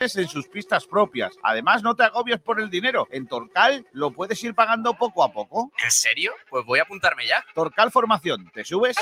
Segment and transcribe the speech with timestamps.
[0.00, 1.36] en sus pistas propias.
[1.42, 3.06] Además, no te agobies por el dinero.
[3.10, 5.72] En Torcal lo puedes ir pagando poco a poco.
[5.84, 6.32] ¿En serio?
[6.48, 7.44] Pues voy a apuntarme ya.
[7.54, 8.96] Torcal Formación, ¿te subes?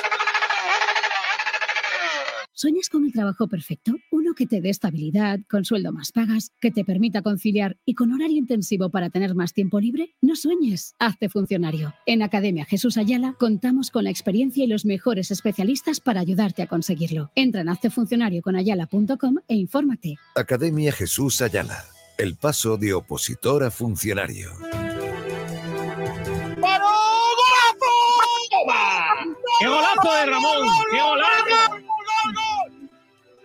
[2.61, 3.93] ¿Sueñas con el trabajo perfecto?
[4.11, 8.13] Uno que te dé estabilidad, con sueldo más pagas, que te permita conciliar y con
[8.13, 10.17] horario intensivo para tener más tiempo libre?
[10.21, 11.95] No sueñes, hazte funcionario.
[12.05, 16.67] En Academia Jesús Ayala contamos con la experiencia y los mejores especialistas para ayudarte a
[16.67, 17.31] conseguirlo.
[17.37, 20.17] Entra en haztefuncionarioconayala.com e infórmate.
[20.35, 21.85] Academia Jesús Ayala,
[22.19, 24.51] el paso de opositor a funcionario.
[26.61, 26.91] ¡Paró!
[27.39, 27.95] ¡Golazo!
[29.61, 30.69] ¡Qué golazo de Ramón!
[30.91, 31.38] ¡Qué golazo!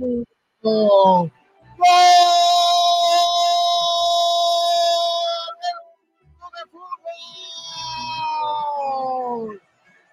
[0.00, 1.30] Fútbol!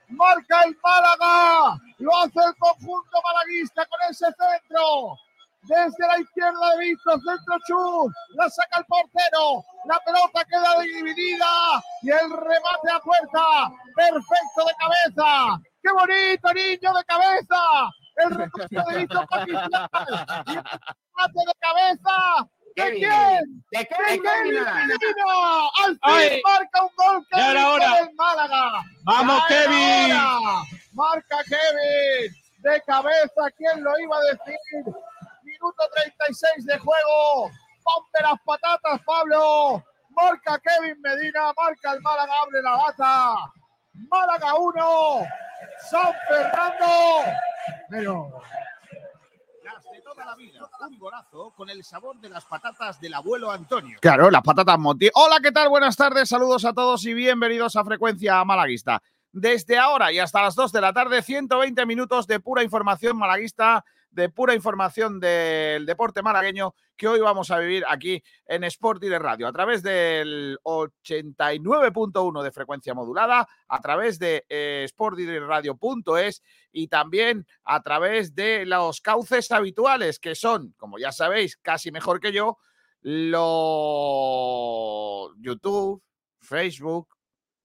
[0.09, 5.17] Marca el Málaga, lo hace el conjunto malaguista con ese centro.
[5.63, 11.83] Desde la izquierda de Visto, centro Chur, la saca el portero, la pelota queda dividida
[12.03, 15.61] y el remate a puerta, perfecto de cabeza.
[15.83, 17.91] ¡Qué bonito, niño de cabeza!
[18.17, 19.89] El remate de magistral.
[20.47, 23.65] Y el de cabeza ¿De quién?
[23.71, 24.73] ¿De ¡De Kevin Kevin Medina.
[24.85, 25.69] Medina!
[25.83, 27.89] ¡Al fin marca un gol Ya Kevin era hora.
[27.89, 28.83] con el Málaga!
[29.03, 30.15] ¡Vamos, Ya Kevin!
[30.93, 34.57] Marca Kevin de cabeza, ¿quién lo iba a decir?
[35.43, 37.51] Minuto 36 de juego.
[37.83, 39.83] Ponte las patatas, Pablo.
[40.09, 43.35] Marca Kevin Medina, marca el Málaga, abre la lata.
[43.97, 45.27] Málaga 1,
[45.89, 47.31] San Fernando.
[47.89, 48.29] Pero
[49.63, 53.51] Las de toda la vida, un golazo con el sabor de las patatas del abuelo
[53.51, 53.97] Antonio.
[53.99, 55.09] Claro, las patatas Monti.
[55.15, 55.69] Hola, ¿qué tal?
[55.69, 59.01] Buenas tardes, saludos a todos y bienvenidos a Frecuencia Malaguista.
[59.31, 63.83] Desde ahora y hasta las 2 de la tarde, 120 minutos de pura información malaguista,
[64.11, 69.19] de pura información del deporte malagueño que hoy vamos a vivir aquí en Sport de
[69.19, 77.45] Radio, a través del 89.1 de frecuencia modulada, a través de eh, sportdirectradio.es y también
[77.63, 82.57] a través de los cauces habituales, que son, como ya sabéis, casi mejor que yo,
[83.01, 84.47] lo
[85.37, 86.01] YouTube,
[86.41, 87.09] Facebook,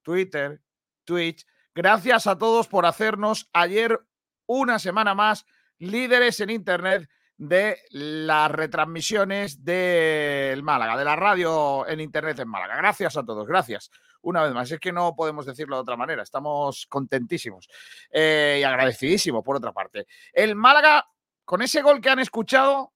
[0.03, 0.61] Twitter,
[1.05, 1.47] Twitch.
[1.75, 3.99] Gracias a todos por hacernos ayer
[4.47, 5.47] una semana más
[5.83, 12.77] líderes en Internet de las retransmisiones del Málaga, de la radio en Internet en Málaga.
[12.77, 13.91] Gracias a todos, gracias.
[14.23, 17.69] Una vez más, es que no podemos decirlo de otra manera, estamos contentísimos
[18.13, 20.07] eh, y agradecidísimos por otra parte.
[20.33, 21.05] El Málaga,
[21.45, 22.93] con ese gol que han escuchado,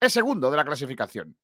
[0.00, 1.36] es segundo de la clasificación.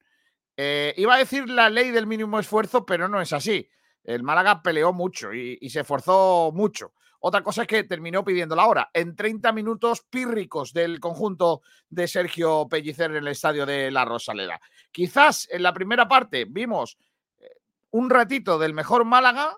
[0.57, 3.69] Eh, iba a decir la ley del mínimo esfuerzo, pero no es así.
[4.03, 6.93] El Málaga peleó mucho y, y se esforzó mucho.
[7.25, 8.91] Otra cosa es que terminó pidiendo la hora.
[8.93, 14.61] En 30 minutos pírricos del conjunto de Sergio Pellicer en el estadio de La Rosaleda.
[14.91, 16.99] Quizás en la primera parte vimos
[17.39, 17.49] eh,
[17.93, 19.57] un ratito del mejor Málaga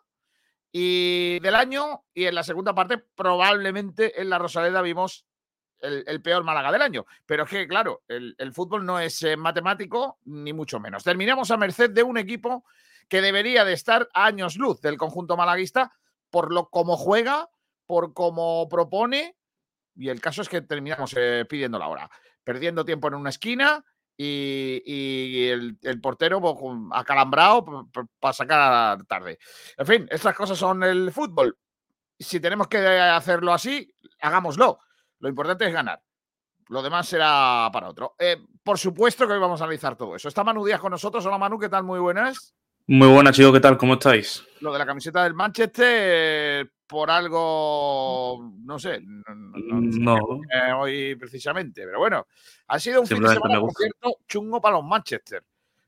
[0.71, 5.25] y del año, y en la segunda parte probablemente en La Rosaleda vimos
[5.81, 7.07] el, peor Málaga del año.
[7.25, 11.03] Pero es que, claro, el, fútbol no es eh, matemático, ni mucho menos.
[11.03, 12.67] Terminamos a merced de un equipo
[13.09, 15.95] que debería de estar años luz del conjunto malaguista
[16.35, 17.49] por lo como juega,
[17.87, 19.37] por cómo propone,
[19.97, 22.11] y el caso es que terminamos eh, pidiendo la hora,
[22.43, 23.85] perdiendo tiempo en una esquina
[24.17, 26.43] y, y el, el, portero
[26.93, 27.89] acalambrado
[28.21, 29.39] para sacar tarde.
[29.77, 31.57] En fin, estas cosas son el fútbol.
[32.19, 34.79] Si tenemos que hacerlo así, hagámoslo.
[35.19, 36.03] Lo importante es ganar.
[36.69, 38.15] Lo demás será para otro.
[38.19, 40.29] Eh, por supuesto que hoy vamos a analizar todo eso.
[40.29, 41.25] Está Manu Díaz con nosotros.
[41.27, 41.85] Hola Manu, ¿qué tal?
[41.85, 42.55] Muy buenas.
[42.87, 43.79] Muy buenas, chicos, ¿qué tal?
[43.79, 44.45] ¿Cómo estáis?
[44.61, 50.41] Lo de la camiseta del Manchester, por algo, no sé, no, no, no.
[50.45, 52.29] Eh, hoy precisamente, pero bueno,
[52.69, 55.43] ha sido un fin de semana, por cierto, chungo para los Manchester,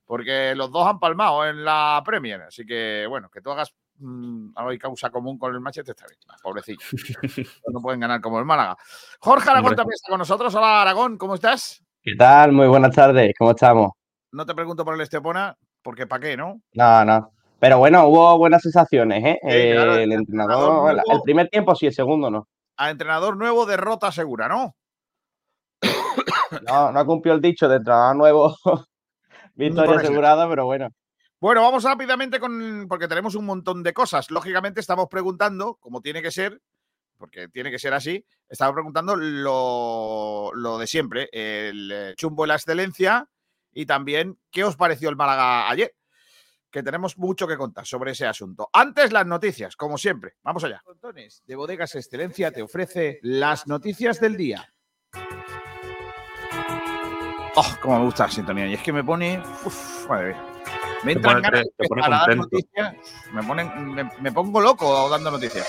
[0.05, 4.49] porque los dos han palmado en la Premier, así que bueno, que tú hagas mmm,
[4.57, 6.81] hay causa común con el Manchester está bien, pobrecillo.
[7.73, 8.77] no pueden ganar como el Málaga.
[9.21, 9.77] Jorge Aragón Hombre.
[9.77, 10.53] también está con nosotros.
[10.57, 11.85] Hola Aragón, ¿cómo estás?
[12.03, 12.51] ¿Qué tal?
[12.51, 13.93] Muy buenas tardes, ¿cómo estamos?
[14.33, 16.63] No te pregunto por el Estepona, porque ¿para qué, no?
[16.73, 17.36] No, no.
[17.59, 19.39] Pero bueno, hubo buenas sensaciones, ¿eh?
[19.73, 22.49] claro, el, el, entrenador, entrenador el primer tiempo sí, el segundo no.
[22.77, 24.77] A entrenador nuevo, derrota segura, ¿no?
[26.69, 28.57] No, no cumplió el dicho de entrenador nuevo,
[29.55, 30.89] victoria asegurada, pero bueno.
[31.41, 34.31] Bueno, vamos rápidamente con, porque tenemos un montón de cosas.
[34.31, 36.61] Lógicamente estamos preguntando, como tiene que ser,
[37.19, 42.49] porque tiene que ser así, estamos preguntando lo, lo de siempre, el eh, chumbo de
[42.49, 43.29] la excelencia
[43.73, 45.95] y también qué os pareció el Málaga ayer
[46.77, 48.69] que tenemos mucho que contar sobre ese asunto.
[48.71, 50.35] Antes las noticias, como siempre.
[50.43, 50.83] Vamos allá.
[51.47, 54.75] De Bodegas Excelencia te ofrece las noticias del día.
[57.55, 58.67] Oh, cómo me gusta la sintonía.
[58.67, 59.43] Y es que me pone.
[59.65, 60.45] Uf, madre mía.
[61.03, 62.95] Me entran ganas de para dar noticias.
[63.33, 65.67] Me, ponen, me, me pongo loco dando noticias.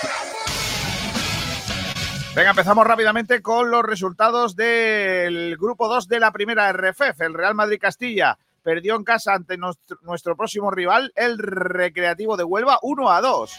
[2.36, 7.56] Venga, empezamos rápidamente con los resultados del grupo 2 de la primera RFF, el Real
[7.56, 13.10] Madrid Castilla perdió en casa ante nuestro, nuestro, próximo rival, el Recreativo de Huelva, 1
[13.10, 13.56] a 2.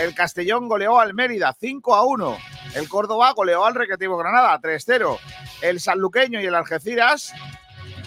[0.00, 2.36] El Castellón goleó al Mérida, 5 a 1.
[2.74, 5.18] El Córdoba goleó al Recreativo Granada, 3-0.
[5.62, 7.32] El Sanluqueño y el Algeciras,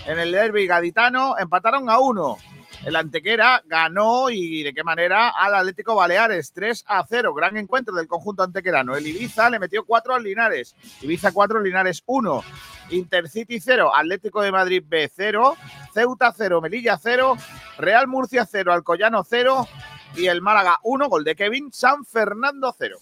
[0.06, 2.38] en el derby gaditano, empataron a 1.
[2.85, 7.33] El Antequera ganó y de qué manera al Atlético Baleares 3 a 0.
[7.33, 8.95] Gran encuentro del conjunto antequerano.
[8.95, 10.75] El Ibiza le metió 4 al Linares.
[11.01, 12.44] Ibiza 4, Linares 1.
[12.91, 15.57] Intercity 0, Atlético de Madrid B 0,
[15.94, 17.35] Ceuta 0, Melilla 0,
[17.77, 19.68] Real Murcia 0, Alcoyano 0
[20.15, 22.97] y el Málaga 1, gol de Kevin, San Fernando 0.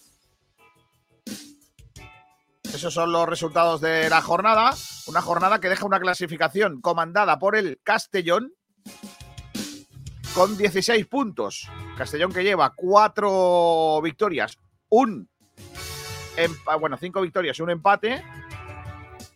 [2.64, 4.74] Esos son los resultados de la jornada.
[5.06, 8.52] Una jornada que deja una clasificación comandada por el Castellón
[10.36, 11.66] con 16 puntos.
[11.96, 14.58] Castellón que lleva 4 victorias,
[14.90, 15.30] un
[16.78, 18.22] bueno, 5 victorias y un empate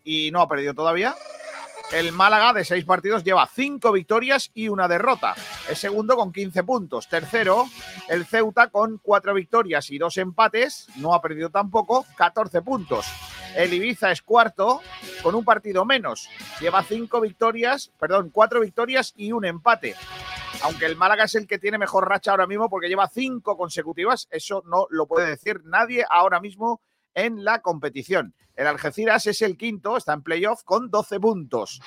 [0.04, 1.14] y no ha perdido todavía.
[1.90, 5.34] El Málaga de seis partidos lleva cinco victorias y una derrota.
[5.68, 7.08] Es segundo con 15 puntos.
[7.08, 7.66] Tercero,
[8.08, 10.86] el Ceuta con cuatro victorias y dos empates.
[10.96, 13.06] No ha perdido tampoco, 14 puntos.
[13.56, 14.82] El Ibiza es cuarto
[15.22, 16.28] con un partido menos.
[16.60, 19.96] Lleva cinco victorias, perdón, cuatro victorias y un empate.
[20.62, 24.28] Aunque el Málaga es el que tiene mejor racha ahora mismo porque lleva cinco consecutivas,
[24.30, 26.80] eso no lo puede decir nadie ahora mismo
[27.14, 28.34] en la competición.
[28.54, 31.80] El Algeciras es el quinto, está en playoff con 12 puntos.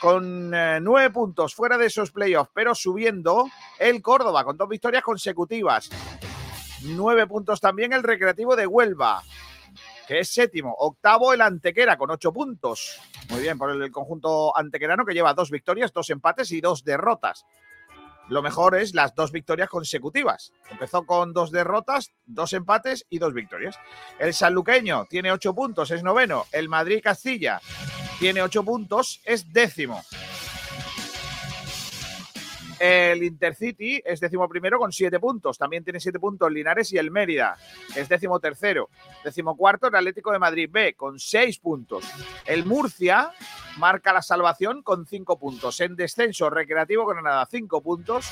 [0.00, 5.04] Con eh, 9 puntos fuera de esos playoffs, pero subiendo el Córdoba con dos victorias
[5.04, 5.88] consecutivas.
[6.82, 9.22] 9 puntos también el Recreativo de Huelva,
[10.08, 10.74] que es séptimo.
[10.76, 13.00] Octavo el Antequera con 8 puntos.
[13.30, 17.44] Muy bien, por el conjunto antequerano que lleva dos victorias, dos empates y dos derrotas.
[18.28, 20.52] Lo mejor es las dos victorias consecutivas.
[20.70, 23.78] Empezó con dos derrotas, dos empates y dos victorias.
[24.18, 26.46] El sanluqueño tiene ocho puntos, es noveno.
[26.50, 27.60] El Madrid Castilla
[28.18, 30.02] tiene ocho puntos, es décimo.
[32.78, 35.56] El Intercity es décimo primero con siete puntos.
[35.56, 37.56] También tiene siete puntos Linares y el Mérida.
[37.94, 38.90] Es décimo tercero.
[39.24, 42.04] Décimo cuarto el Atlético de Madrid B con seis puntos.
[42.44, 43.30] El Murcia
[43.78, 45.80] marca la salvación con cinco puntos.
[45.80, 48.30] En descenso, Recreativo Granada cinco puntos.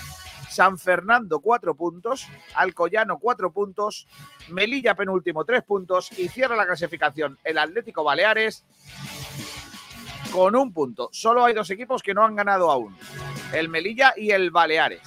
[0.50, 2.28] San Fernando cuatro puntos.
[2.54, 4.06] Alcoyano cuatro puntos.
[4.50, 6.12] Melilla penúltimo tres puntos.
[6.18, 8.64] Y cierra la clasificación el Atlético Baleares
[10.30, 11.08] con un punto.
[11.12, 12.94] Solo hay dos equipos que no han ganado aún.
[13.52, 15.02] El Melilla y el Baleares.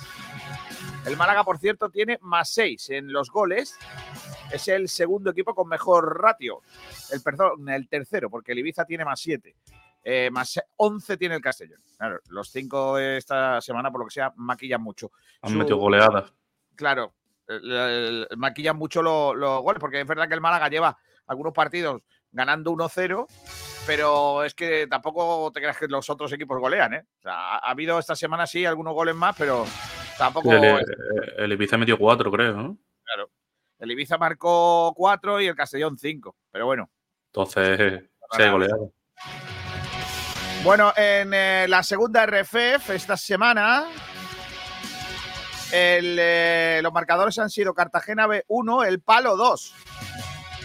[1.06, 3.78] El Málaga, por cierto, tiene más 6 en los goles.
[4.52, 6.62] Es el segundo equipo con mejor ratio.
[7.12, 9.56] El, perdón, el tercero, porque el Ibiza tiene más 7.
[10.04, 11.82] Eh, más 11 tiene el Castellón.
[11.98, 15.12] Claro, los 5 esta semana, por lo que sea, maquillan mucho.
[15.42, 16.34] Han metido goleadas.
[16.76, 17.14] Claro,
[18.36, 22.02] maquillan mucho los goles, porque es verdad que el Málaga lleva algunos partidos
[22.38, 23.26] ganando 1-0,
[23.86, 27.06] pero es que tampoco te creas que los otros equipos golean, ¿eh?
[27.26, 29.66] ha, habido esta semana sí algunos goles más, pero
[30.18, 30.54] tampoco.
[30.54, 32.78] El, Ibiza metió 4, creo, ¿no?
[33.04, 33.32] Claro.
[33.80, 36.90] El Ibiza marcó 4 y el Castellón 5, pero bueno.
[37.34, 38.94] Entonces, se ha goleado.
[40.64, 43.88] Bueno, en eh, la segunda RFF esta semana
[45.72, 49.74] eh, los marcadores han sido Cartagena B1, el palo 2.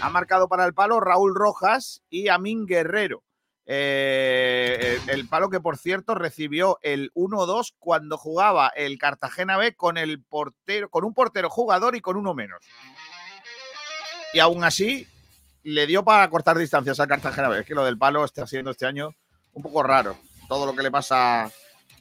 [0.03, 3.23] Ha marcado para el palo Raúl Rojas y Amin Guerrero.
[3.67, 9.99] Eh, el, palo que, por cierto, recibió el 1-2 cuando jugaba el Cartagena B con
[9.99, 12.65] el portero, con un portero jugador y con uno menos.
[14.33, 15.07] Y aún así
[15.63, 17.61] le dio para cortar distancias al Cartagena B.
[17.61, 19.15] Es que lo del palo está siendo este año
[19.53, 20.17] un poco raro.
[20.49, 21.49] Todo lo que le pasa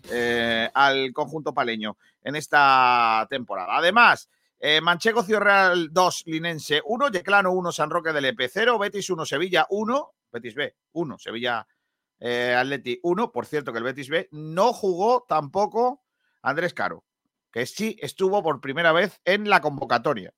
[0.10, 3.78] eh, al conjunto paleño en esta temporada.
[3.78, 4.28] Además,
[4.64, 9.10] eh, Manchego Ciudad Real 2, Linense 1, Yeclano 1, San Roque del EP 0, Betis
[9.10, 11.68] 1, Sevilla 1, Betis B 1, Sevilla
[12.20, 13.32] eh, Atleti 1.
[13.32, 16.04] Por cierto, que el Betis B no jugó tampoco
[16.44, 17.04] Andrés Caro,
[17.52, 20.32] que sí estuvo por primera vez en la convocatoria.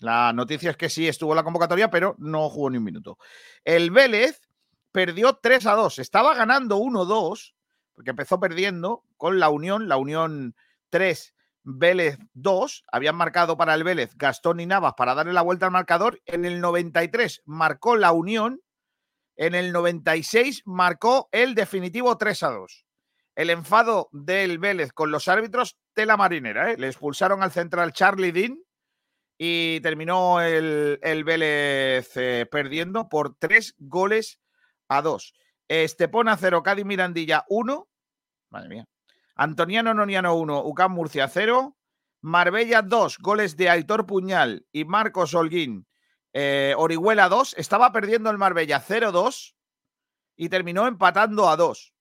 [0.00, 3.16] La noticia es que sí estuvo en la convocatoria, pero no jugó ni un minuto.
[3.64, 4.42] El Vélez
[4.90, 5.98] perdió 3 a 2.
[5.98, 7.54] Estaba ganando 1-2
[7.94, 10.56] porque empezó perdiendo con la Unión, la Unión
[10.90, 15.66] 3, Vélez 2, habían marcado para el Vélez Gastón y Navas para darle la vuelta
[15.66, 18.60] al marcador, en el 93 marcó la Unión,
[19.36, 22.86] en el 96 marcó el definitivo 3 a 2.
[23.34, 26.76] El enfado del Vélez con los árbitros, tela marinera, ¿eh?
[26.76, 28.58] le expulsaron al central Charlie Dean
[29.38, 34.38] y terminó el, Vélez eh, perdiendo por 3 goles
[34.88, 35.34] a 2.
[35.68, 37.88] Estepona 0, Cádiz Mirandilla 1.
[38.50, 38.86] Madre mía.
[39.34, 41.76] Antoniano Noniano 1, UCAM Murcia 0.
[42.20, 45.88] Marbella 2, goles de Aitor Puñal y Marcos Holguín.
[46.32, 49.54] Eh, Orihuela 2, estaba perdiendo el Marbella 0-2
[50.36, 51.92] y terminó empatando a 2.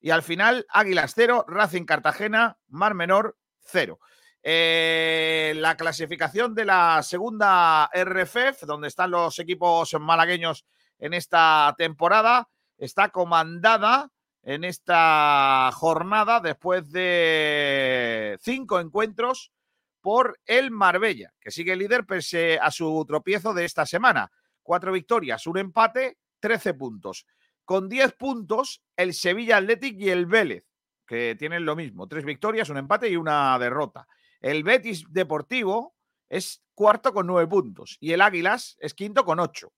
[0.00, 3.98] Y al final, Águilas 0, Racing Cartagena, Mar Menor 0.
[4.42, 10.64] Eh, la clasificación de la segunda RFF, donde están los equipos malagueños
[10.98, 14.10] en esta temporada está comandada
[14.46, 19.52] en esta jornada después de cinco encuentros
[20.00, 24.30] por el Marbella, que sigue líder pese a su tropiezo de esta semana.
[24.62, 27.26] Cuatro victorias, un empate, trece puntos.
[27.64, 30.64] Con diez puntos, el Sevilla Athletic y el Vélez,
[31.04, 34.06] que tienen lo mismo, tres victorias, un empate y una derrota.
[34.40, 35.96] El Betis Deportivo
[36.28, 39.72] es cuarto con nueve puntos y el Águilas es quinto con ocho.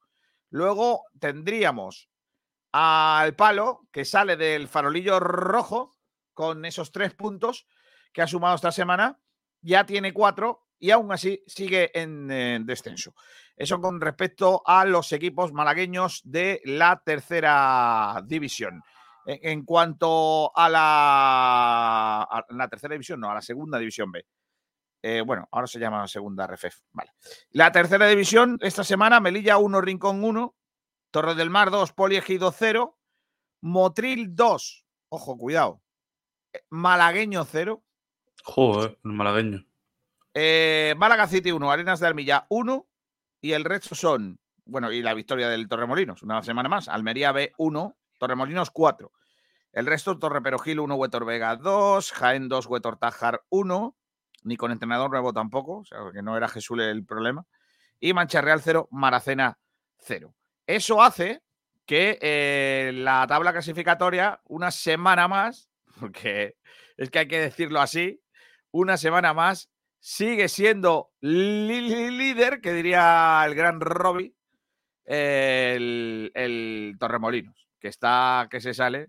[0.50, 2.10] Luego tendríamos
[2.72, 5.96] al palo que sale del farolillo rojo
[6.34, 7.66] con esos tres puntos
[8.12, 9.20] que ha sumado esta semana.
[9.60, 12.28] Ya tiene cuatro y aún así sigue en,
[12.66, 13.14] descenso.
[13.56, 18.82] Eso con respecto a los equipos malagueños de la tercera división.
[19.26, 24.24] En, cuanto a la, la tercera división, no, a la segunda división B.
[25.02, 26.80] Eh, bueno, ahora se llama segunda RFF.
[26.92, 27.12] Vale.
[27.50, 30.54] La tercera división, esta semana, Melilla 1, Rincón 1,
[31.10, 32.98] Torre del Mar 2, Poliegido 0,
[33.62, 35.82] Motril 2, ojo, cuidado,
[36.52, 37.82] eh, Malagueño 0.
[38.44, 39.66] Joder, el malagueño.
[40.34, 42.86] Eh, Málaga City 1, Arenas de Armilla 1
[43.40, 47.52] y el resto son, bueno, y la victoria del Torremolinos, una semana más, Almería B
[47.56, 49.10] 1, Torremolinos 4.
[49.72, 53.96] El resto, Torre Perojil 1, Huetor Vega 2, Jaén 2, Huetor Tajar 1,
[54.44, 57.46] ni con entrenador nuevo tampoco, o sea, que no era Jesús el problema.
[58.00, 59.58] Y Mancha Real 0, Maracena
[59.98, 60.34] 0.
[60.68, 61.40] Eso hace
[61.86, 66.56] que eh, la tabla clasificatoria, una semana más, porque
[66.98, 68.20] es que hay que decirlo así,
[68.70, 74.34] una semana más, sigue siendo líder, que diría el gran Robbie,
[75.06, 79.08] el, el, Torremolinos, que está, que se sale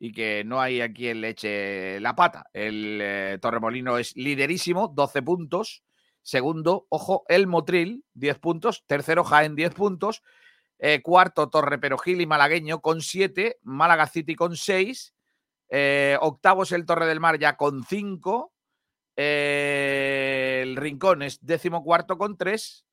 [0.00, 2.46] y que no hay a quien le eche la pata.
[2.52, 5.84] El eh, Torremolino es liderísimo, 12 puntos.
[6.22, 8.84] Segundo, ojo, el Motril, 10 puntos.
[8.88, 10.24] Tercero, Jaén, 10 puntos.
[10.78, 13.58] Eh, cuarto, Torre Perojil y Malagueño con siete.
[13.62, 15.14] Málaga City con seis.
[15.68, 18.52] Eh, octavo es el Torre del Mar ya con cinco.
[19.16, 22.84] Eh, el Rincón es décimo cuarto con tres.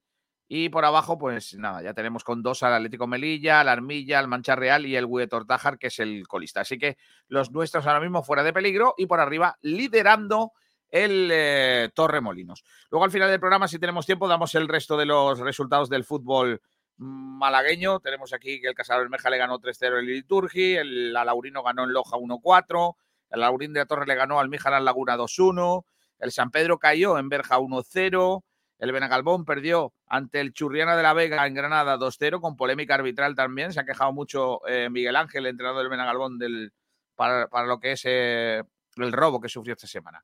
[0.48, 4.28] Y por abajo, pues nada, ya tenemos con dos al Atlético Melilla, al Armilla, al
[4.28, 6.62] Mancha Real y el Huetor Tájar, que es el colista.
[6.62, 10.54] Así que los nuestros ahora mismo fuera de peligro y por arriba liderando
[10.90, 12.64] el eh, Torremolinos.
[12.92, 16.04] Luego al final del programa, si tenemos tiempo, damos el resto de los resultados del
[16.04, 16.62] fútbol
[16.98, 18.00] malagueño.
[18.00, 21.94] Tenemos aquí que el Casal Bermeja le ganó 3-0 el Liturgi, el Alaurino ganó en
[21.94, 22.96] Loja 1-4,
[23.32, 25.84] el Laurín de la Torre le ganó al Mijaran Laguna 2-1,
[26.20, 28.44] el San Pedro cayó en Berja 1-0,
[28.78, 33.36] el Benagalbón perdió ante el Churriana de la Vega en Granada 2-0, con polémica arbitral
[33.36, 33.72] también.
[33.72, 36.74] Se ha quejado mucho eh, Miguel Ángel, el entrenador del Benagalbón, del,
[37.16, 38.64] para, lo que es eh,
[38.98, 40.24] el robo que sufrió esta semana.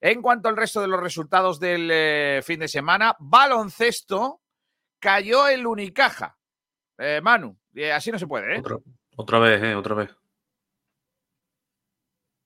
[0.00, 4.42] En cuanto al resto de los resultados del eh, fin de semana, baloncesto,
[5.06, 6.36] cayó el Unicaja.
[6.98, 7.56] Eh, Manu,
[7.94, 8.62] así no se puede, ¿eh?
[9.14, 9.76] Otra, vez, ¿eh?
[9.76, 10.10] Otra vez.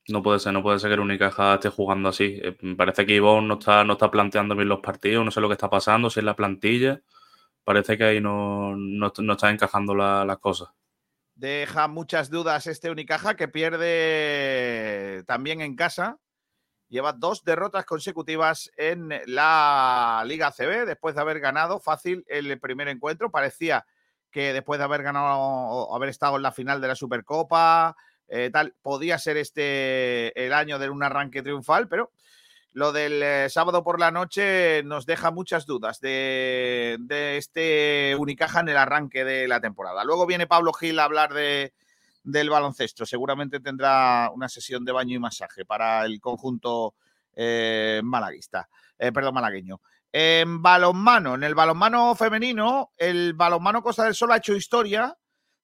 [0.08, 2.38] No puede ser, no puede ser que el Unicaja esté jugando así.
[2.42, 5.48] Eh, parece que Ivonne no está, no está planteando bien los partidos, no sé lo
[5.48, 7.00] que está pasando, si es la plantilla.
[7.64, 10.68] Parece que ahí no, no, está encajando las cosas.
[11.34, 16.18] Deja muchas dudas este Unicaja que pierde también en casa
[16.90, 22.88] lleva dos derrotas consecutivas en la Liga CB después de haber ganado fácil el primer
[22.88, 23.30] encuentro.
[23.30, 23.86] Parecía
[24.30, 27.96] que después de haber ganado, haber estado en la final de la Supercopa,
[28.28, 32.12] eh, tal, podía ser este el año de un arranque triunfal, pero
[32.72, 38.60] lo del eh, sábado por la noche nos deja muchas dudas de, de este Unicaja
[38.60, 40.04] en el arranque de la temporada.
[40.04, 41.72] Luego viene Pablo Gil a hablar de,
[42.22, 43.06] del baloncesto.
[43.06, 46.94] Seguramente tendrá una sesión de baño y masaje para el conjunto
[47.34, 49.80] eh, malaguista, eh, perdón, malagueño.
[50.12, 55.16] En balonmano, en el balonmano femenino, el balonmano Costa del Sol ha hecho historia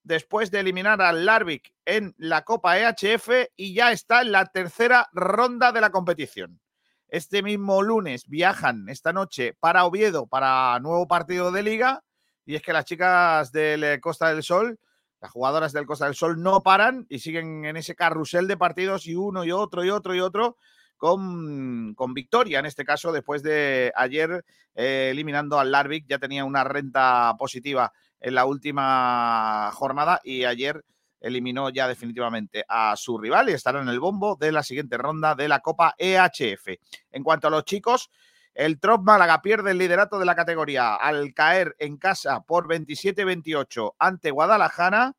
[0.05, 5.09] después de eliminar al Larvik en la Copa EHF y ya está en la tercera
[5.13, 6.61] ronda de la competición.
[7.09, 12.05] Este mismo lunes viajan esta noche para Oviedo para nuevo partido de liga
[12.45, 14.79] y es que las chicas del eh, Costa del Sol
[15.27, 19.09] las jugadoras del Costa del Sol no paran y siguen en ese carrusel de partidos
[19.09, 20.57] y uno y otro y otro y otro
[20.97, 24.45] con, con victoria, en este caso, después de ayer
[24.77, 30.85] eh, eliminando al Larvik, ya tenía una renta positiva en la última jornada y ayer
[31.21, 35.35] eliminó ya definitivamente a su rival y estará en el bombo de la siguiente ronda
[35.35, 36.69] de la Copa EHF.
[37.11, 38.11] En cuanto a los chicos,
[38.57, 43.97] el Trop Málaga pierde el liderato de la categoría al caer en casa por 27-28
[43.99, 45.15] ante Guadalajara.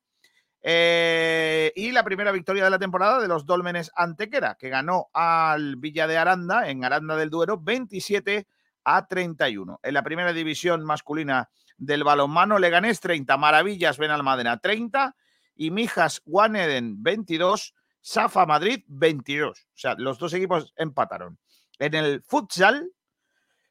[0.59, 5.75] Eh, y la primera victoria de la temporada de los Dólmenes Antequera, que ganó al
[5.75, 8.47] Villa de Aranda, en Aranda del Duero, 27
[8.83, 9.81] a 31.
[9.83, 11.47] En la primera división masculina
[11.77, 15.15] del balonmano, Leganés 30, Maravillas Benalmádena 30
[15.55, 19.59] y Mijas Guaneden 22, Safa Madrid 22.
[19.59, 21.37] O sea, los dos equipos empataron.
[21.77, 22.91] En el futsal,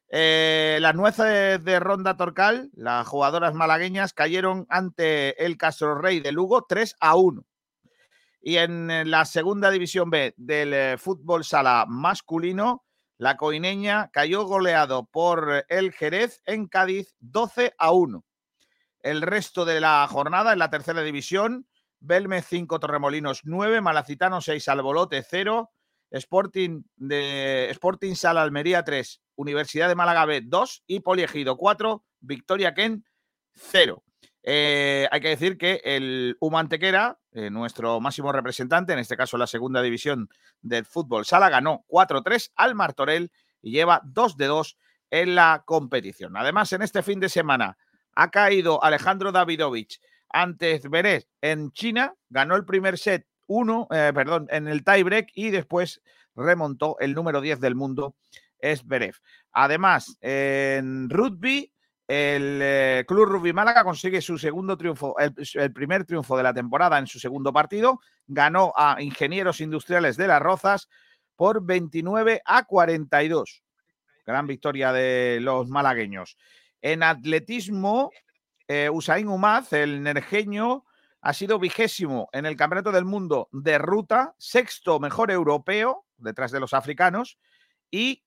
[0.09, 6.31] eh, las nueces de Ronda Torcal, las jugadoras malagueñas, cayeron ante el Castro Rey de
[6.31, 7.45] Lugo 3 a 1.
[8.41, 12.85] Y en la segunda división B del eh, fútbol sala masculino,
[13.17, 18.23] la coineña cayó goleado por el Jerez en Cádiz 12 a 1.
[19.01, 21.67] El resto de la jornada en la tercera división,
[21.99, 25.71] Belme 5, Torremolinos 9, Malacitano 6, Albolote 0,
[26.11, 32.73] Sporting, de, Sporting Sala Almería 3, Universidad de Málaga B 2 y Poliegido 4, Victoria
[32.73, 33.05] Ken
[33.55, 34.03] 0.
[34.43, 39.47] Eh, hay que decir que el Humantequera, eh, nuestro máximo representante, en este caso la
[39.47, 40.29] segunda división
[40.61, 44.77] del fútbol sala, ganó 4-3 al Martorell y lleva 2 de 2
[45.11, 46.37] en la competición.
[46.37, 47.77] Además, en este fin de semana
[48.15, 54.47] ha caído Alejandro Davidovich ante Zverev en China, ganó el primer set uno, eh, perdón,
[54.49, 56.01] en el tiebreak y después
[56.35, 58.15] remontó el número 10 del mundo,
[58.59, 58.83] es
[59.51, 61.71] Además, en rugby,
[62.07, 66.97] el eh, Club Rugby Málaga consigue su segundo triunfo, el, primer triunfo de la temporada
[66.97, 67.99] en su segundo partido.
[68.27, 70.87] Ganó a Ingenieros Industriales de las Rozas
[71.35, 73.63] por 29 a 42.
[74.25, 76.37] Gran victoria de los malagueños.
[76.81, 78.11] En atletismo,
[78.69, 80.85] eh, Usain Umaz, el nerjeño,
[81.21, 86.61] ha sido vigésimo en el Campeonato del Mundo de ruta, sexto mejor europeo, detrás de
[86.61, 87.37] los africanos,
[87.91, 88.23] y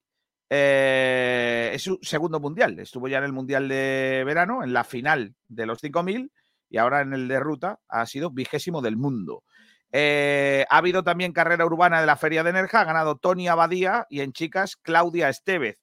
[0.50, 2.78] eh, es su segundo mundial.
[2.80, 6.30] Estuvo ya en el Mundial de Verano, en la final de los 5.000,
[6.68, 9.44] y ahora en el de ruta ha sido vigésimo del mundo.
[9.92, 14.06] Eh, ha habido también carrera urbana de la Feria de Nerja, ha ganado Tony Abadía
[14.10, 15.78] y en chicas Claudia Estevez.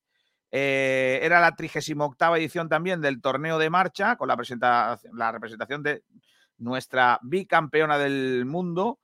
[0.51, 6.03] Eh, era la 38 edición también del torneo de marcha, con la, la representación de
[6.57, 8.99] nuestra bicampeona del mundo,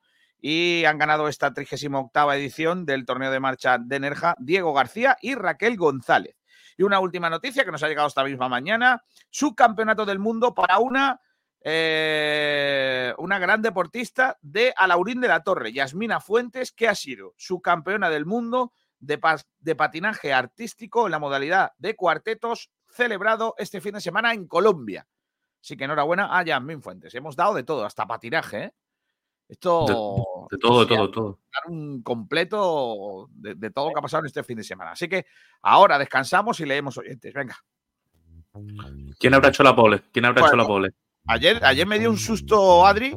[0.45, 5.36] y han ganado esta 38 edición del torneo de marcha de Nerja Diego García y
[5.36, 6.36] Raquel González.
[6.75, 10.79] Y una última noticia que nos ha llegado esta misma mañana, subcampeonato del mundo para
[10.79, 11.21] una,
[11.62, 18.10] eh, una gran deportista de Alaurín de la Torre, Yasmina Fuentes, que ha sido subcampeona
[18.10, 19.21] del mundo de,
[19.60, 25.08] de patinaje artístico en la modalidad de cuartetos celebrado este fin de semana en Colombia.
[25.62, 27.15] Así que enhorabuena a Yasmin Fuentes.
[27.15, 28.63] Hemos dado de todo, hasta patinaje.
[28.65, 28.73] ¿eh?
[29.47, 29.86] Esto.
[30.49, 31.39] De, todo, de todo, todo.
[31.67, 34.91] Un completo de, todo lo que ha pasado en este fin de semana.
[34.91, 35.25] Así que
[35.62, 37.34] ahora descansamos y leemos oyentes.
[37.34, 37.58] Venga.
[39.19, 40.03] ¿Quién habrá hecho la pole?
[40.12, 40.89] ¿Quién habrá hecho la pole?
[41.25, 43.15] Ayer, ayer me dio un susto, Adri,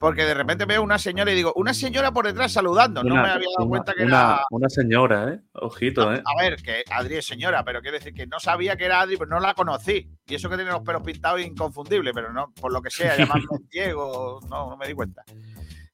[0.00, 3.04] porque de repente veo una señora y digo, una señora por detrás saludando.
[3.04, 4.46] no me había dado cuenta que era.
[4.50, 5.40] Una señora, ¿eh?
[5.52, 6.22] Ojito, ¿eh?
[6.24, 9.18] A ver, que Adri es señora, pero quiero decir que no sabía que era Adri,
[9.18, 10.10] pero no la conocí.
[10.26, 13.58] Y eso que tiene los pelos pintados inconfundible, pero no, por lo que sea, llamarme
[13.70, 15.22] ciego, no, no me di cuenta.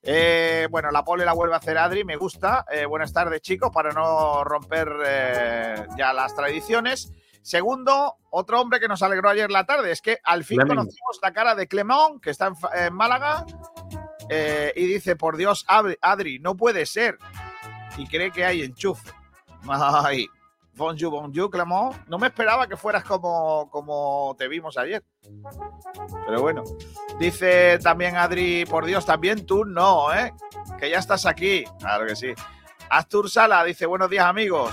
[0.01, 2.65] Eh, bueno, la pole la vuelve a hacer Adri, me gusta.
[2.71, 7.13] Eh, buenas tardes, chicos, para no romper eh, ya las tradiciones.
[7.43, 11.33] Segundo, otro hombre que nos alegró ayer la tarde, es que al fin conocimos la
[11.33, 13.45] cara de Clemón, que está en Málaga,
[14.29, 17.19] eh, y dice, por Dios, Adri, no puede ser.
[17.97, 19.11] Y cree que hay enchufe.
[19.69, 20.29] Ay,
[20.75, 21.95] bonjour, bonjour, Clement.
[22.09, 25.03] No me esperaba que fueras como, como te vimos ayer.
[26.27, 26.63] Pero bueno.
[27.19, 30.35] Dice también Adri, por Dios, también tú no, ¿eh?
[30.79, 31.65] Que ya estás aquí.
[31.79, 32.33] Claro que sí.
[32.91, 34.73] Astur Sala dice, buenos días, amigos.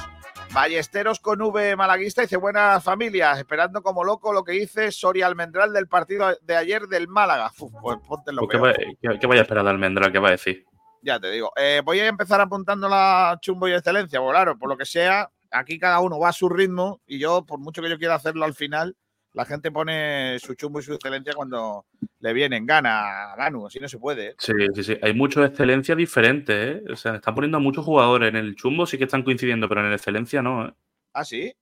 [0.54, 5.74] Ballesteros con V malaguista dice buenas familias, esperando como loco lo que dice Soria Almendral
[5.74, 7.52] del partido de ayer del Málaga.
[7.58, 10.12] pues ponte lo ¿Qué, vaya, a esperar de Almendral?
[10.12, 10.64] ¿Qué va a decir?
[11.02, 11.52] Ya te digo.
[11.56, 15.32] Eh, voy a empezar apuntando la chumbo y excelencia, porque claro, por lo que sea,
[15.50, 18.46] aquí cada uno va a su ritmo y yo, por mucho que yo quiera hacerlo
[18.46, 18.96] al final,
[19.34, 21.88] la gente pone su chumbo y su excelencia cuando
[22.20, 24.28] le vienen gana, Manu, así no se puede.
[24.28, 24.36] ¿eh?
[24.38, 24.98] Sí, sí, sí.
[25.02, 26.84] Hay muchas excelencias diferentes, ¿eh?
[26.92, 28.30] O sea, están poniendo a muchos jugadores.
[28.30, 30.74] En el chumbo sí que están coincidiendo, pero en el excelencia no, ¿eh?
[31.14, 31.54] Ah, sí.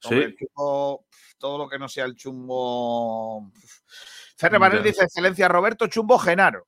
[0.00, 0.34] Sí.
[1.38, 3.52] todo lo que no sea el chumbo.
[4.36, 6.66] Ferre Barnet dice excelencia Roberto Chumbo Genaro.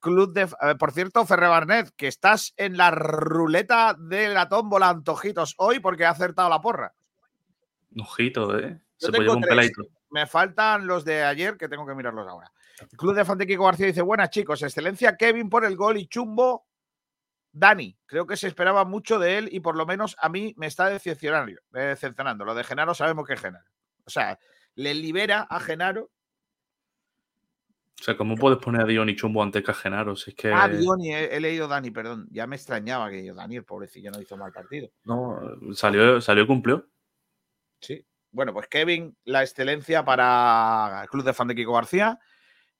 [0.00, 0.48] Club de.
[0.76, 6.04] por cierto, Ferre Barnet, que estás en la ruleta de la tómbola Antojitos hoy porque
[6.04, 6.94] ha acertado la porra.
[7.98, 8.78] Ojito, ¿eh?
[8.98, 9.82] Se puede un peladito.
[10.10, 12.52] Me faltan los de ayer que tengo que mirarlos ahora.
[12.80, 16.66] El Club de Fantequico García dice: Buenas chicos, excelencia Kevin por el gol y chumbo
[17.52, 17.96] Dani.
[18.06, 20.88] Creo que se esperaba mucho de él y por lo menos a mí me está
[20.88, 21.52] decepcionando.
[21.70, 22.44] decepcionando.
[22.44, 23.66] Lo de Genaro sabemos que es Genaro.
[24.04, 24.38] O sea,
[24.74, 26.10] le libera a Genaro.
[28.00, 30.14] O sea, ¿cómo puedes poner a Dioni Chumbo antes que a Genaro?
[30.14, 30.52] Si es que...
[30.52, 32.28] Ah, Dioni, he, leído Dani, perdón.
[32.30, 34.88] Ya me extrañaba que Dani, el pobrecillo, no hizo mal partido.
[35.04, 35.40] No,
[35.74, 36.86] salió, salió y cumplió.
[37.80, 38.06] Sí.
[38.30, 42.18] Bueno, pues Kevin, la excelencia para el club de fan de Kiko García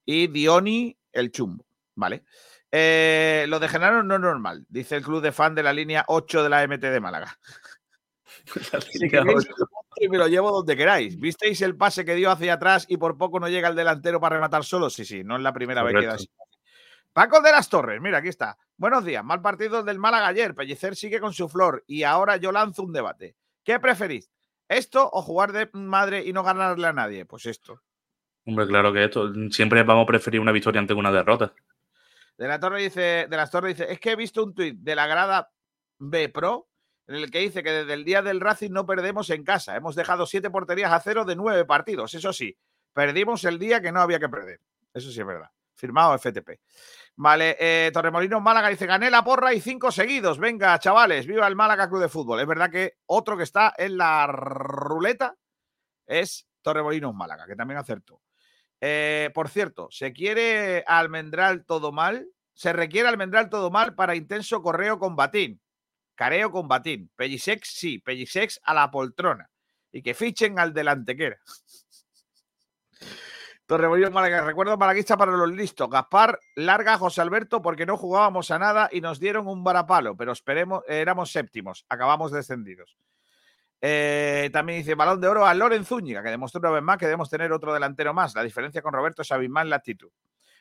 [0.04, 1.66] y Dioni, el chumbo.
[1.94, 2.24] Vale.
[2.70, 6.04] Eh, lo de Genaro no es normal, dice el club de fan de la línea
[6.06, 7.38] 8 de la MT de Málaga.
[10.00, 11.18] y me lo llevo donde queráis.
[11.18, 14.36] ¿Visteis el pase que dio hacia atrás y por poco no llega el delantero para
[14.36, 14.90] rematar solo?
[14.90, 16.30] Sí, sí, no es la primera vez que da así.
[17.12, 18.56] Paco de las Torres, mira, aquí está.
[18.76, 20.54] Buenos días, mal partido del Málaga ayer.
[20.54, 23.34] Pellicer sigue con su flor y ahora yo lanzo un debate.
[23.64, 24.30] ¿Qué preferís?
[24.68, 27.24] ¿Esto o jugar de madre y no ganarle a nadie?
[27.24, 27.82] Pues esto.
[28.44, 29.32] Hombre, claro que esto.
[29.50, 31.52] Siempre vamos a preferir una victoria ante una derrota.
[32.36, 34.94] De la Torre dice, de las Torres dice, es que he visto un tuit de
[34.94, 35.50] la grada
[35.98, 36.68] B Pro
[37.08, 39.74] en el que dice que desde el día del Racing no perdemos en casa.
[39.74, 42.14] Hemos dejado siete porterías a cero de nueve partidos.
[42.14, 42.56] Eso sí,
[42.92, 44.60] perdimos el día que no había que perder.
[44.92, 45.50] Eso sí es verdad.
[45.78, 46.60] Firmado FTP.
[47.16, 50.38] Vale, eh, Torremolinos Málaga dice, gané la porra y cinco seguidos.
[50.38, 52.40] Venga, chavales, viva el Málaga Club de Fútbol.
[52.40, 55.36] Es verdad que otro que está en la ruleta
[56.04, 58.20] es Torremolinos Málaga, que también acertó.
[58.80, 62.28] Eh, por cierto, ¿se quiere almendral todo mal?
[62.54, 65.60] Se requiere almendral todo mal para intenso correo con batín.
[66.16, 67.08] Careo con batín.
[67.14, 69.48] Pellisex sí, Pellisex a la poltrona.
[69.92, 71.38] Y que fichen al delantequera.
[73.68, 74.40] Torremolinos Málaga.
[74.40, 75.90] Recuerdo malaguista para los listos.
[75.90, 80.32] Gaspar, larga José Alberto porque no jugábamos a nada y nos dieron un varapalo, pero
[80.32, 81.84] esperemos, éramos séptimos.
[81.90, 82.96] Acabamos descendidos.
[83.82, 87.04] Eh, también dice balón de oro a Loren Zúñiga, que demostró una vez más que
[87.04, 88.34] debemos tener otro delantero más.
[88.34, 90.10] La diferencia con Roberto es abismal en la actitud.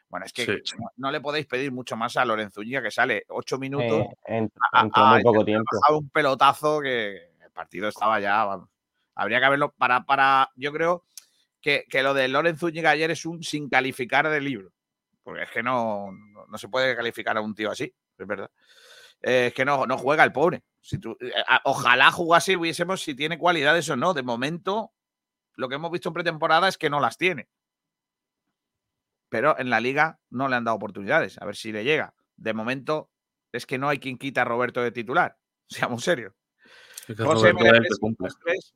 [0.09, 0.61] Bueno, es que
[0.97, 4.05] no, le podéis pedir mucho más a Loren Zúñiga, que sale ocho minutos.
[4.25, 4.51] en,
[4.83, 5.77] muy poco tiempo.
[5.91, 8.45] Un pelotazo que el partido estaba ya.
[9.15, 11.05] Habría que haberlo para, para yo creo
[11.89, 14.71] que, lo de Loren Zúñiga ayer es un sin calificar de libro.
[15.23, 16.11] Porque es que no,
[16.47, 18.49] no, se puede calificar a un tío así, es verdad.
[19.21, 20.63] es que no, no juega el pobre.
[20.79, 21.33] Si tú, eh,
[21.65, 24.13] ojalá jugase y hubiésemos si tiene cualidades o no.
[24.13, 24.93] De momento,
[25.55, 27.49] lo que hemos visto en pretemporada es que no las tiene.
[29.27, 31.37] Pero en la liga no le han dado oportunidades.
[31.41, 32.13] A ver si le llega.
[32.37, 33.11] De momento,
[33.51, 35.37] es que no hay quien quita a Roberto de titular.
[35.67, 36.33] Seamos serios.
[37.15, 37.53] José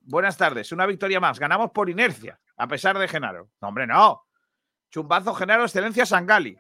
[0.02, 0.72] buenas tardes.
[0.72, 1.40] Una victoria más.
[1.40, 3.50] Ganamos por inercia, a pesar de Genaro.
[3.62, 4.26] No, hombre, no.
[4.90, 6.58] Chumbazo Genaro, excelencia Sangali.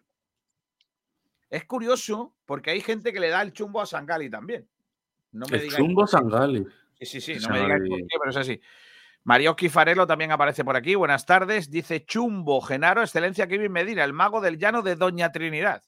[1.49, 4.67] Es curioso porque hay gente que le da el chumbo a Sangali también.
[5.31, 6.65] No me el chumbo Sangali.
[6.99, 8.61] Sí, sí, sí, no me digáis por qué, pero es así.
[9.23, 10.95] Marioski Farelo también aparece por aquí.
[10.95, 11.69] Buenas tardes.
[11.69, 15.83] Dice Chumbo, Genaro, excelencia Kevin Medina, el mago del llano de Doña Trinidad.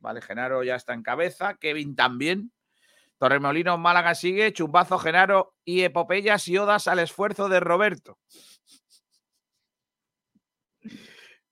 [0.00, 1.54] Vale, Genaro ya está en cabeza.
[1.58, 2.52] Kevin también.
[3.20, 4.50] Torremolinos Málaga sigue.
[4.54, 8.18] Chumbazo Genaro y epopeyas y odas al esfuerzo de Roberto.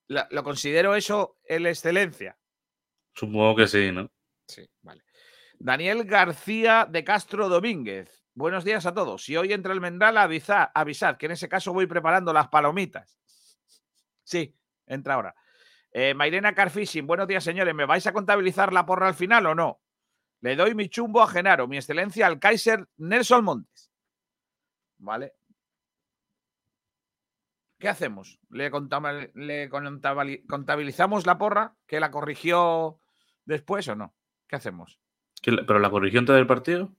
[0.07, 2.38] ¿Lo considero eso el excelencia?
[3.12, 4.11] Supongo que sí, ¿no?
[4.46, 5.04] Sí, vale.
[5.59, 8.24] Daniel García de Castro Domínguez.
[8.33, 9.22] Buenos días a todos.
[9.22, 13.18] Si hoy entra el Mendral, avisad, avisad que en ese caso voy preparando las palomitas.
[14.24, 15.35] Sí, entra ahora.
[15.92, 17.74] Eh, Mairena Carfishing, buenos días, señores.
[17.74, 19.83] ¿Me vais a contabilizar la porra al final o no?
[20.40, 23.90] Le doy mi chumbo a Genaro, mi excelencia al Kaiser Nelson Montes.
[24.98, 25.33] ¿Vale?
[27.79, 28.40] ¿Qué hacemos?
[28.51, 28.70] ¿Le,
[29.68, 32.98] contabilizamos la porra que la corrigió
[33.44, 34.14] después o no?
[34.48, 35.01] ¿Qué hacemos?
[35.42, 36.92] ¿Pero la corrigió antes del partido?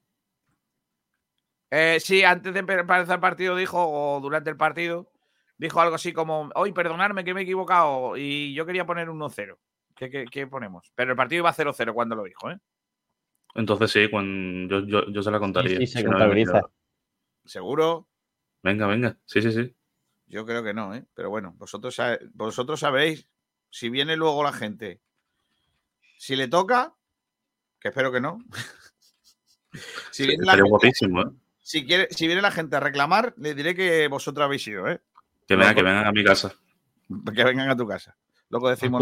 [1.71, 5.11] Eh, sí, antes de empezar el partido dijo, o durante el partido,
[5.57, 9.57] dijo algo así como, hoy perdonadme que me he equivocado y yo quería poner 1-0.
[9.95, 10.93] ¿Qué, ponemos?
[10.95, 12.57] Pero el partido iba 0-0 cuando lo dijo, ¿eh?
[13.55, 15.77] Entonces sí, cuando yo, se la contaría.
[15.79, 16.61] Sí, se contabiliza.
[17.45, 18.07] ¿Seguro?
[18.61, 19.17] Venga, venga.
[19.25, 19.75] Sí, sí, sí.
[20.27, 21.05] Yo creo que no, ¿eh?
[21.15, 21.99] Pero bueno, vosotros,
[22.33, 23.27] vosotros sabéis,
[23.69, 25.01] si viene luego la gente,
[26.17, 26.95] si le toca,
[27.79, 28.43] que espero que no.
[30.11, 31.31] si viene la guapísimo, ¿eh?
[31.61, 35.01] Si, quiere, si viene la gente a reclamar, le diré que vosotros habéis ido, ¿eh?
[35.47, 36.53] Que vengan, que vengan a mi casa.
[37.35, 38.15] Que vengan a tu casa.
[38.49, 39.01] Luego decimos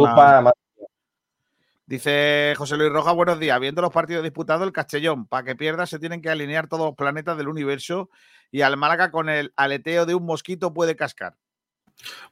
[1.87, 3.57] Dice José Luis Roja, buenos días.
[3.61, 6.95] Viendo los partidos disputados, el Castellón, para que pierda se tienen que alinear todos los
[6.95, 8.09] planetas del universo
[8.51, 11.37] y al Málaga con el aleteo de un mosquito puede cascar.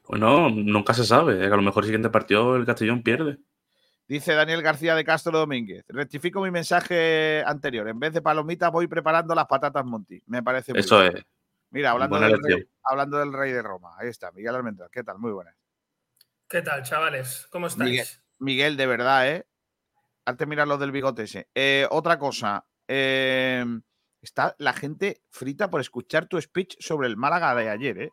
[0.10, 1.42] Bueno, nunca se sabe.
[1.42, 1.46] ¿eh?
[1.46, 3.38] A lo mejor el siguiente partido el Castellón pierde.
[4.10, 5.86] Dice Daniel García de Castro Domínguez.
[5.88, 7.88] Rectifico mi mensaje anterior.
[7.88, 10.22] En vez de palomitas voy preparando las patatas Monti.
[10.28, 11.24] Me parece muy Eso es.
[11.70, 13.94] Mira, hablando del, rey, hablando del, rey, de Roma.
[13.98, 14.90] Ahí está, Miguel Almendral.
[14.92, 15.18] ¿Qué tal?
[15.18, 15.56] Muy buenas.
[16.50, 17.48] ¿Qué tal, chavales?
[17.50, 17.90] ¿Cómo estáis?
[17.90, 18.08] Miguel,
[18.40, 19.48] de verdad, ¿eh?
[20.26, 21.50] Antes mirar lo del bigote ese.
[21.54, 22.66] Eh, otra cosa.
[22.88, 23.82] Em,
[24.22, 28.12] está la gente frita por escuchar tu speech sobre el Málaga de ayer, ¿eh?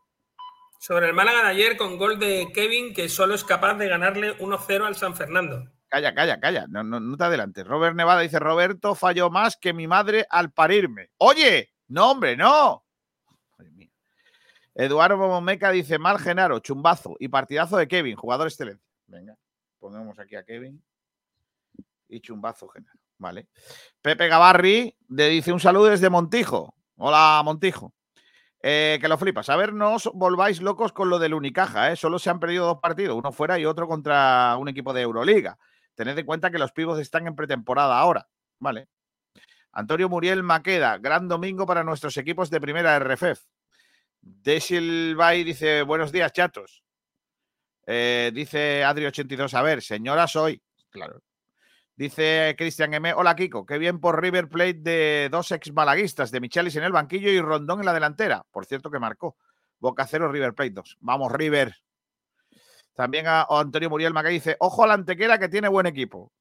[0.78, 4.36] Sobre el Málaga de ayer con gol de Kevin, que solo es capaz de ganarle
[4.38, 5.64] 1-0 al San Fernando.
[5.88, 6.66] Calla, calla, calla.
[6.68, 7.66] No, no, no te adelantes.
[7.66, 11.10] Robert Nevada dice: Roberto falló más que mi madre al parirme.
[11.18, 12.84] Oye, no, hombre, no.
[14.74, 18.82] Eduardo Momeca dice: Mal Genaro, chumbazo y partidazo de Kevin, jugador excelente.
[19.06, 19.36] Venga,
[19.82, 20.80] ponemos aquí a Kevin
[22.08, 22.96] y chumbazo general.
[23.18, 23.48] Vale.
[24.00, 26.76] Pepe Gavarri le dice un saludo desde Montijo.
[26.96, 27.92] Hola, Montijo.
[28.62, 29.48] Eh, que lo flipas.
[29.48, 31.96] A ver, no os volváis locos con lo del Unicaja, ¿eh?
[31.96, 35.58] Solo se han perdido dos partidos, uno fuera y otro contra un equipo de Euroliga.
[35.96, 38.28] Tened en cuenta que los pibos están en pretemporada ahora.
[38.60, 38.88] Vale.
[39.72, 43.42] Antonio Muriel Maqueda, gran domingo para nuestros equipos de primera RFF.
[44.20, 46.84] Desil Bay dice: Buenos días, chatos.
[47.86, 50.62] Eh, dice Adri82, a ver, señora soy.
[50.90, 51.20] Claro.
[51.94, 53.12] Dice Cristian M.
[53.14, 56.92] Hola Kiko, qué bien por River Plate de dos ex malaguistas, de Michelis en el
[56.92, 58.44] banquillo y Rondón en la delantera.
[58.50, 59.36] Por cierto que marcó.
[59.78, 60.98] Boca cero, River Plate 2.
[61.00, 61.74] Vamos, River.
[62.94, 66.32] También a Antonio Muriel Maca dice, ojo a la antequera que tiene buen equipo.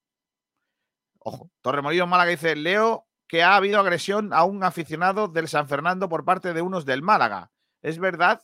[1.19, 1.49] Ojo.
[1.62, 6.25] Torremolinos Málaga dice, Leo que ha habido agresión a un aficionado del San Fernando por
[6.25, 7.49] parte de unos del Málaga.
[7.82, 8.41] ¿Es verdad?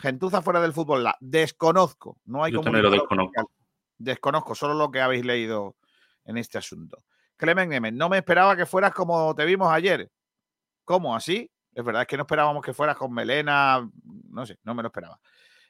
[0.00, 1.04] Gentuza fuera del fútbol.
[1.04, 2.18] La desconozco.
[2.24, 3.50] No hay Yo también lo desconozco.
[3.98, 5.76] Desconozco, solo lo que habéis leído
[6.24, 7.04] en este asunto.
[7.36, 10.10] Clemen M, no me esperaba que fueras como te vimos ayer.
[10.84, 11.14] ¿Cómo?
[11.14, 11.50] ¿Así?
[11.72, 13.88] Es verdad, es que no esperábamos que fueras con melena,
[14.30, 15.20] no sé, no me lo esperaba.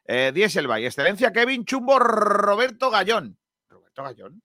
[0.04, 3.36] Eh, Dieselby, excelencia Kevin Chumbo Roberto Gallón.
[3.68, 4.42] ¿Roberto Gallón?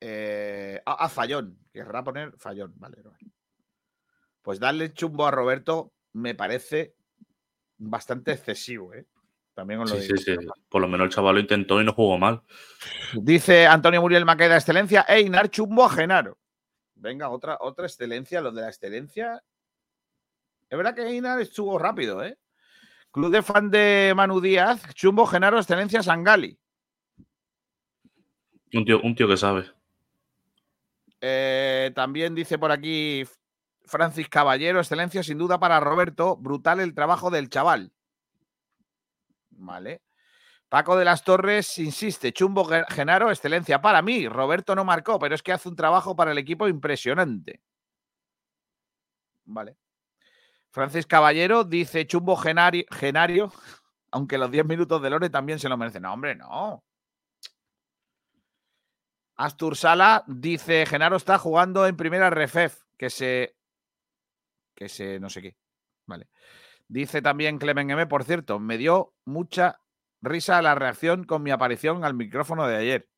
[0.00, 1.58] Eh, ah, ah, Fallón.
[1.72, 2.72] Querrá poner Fallón.
[2.76, 3.18] Vale, vale.
[4.42, 6.94] Pues darle chumbo a Roberto me parece
[7.76, 9.06] bastante excesivo, ¿eh?
[9.54, 10.36] También os lo sí, Sí, sí.
[10.68, 12.42] Por lo menos el chaval lo intentó y no jugó mal.
[13.14, 15.04] Dice Antonio Muriel Maqueda, excelencia.
[15.08, 16.38] Einar Chumbo a Genaro.
[16.94, 18.40] Venga, otra, otra excelencia.
[18.40, 19.42] Lo de la excelencia.
[20.70, 22.38] Es verdad que Einar estuvo rápido, ¿eh?
[23.10, 26.58] Club de fan de Manu Díaz, Chumbo, Genaro, excelencia, Sangali.
[28.74, 29.64] Un tío, un tío que sabe.
[31.20, 33.24] Eh, también dice por aquí
[33.88, 36.36] Francis Caballero, excelencia sin duda para Roberto.
[36.36, 37.92] Brutal el trabajo del chaval.
[39.58, 40.02] ¿vale?
[40.68, 44.28] Paco de las Torres insiste, Chumbo Genaro, excelencia para mí.
[44.28, 47.62] Roberto no marcó, pero es que hace un trabajo para el equipo impresionante.
[49.46, 49.76] Vale.
[50.70, 53.52] Francis Caballero dice Chumbo Genario,
[54.10, 56.02] aunque los 10 minutos de Lore también se lo merecen.
[56.02, 56.84] No, hombre, no.
[59.36, 63.56] Astur Sala dice Genaro está jugando en primera refef, que se.
[64.78, 65.18] Que se.
[65.18, 65.56] no sé qué.
[66.06, 66.28] Vale.
[66.86, 69.80] Dice también Clemen M, por cierto, me dio mucha
[70.22, 73.08] risa la reacción con mi aparición al micrófono de ayer.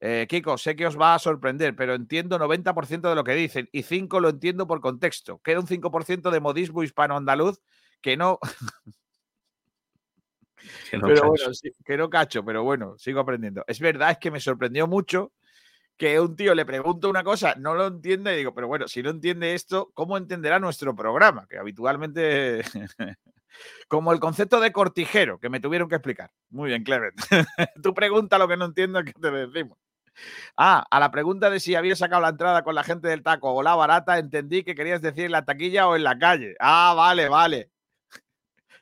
[0.00, 3.68] Eh, Kiko, sé que os va a sorprender, pero entiendo 90% de lo que dicen
[3.72, 5.38] y 5 lo entiendo por contexto.
[5.38, 7.60] Queda un 5% de modismo hispano-andaluz
[8.00, 8.38] que no.
[10.90, 11.44] que no, pero bueno,
[11.84, 13.64] que no cacho, pero bueno, sigo aprendiendo.
[13.66, 15.32] Es verdad, es que me sorprendió mucho
[15.96, 19.02] que un tío le pregunta una cosa, no lo entiende y digo, pero bueno, si
[19.02, 21.46] no entiende esto, ¿cómo entenderá nuestro programa?
[21.48, 22.62] Que habitualmente
[23.88, 26.30] Como el concepto de cortijero que me tuvieron que explicar.
[26.50, 27.14] Muy bien, Clement.
[27.82, 29.78] Tú pregunta lo que no entiendo que te decimos.
[30.56, 33.52] Ah, a la pregunta de si había sacado la entrada con la gente del taco
[33.52, 36.54] o la barata, entendí que querías decir en la taquilla o en la calle.
[36.60, 37.70] Ah, vale, vale.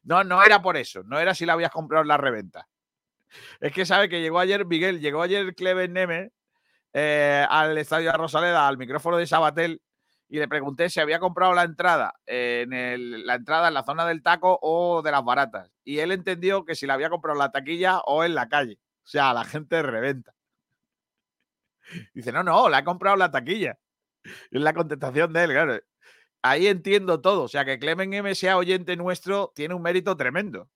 [0.02, 1.02] No, no era por eso.
[1.04, 2.68] No era si la habías comprado en la reventa.
[3.60, 6.30] Es que sabe que llegó ayer Miguel, llegó ayer Clement Neme
[6.92, 9.82] eh, al estadio de Rosaleda, al micrófono de Sabatel,
[10.28, 14.22] y le pregunté si había comprado la entrada en la entrada en la zona del
[14.22, 15.70] taco o de las baratas.
[15.84, 18.78] Y él entendió que si la había comprado en la taquilla o en la calle.
[19.04, 20.32] O sea, la gente reventa.
[22.14, 23.78] Dice, no, no, la ha comprado en la taquilla.
[24.24, 25.78] Es la contestación de él, claro.
[26.42, 27.44] Ahí entiendo todo.
[27.44, 30.68] O sea, que Clemen M sea oyente nuestro tiene un mérito tremendo.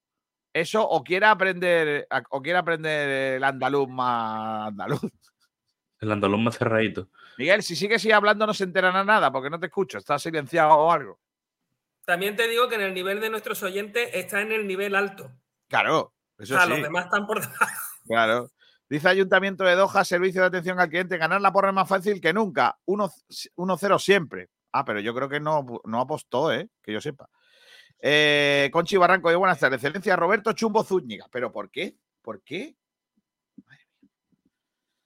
[0.53, 5.01] Eso o quiere aprender, o quiere aprender el andaluz más andaluz.
[5.99, 7.09] El andaluz más cerradito.
[7.37, 10.73] Miguel, si sigues así hablando no se enterará nada porque no te escucho, estás silenciado
[10.73, 11.19] o algo.
[12.05, 15.31] También te digo que en el nivel de nuestros oyentes está en el nivel alto.
[15.67, 17.41] Claro, eso o sea, los demás están por.
[18.05, 18.49] Claro.
[18.89, 22.21] Dice Ayuntamiento de Doha, servicio de atención al cliente, ganar la porra es más fácil
[22.21, 22.77] que nunca.
[22.85, 24.49] 1-0 siempre.
[24.71, 26.69] Ah, pero yo creo que no, no apostó, ¿eh?
[26.81, 27.29] que yo sepa.
[27.99, 29.83] Eh, Conchi Barranco, de buenas tardes.
[29.83, 31.25] Excelencia Roberto Chumbo Zúñiga.
[31.29, 31.97] ¿Pero por qué?
[32.21, 32.75] ¿Por qué?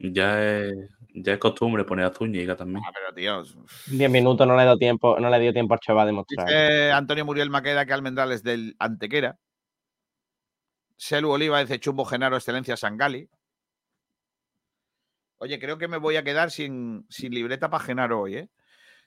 [0.03, 0.73] Ya es,
[1.13, 2.83] ya es costumbre poner a Zúñiga también.
[2.85, 3.43] Ah, pero tío.
[3.87, 6.47] 10 minutos no le dio tiempo, no le dio tiempo a Cheva a demostrar.
[6.47, 9.37] Dice Antonio Muriel Maqueda que Almendral es del Antequera.
[10.97, 13.29] Selu Oliva dice Chumbo Genaro, Excelencia Sangali.
[15.37, 18.49] Oye, creo que me voy a quedar sin, sin libreta para Genaro hoy, ¿eh?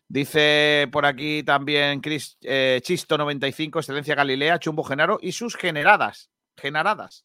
[0.09, 6.31] Dice por aquí también Chris, eh, Chisto95, Excelencia Galilea, Chumbo Genaro y sus generadas.
[6.57, 7.25] Generadas.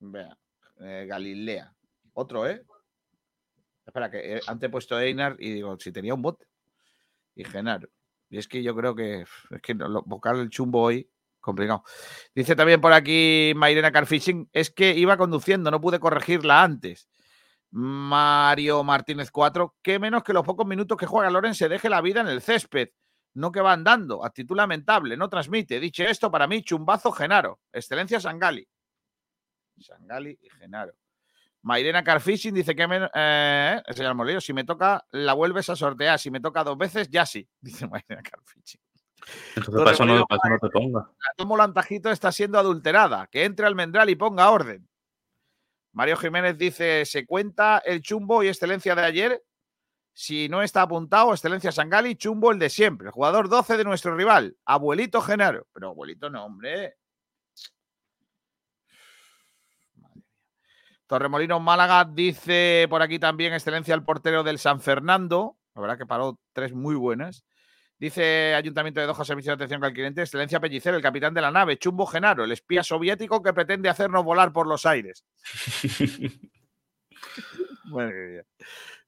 [0.00, 0.36] Vea.
[0.80, 1.74] Eh, Galilea.
[2.12, 2.64] Otro, ¿eh?
[3.84, 6.44] Espera, que eh, antes he puesto Einar y digo, si tenía un bot.
[7.34, 7.88] Y Genaro.
[8.28, 11.08] Y es que yo creo que es que vocal el chumbo hoy,
[11.40, 11.84] complicado.
[12.34, 17.08] Dice también por aquí Mairena Carfishing, es que iba conduciendo, no pude corregirla antes.
[17.70, 22.00] Mario Martínez 4, que menos que los pocos minutos que juega Loren se deje la
[22.00, 22.88] vida en el césped,
[23.34, 25.78] no que va andando, actitud lamentable, no transmite.
[25.78, 28.66] Dicho esto, para mí, chumbazo Genaro, excelencia Sangali.
[29.82, 30.94] Sangali y Genaro.
[31.62, 36.18] Mairena Carfishing dice que me, eh, señor Molino, si me toca, la vuelves a sortear.
[36.18, 38.80] Si me toca dos veces, ya sí, dice Mairena Carfishing.
[39.56, 40.24] Entonces, para eso, no,
[40.60, 41.00] te ponga.
[41.00, 43.26] La tomo Lantajito está siendo adulterada.
[43.26, 44.88] Que entre Almendral y ponga orden.
[45.92, 49.42] Mario Jiménez dice: ¿se cuenta el chumbo y excelencia de ayer?
[50.12, 53.08] Si no está apuntado, excelencia Sangali, chumbo el de siempre.
[53.08, 55.66] El jugador 12 de nuestro rival, abuelito Genaro.
[55.72, 56.96] Pero abuelito no, hombre.
[61.06, 65.56] Torremolinos Málaga dice por aquí también excelencia al portero del San Fernando.
[65.74, 67.44] La verdad que paró tres muy buenas.
[67.98, 71.50] Dice Ayuntamiento de Doha, Servicio de Atención al Cliente, Excelencia Pellicer, el capitán de la
[71.50, 75.24] nave, Chumbo Genaro, el espía soviético que pretende hacernos volar por los aires.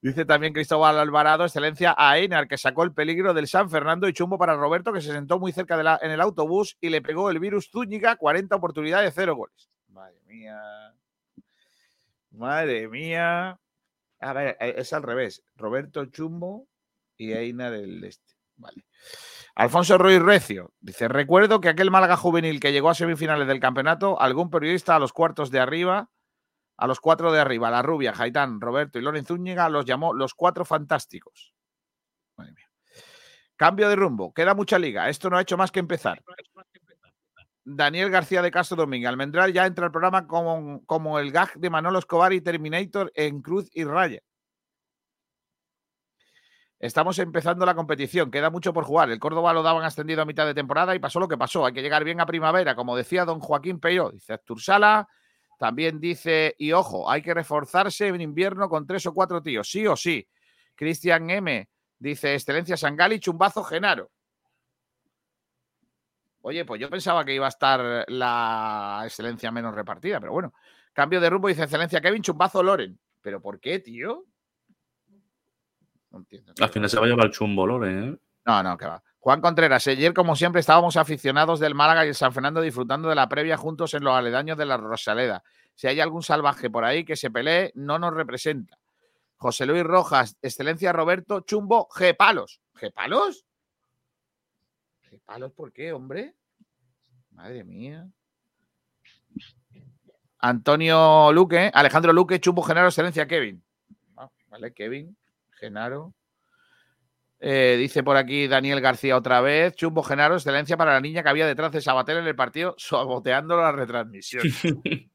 [0.00, 4.12] Dice también Cristóbal Alvarado, excelencia a Einar, que sacó el peligro del San Fernando y
[4.12, 7.02] chumbo para Roberto, que se sentó muy cerca de la, en el autobús y le
[7.02, 9.68] pegó el virus Zúñiga, 40 oportunidades, cero goles.
[9.88, 10.94] Madre mía.
[12.38, 13.58] Madre mía.
[14.20, 15.42] A ver, eh, es al revés.
[15.56, 16.68] Roberto Chumbo
[17.16, 18.34] y Eina del Este.
[18.56, 18.84] Vale.
[19.56, 24.20] Alfonso Ruiz Recio dice: Recuerdo que aquel Málaga juvenil que llegó a semifinales del campeonato,
[24.20, 26.10] algún periodista a los cuartos de arriba,
[26.76, 30.34] a los cuatro de arriba, la rubia, Jaitán, Roberto y Lorenzo Zúñiga, los llamó los
[30.34, 31.54] cuatro fantásticos.
[32.36, 32.70] Madre mía.
[33.56, 35.08] Cambio de rumbo, queda mucha liga.
[35.08, 36.22] Esto no ha hecho más que empezar.
[37.70, 39.08] Daniel García de Castro Domínguez.
[39.08, 43.42] Almendral ya entra al programa como, como el gag de Manolo Escobar y Terminator en
[43.42, 44.20] Cruz y Raya.
[46.78, 49.10] Estamos empezando la competición, queda mucho por jugar.
[49.10, 51.66] El Córdoba lo daban ascendido a mitad de temporada y pasó lo que pasó.
[51.66, 54.12] Hay que llegar bien a primavera, como decía don Joaquín Peyo.
[54.12, 55.06] Dice Artur Sala,
[55.58, 59.86] también dice, y ojo, hay que reforzarse en invierno con tres o cuatro tíos, sí
[59.86, 60.26] o sí.
[60.74, 64.10] Cristian M dice, excelencia Sangali, chumbazo Genaro.
[66.48, 70.54] Oye, pues yo pensaba que iba a estar la excelencia menos repartida, pero bueno.
[70.94, 72.98] Cambio de rumbo, dice excelencia Kevin, chumbazo Loren.
[73.20, 74.24] ¿Pero por qué, tío?
[76.10, 76.54] No entiendo.
[76.58, 78.18] Al final se va a llevar el chumbo Loren, ¿eh?
[78.46, 79.02] No, no, que va.
[79.18, 83.14] Juan Contreras, ayer como siempre estábamos aficionados del Málaga y el San Fernando disfrutando de
[83.14, 85.44] la previa juntos en los aledaños de la Rosaleda.
[85.74, 88.78] Si hay algún salvaje por ahí que se pelee, no nos representa.
[89.36, 92.62] José Luis Rojas, excelencia Roberto, chumbo, G palos.
[92.74, 93.44] ¿G palos?
[95.10, 96.37] ¿G palos por qué, hombre?
[97.38, 98.04] Madre mía.
[100.40, 103.62] Antonio Luque, Alejandro Luque, chumbo, Genaro, excelencia Kevin.
[104.16, 105.16] Ah, vale, Kevin,
[105.52, 106.14] Genaro.
[107.38, 111.28] Eh, dice por aquí Daniel García otra vez, Chumbo Genaro, excelencia para la niña que
[111.28, 114.42] había detrás de Sabater en el partido, saboteando la retransmisión.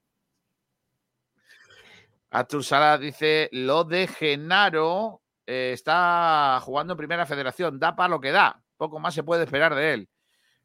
[2.29, 8.21] Artur Sala dice, lo de Genaro eh, está jugando en Primera Federación, da para lo
[8.21, 10.09] que da, poco más se puede esperar de él.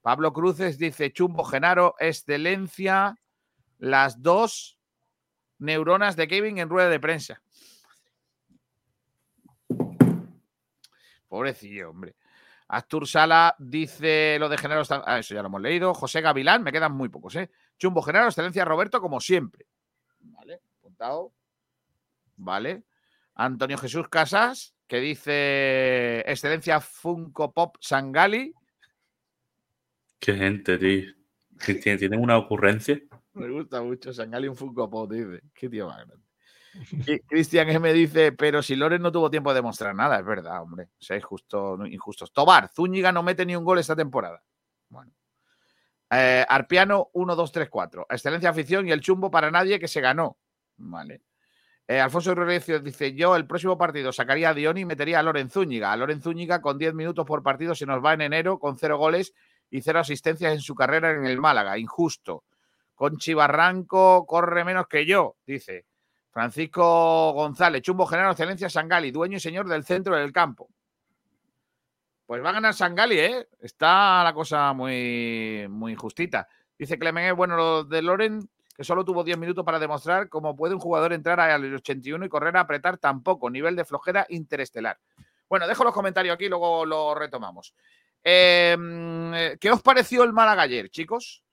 [0.03, 3.17] Pablo Cruces dice, Chumbo Genaro, excelencia,
[3.79, 4.79] las dos
[5.59, 7.43] neuronas de Kevin en rueda de prensa.
[11.29, 12.17] Pobrecillo, hombre.
[12.69, 14.83] Astur Sala dice lo de Genaro.
[15.07, 15.95] Ah, eso ya lo hemos leído.
[15.95, 17.51] José Gavilán, me quedan muy pocos, ¿eh?
[17.79, 19.67] Chumbo Genaro, excelencia Roberto, como siempre.
[20.21, 21.33] Vale, apuntado.
[22.37, 22.85] Vale.
[23.35, 28.55] Antonio Jesús Casas, que dice excelencia Funko Pop Sangali.
[30.19, 31.13] Qué gente, tío.
[31.83, 33.01] Tienen una ocurrencia.
[33.35, 35.43] Me gusta mucho Sangali un Funko Pop, dice.
[35.55, 36.29] Qué tío más grande.
[37.27, 40.85] Cristian me dice, pero si Loren no tuvo tiempo de demostrar nada, es verdad, hombre.
[40.85, 42.33] O sea, injusto, injustos.
[42.33, 44.43] Tobar, Zúñiga no mete ni un gol esta temporada.
[44.89, 45.13] Bueno.
[46.11, 48.07] Eh, Arpiano 1, 2, 3, 4.
[48.11, 50.39] Excelencia afición y el chumbo para nadie que se ganó.
[50.77, 51.23] Vale.
[51.87, 55.51] Eh, Alfonso Rurecio dice: Yo el próximo partido sacaría a Dioni y metería a Loren
[55.51, 55.93] Zúñiga.
[55.93, 58.99] A Loren Zúñiga con 10 minutos por partido se nos va en enero con cero
[58.99, 59.35] goles
[59.71, 61.79] y cero asistencias en su carrera en el Málaga.
[61.79, 62.45] Injusto.
[62.95, 65.87] Con Chivarranco corre menos que yo, dice.
[66.31, 70.69] Francisco González, Chumbo General Excelencia Sangali, dueño y señor del centro del campo.
[72.27, 73.49] Pues va a ganar Sangali, ¿eh?
[73.61, 76.47] Está la cosa muy, muy justita.
[76.79, 80.75] Dice Clemente, bueno, lo de Loren, que solo tuvo 10 minutos para demostrar cómo puede
[80.75, 83.51] un jugador entrar al 81 y correr a apretar tampoco.
[83.51, 84.99] Nivel de flojera interestelar.
[85.49, 87.75] Bueno, dejo los comentarios aquí, luego lo retomamos.
[88.23, 91.45] Em, ¿Qué os pareció el Málaga ayer, chicos?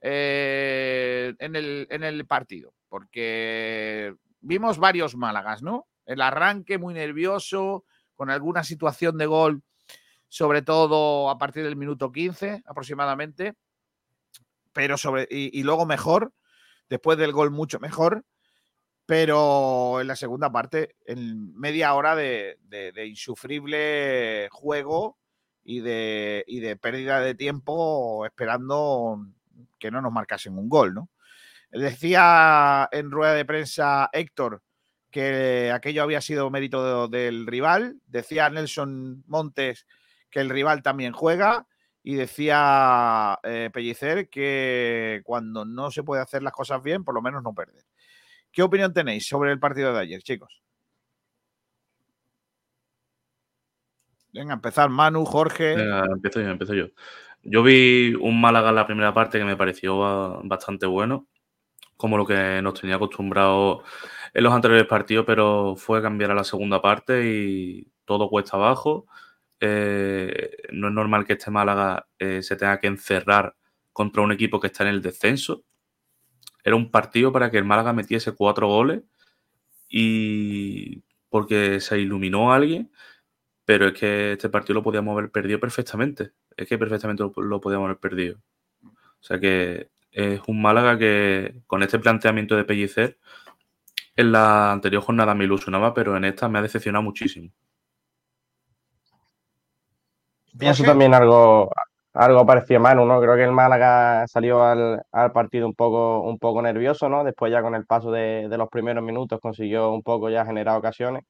[0.00, 2.74] Eh, en, el, en el partido.
[2.88, 5.88] Porque vimos varios Málagas, ¿no?
[6.04, 9.62] El arranque muy nervioso, con alguna situación de gol,
[10.28, 13.54] sobre todo a partir del minuto 15 aproximadamente,
[14.72, 16.32] pero sobre, y, luego mejor,
[16.88, 18.24] después del gol mucho mejor,
[19.04, 22.58] pero en la segunda parte, en media hora de,
[23.06, 25.18] insufrible juego
[25.64, 29.26] y de, y de pérdida de tiempo esperando
[29.78, 31.08] que no nos marcasen un gol, ¿no?
[31.70, 34.62] Decía en rueda de prensa Héctor
[35.10, 37.96] que aquello había sido mérito del rival.
[38.06, 39.86] Decía Nelson Montes
[40.30, 41.66] que el rival también juega.
[42.04, 47.22] Y decía eh, Pellicer que cuando no se puede hacer las cosas bien, por lo
[47.22, 47.84] menos no perder.
[48.50, 50.62] ¿Qué opinión tenéis sobre el partido de ayer, chicos?
[54.32, 55.72] Venga, empezar Manu, Jorge.
[55.72, 56.86] empiezo yo, empiezo yo.
[57.42, 61.26] Yo vi un Málaga en la primera parte que me pareció bastante bueno
[62.02, 63.84] como lo que nos tenía acostumbrado
[64.34, 69.06] en los anteriores partidos, pero fue cambiar a la segunda parte y todo cuesta abajo.
[69.60, 73.54] Eh, no es normal que este Málaga eh, se tenga que encerrar
[73.92, 75.62] contra un equipo que está en el descenso.
[76.64, 79.02] Era un partido para que el Málaga metiese cuatro goles
[79.88, 82.90] y porque se iluminó alguien,
[83.64, 86.32] pero es que este partido lo podíamos haber perdido perfectamente.
[86.56, 88.38] Es que perfectamente lo, lo podíamos haber perdido.
[88.84, 93.18] O sea que es un Málaga que con este planteamiento de Pellicer
[94.16, 97.50] en la anterior jornada me ilusionaba, pero en esta me ha decepcionado muchísimo.
[100.58, 101.70] Pienso también algo,
[102.12, 103.20] algo parecido a Manu, ¿no?
[103.20, 105.02] Creo que el Málaga salió al,
[105.32, 107.24] partido un poco, un poco nervioso, ¿no?
[107.24, 111.24] Después ya con el paso de, los primeros minutos consiguió un poco ya generar ocasiones.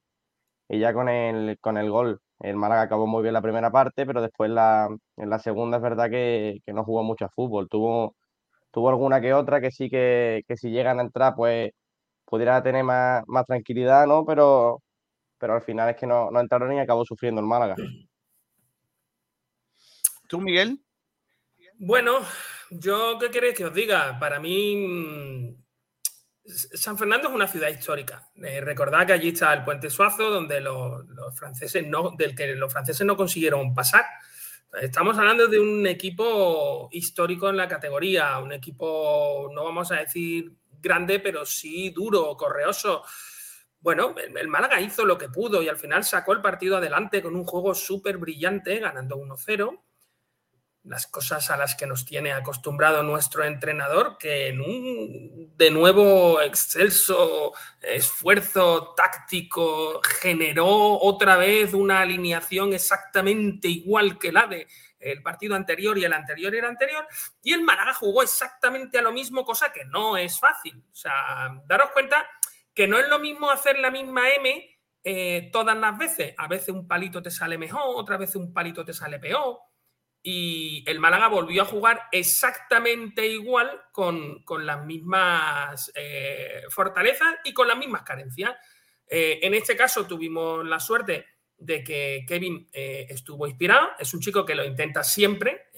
[0.68, 4.06] Y ya con el, con el gol, el Málaga acabó muy bien la primera parte,
[4.06, 7.68] pero después la, en la segunda es verdad que, que no jugó mucho a fútbol.
[7.68, 8.14] Tuvo
[8.72, 11.70] tuvo alguna que otra que sí que, si llegan a entrar, pues
[12.24, 14.24] pudiera tener más, más tranquilidad, ¿no?
[14.24, 14.82] Pero,
[15.38, 17.76] pero al final es que no, no entraron y acabó sufriendo el Málaga.
[20.26, 20.82] ¿Tú, Miguel?
[21.78, 22.20] Bueno,
[22.70, 24.18] yo qué queréis que os diga.
[24.18, 25.54] Para mí,
[26.44, 28.28] San Fernando es una ciudad histórica.
[28.36, 32.72] Eh, recordad que allí está el Puente Suazo, donde los, franceses no, del que los
[32.72, 34.04] franceses no consiguieron pasar.
[34.80, 40.52] Estamos hablando de un equipo histórico en la categoría, un equipo, no vamos a decir
[40.80, 43.04] grande, pero sí duro, correoso.
[43.80, 47.36] Bueno, el Málaga hizo lo que pudo y al final sacó el partido adelante con
[47.36, 49.78] un juego súper brillante, ganando 1-0
[50.84, 56.40] las cosas a las que nos tiene acostumbrado nuestro entrenador, que en un de nuevo
[56.40, 64.66] excelso esfuerzo táctico generó otra vez una alineación exactamente igual que la de
[64.98, 67.06] el partido anterior y el anterior y el anterior,
[67.42, 70.80] y el Málaga jugó exactamente a lo mismo, cosa que no es fácil.
[70.92, 72.24] O sea, daros cuenta
[72.72, 76.34] que no es lo mismo hacer la misma M eh, todas las veces.
[76.38, 79.58] A veces un palito te sale mejor, otra vez un palito te sale peor
[80.22, 87.66] y el Málaga volvió a jugar exactamente igual con, las mismas eh, fortalezas y con
[87.66, 88.54] las mismas carencias.
[89.08, 91.26] Eh, en este caso tuvimos la suerte
[91.58, 95.70] de que Kevin eh, estuvo inspirado, es un chico que lo intenta siempre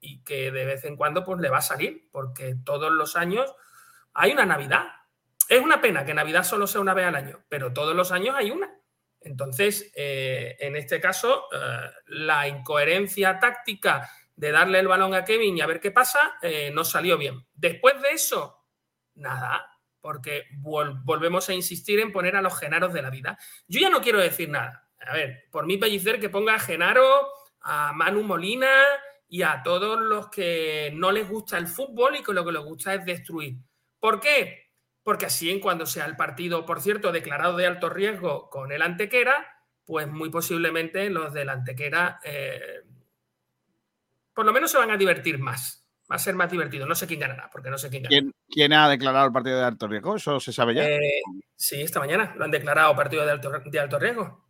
[0.00, 3.54] y que de vez en cuando pues, le va a salir, porque todos los años
[4.12, 4.86] hay una Navidad.
[5.48, 8.34] Es una pena que Navidad solo sea una vez al año, pero todos los años
[8.36, 8.72] hay una.
[9.24, 15.56] Entonces, eh, en este caso, eh, la incoherencia táctica de darle el balón a Kevin
[15.56, 17.46] y a ver qué pasa, eh, no salió bien.
[17.54, 18.64] Después de eso,
[19.14, 19.66] nada,
[20.00, 23.38] porque volvemos a insistir en poner a los Genaros de la vida.
[23.66, 24.90] Yo ya no quiero decir nada.
[25.00, 27.28] A ver, por mí pellicer que ponga a Genaro,
[27.60, 28.70] a Manu Molina
[29.28, 32.62] y a todos los que no les gusta el fútbol y que lo que les
[32.62, 33.56] gusta es destruir.
[33.98, 34.63] ¿Por qué?
[35.04, 38.82] Porque así en cuando sea el partido, por cierto, declarado de alto riesgo con el
[38.82, 42.82] Antequera, pues muy posiblemente los del Antequera eh,
[44.34, 45.86] por lo menos se van a divertir más.
[46.10, 46.86] Va a ser más divertido.
[46.86, 48.30] No sé quién ganará, porque no sé quién ganará.
[48.50, 50.16] ¿Quién, ha declarado el partido de alto riesgo?
[50.16, 50.86] ¿Eso se sabe ya?
[50.86, 51.22] Eh,
[51.56, 54.44] sí, esta mañana lo han declarado partido de alto, de alto riesgo.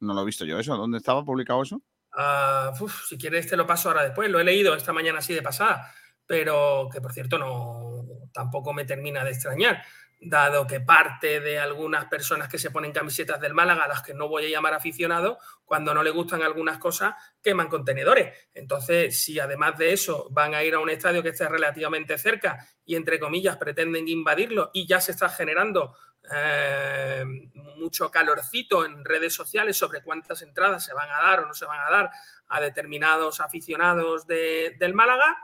[0.00, 0.76] No lo he visto yo eso.
[0.76, 1.80] ¿Dónde estaba publicado eso?
[2.12, 2.72] Ah,
[3.08, 4.28] si quieres te lo paso ahora después.
[4.30, 5.90] Lo he leído esta mañana así de pasada,
[6.26, 7.89] pero que por cierto no,
[8.32, 9.82] tampoco me termina de extrañar,
[10.20, 14.12] dado que parte de algunas personas que se ponen camisetas del Málaga, a las que
[14.12, 18.48] no voy a llamar aficionados, cuando no le gustan algunas cosas, queman contenedores.
[18.52, 22.66] Entonces, si además de eso van a ir a un estadio que esté relativamente cerca
[22.84, 25.96] y, entre comillas, pretenden invadirlo y ya se está generando
[26.32, 27.24] eh,
[27.54, 31.64] mucho calorcito en redes sociales sobre cuántas entradas se van a dar o no se
[31.64, 32.10] van a dar
[32.48, 35.38] a determinados aficionados del Málaga,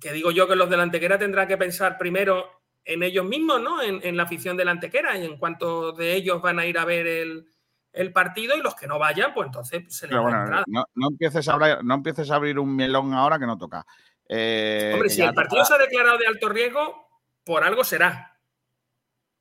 [0.00, 3.60] que digo yo que los de la Antequera tendrán que pensar primero en ellos mismos,
[3.60, 3.82] ¿no?
[3.82, 6.84] En, la afición de la Antequera y en cuanto de ellos van a ir a
[6.84, 11.08] ver el, partido y los que no vayan, pues entonces se les bueno, no, no,
[11.08, 13.86] empieces a abrir, no empieces a abrir un melón ahora que no toca.
[14.28, 17.08] Eh, Hombre, si el partido se ha declarado de alto riesgo,
[17.44, 18.40] por algo será.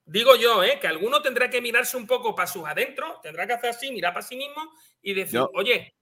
[0.05, 0.79] Digo yo, ¿eh?
[0.81, 4.13] que alguno tendrá que mirarse un poco para sus adentro, tendrá que hacer así, mirar
[4.13, 4.61] para sí mismo
[5.01, 5.95] y decir, oye,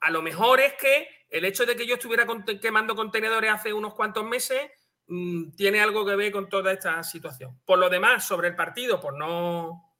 [0.00, 2.26] a lo mejor es que el hecho de que yo estuviera
[2.60, 4.70] quemando contenedores hace unos cuantos meses
[5.06, 7.60] mm, tiene algo que ver con toda esta situación.
[7.64, 9.94] Por lo demás, sobre el partido, por no,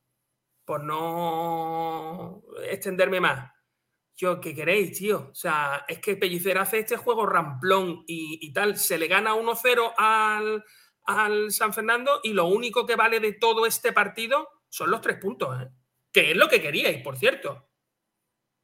[0.64, 3.50] por no extenderme más,
[4.16, 5.28] yo, ¿qué queréis, tío?
[5.30, 9.92] O sea, es que Pellicer hace este juego ramplón y, tal, se le gana 1-0
[9.98, 10.64] al,
[11.04, 15.18] al, San Fernando y lo único que vale de todo este partido son los tres
[15.18, 15.68] puntos, ¿eh?
[16.10, 17.68] que es lo que queríais, por cierto.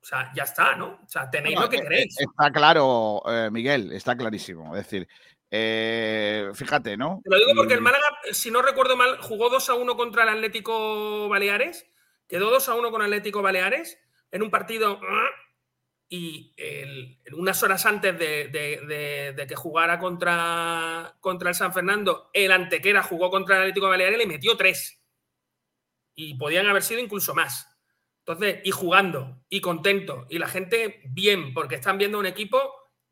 [0.03, 0.99] O sea, ya está, ¿no?
[1.05, 2.19] O sea, tenéis lo que eh, queréis.
[2.19, 4.77] Está claro, eh, Miguel, está clarísimo.
[4.77, 5.07] Es decir,
[5.49, 7.21] eh, fíjate, ¿no?
[7.23, 10.25] Te lo digo porque el Málaga, si no recuerdo mal, jugó 2 a 1 contra
[10.25, 11.87] el Atlético Baleares,
[12.27, 13.97] quedó 2 a 1 con Atlético Baleares
[14.33, 14.99] en un partido
[16.09, 16.53] y
[17.37, 23.55] unas horas antes de, que jugara contra, contra el San Fernando, el Antequera jugó contra
[23.55, 25.01] el Atlético Baleares y le metió 3.
[26.17, 27.72] Y podían haber sido incluso más.
[28.27, 32.59] Entonces, y jugando, y contento, y la gente bien, porque están viendo un equipo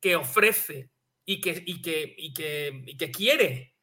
[0.01, 0.91] que ofrece
[1.27, 3.75] y que, y que, y que, y que quiere.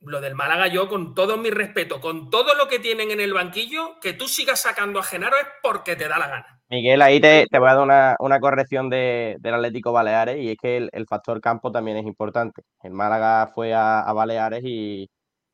[0.00, 3.32] Lo del Málaga, yo con todo mi respeto, con todo lo que tienen en el
[3.32, 6.60] banquillo, que tú sigas sacando a Genaro es porque te da la gana.
[6.68, 11.06] Miguel, ahí te, voy a dar una, corrección del Atlético Baleares y es que el,
[11.06, 12.62] factor campo también es importante.
[12.82, 15.08] El Málaga fue a, Baleares y,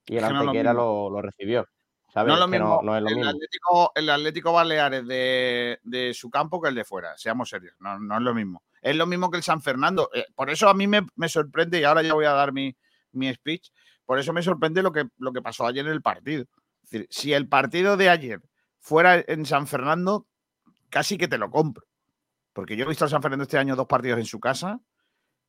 [0.08, 1.66] el Antequera lo, lo recibió.
[2.14, 2.80] No, lo mismo.
[2.96, 7.94] el, Atlético, el Atlético Baleares de, su campo que el de fuera, seamos serios, no,
[7.94, 8.62] es lo mismo.
[8.80, 10.10] Es lo mismo que el San Fernando.
[10.12, 12.76] Eh, por eso a mí me, sorprende, y ahora ya voy a dar mi,
[13.32, 13.70] speech,
[14.04, 16.44] por eso me sorprende lo que, lo que pasó ayer en el partido.
[16.82, 18.40] Es decir, si el partido de ayer
[18.78, 20.26] fuera en San Fernando,
[20.90, 21.86] casi que te lo compro.
[22.52, 24.80] Porque yo he visto a San Fernando este año dos partidos en su casa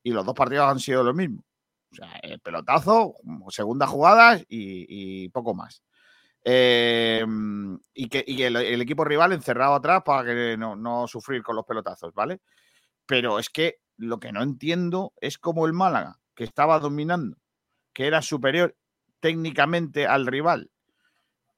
[0.02, 1.44] y los dos partidos han sido lo mismo.
[1.92, 3.14] O sea, el pelotazo,
[3.50, 5.82] segunda jugada y, poco más.
[6.46, 12.12] Em, y que el, equipo rival encerrado atrás para que no, sufrir con los pelotazos,
[12.12, 12.42] ¿vale?
[13.06, 17.38] Pero es que lo que no entiendo es cómo el Málaga, que estaba dominando,
[17.94, 18.76] que era superior
[19.20, 20.70] técnicamente al rival,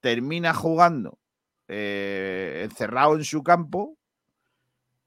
[0.01, 1.18] termina jugando
[1.66, 3.99] eh, encerrado en su campo.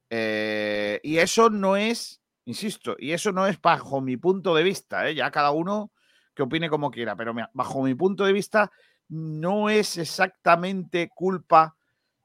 [0.09, 5.07] Eh, y eso no es, insisto, y eso no es bajo mi punto de vista,
[5.07, 5.15] ¿eh?
[5.15, 5.91] ya cada uno
[6.33, 8.71] que opine como quiera, pero bajo mi punto de vista
[9.09, 11.75] no es exactamente culpa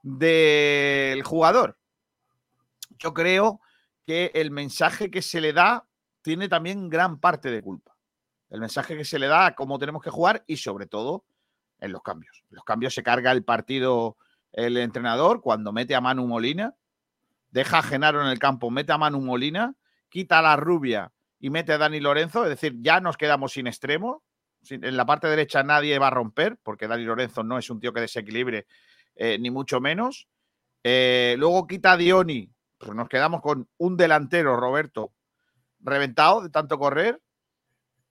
[0.02, 1.78] del jugador.
[2.98, 3.60] Yo creo
[4.06, 5.86] que el mensaje que se le da
[6.22, 7.96] tiene también gran parte de culpa.
[8.50, 11.24] El mensaje que se le da a cómo tenemos que jugar y sobre todo
[11.80, 12.44] en los cambios.
[12.50, 14.16] los cambios se carga el partido
[14.52, 16.74] el entrenador cuando mete a Manu Molina,
[17.50, 19.74] deja a Genaro en el campo, mete a Manu Molina,
[20.08, 24.22] quita la rubia y mete a Dani Lorenzo, es decir, ya nos quedamos sin extremo.
[24.70, 27.92] En la parte derecha nadie va a romper, porque Dani Lorenzo no es un tío
[27.92, 28.66] que desequilibre,
[29.14, 30.28] eh, ni mucho menos.
[30.82, 35.12] Eh, luego quita a Dioni, pues nos quedamos con un delantero, Roberto,
[35.80, 37.20] reventado de tanto correr.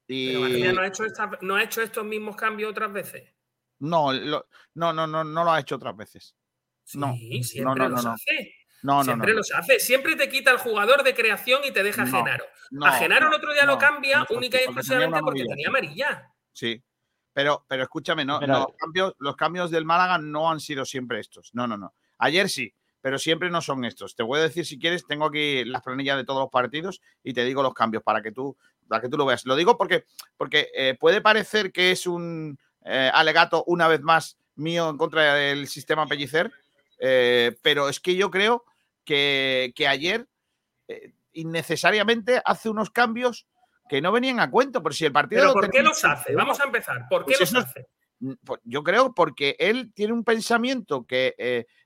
[0.08, 0.34] Y...
[0.74, 1.04] no ha, hecho
[1.42, 3.34] no ha hecho estos mismos cambios otras veces.
[3.80, 4.44] No, no,
[4.76, 6.36] no, no, no lo ha hecho otras veces.
[6.84, 8.56] Sí, siempre los hace.
[8.82, 9.80] No, siempre los hace.
[9.80, 12.46] Siempre te quita el jugador de creación y te deja a Genaro.
[12.82, 16.33] a Genaro el otro día lo cambia única y exclusivamente porque tenía amarilla.
[16.54, 16.82] Sí.
[17.34, 21.54] Pero, pero escúchame, no, los, cambios, los cambios del Málaga no han sido siempre estos.
[21.54, 21.94] No, no, no.
[22.20, 24.16] Ayer sí, pero siempre no son estos.
[24.16, 27.34] Te voy a decir si quieres, tengo aquí las planillas de todos los partidos y
[27.34, 28.56] te digo los cambios para que tú,
[28.88, 29.46] para que tú lo veas.
[29.46, 30.06] Lo digo porque,
[30.38, 35.36] porque eh, puede parecer que es un eh, alegato una vez más mío en contra
[35.36, 36.52] del sistema Pellicer,
[37.00, 38.66] eh, pero es que yo creo
[39.06, 40.28] que, ayer
[40.88, 43.48] eh, innecesariamente hace unos cambios
[43.90, 45.42] que no venían a cuento, pero si el partido...
[45.42, 46.34] ¿Pero por qué los hace?
[46.36, 47.08] Vamos a empezar.
[47.10, 47.88] ¿Por qué pues los hace?
[48.20, 51.36] Mm, pues yo creo porque él tiene un pensamiento que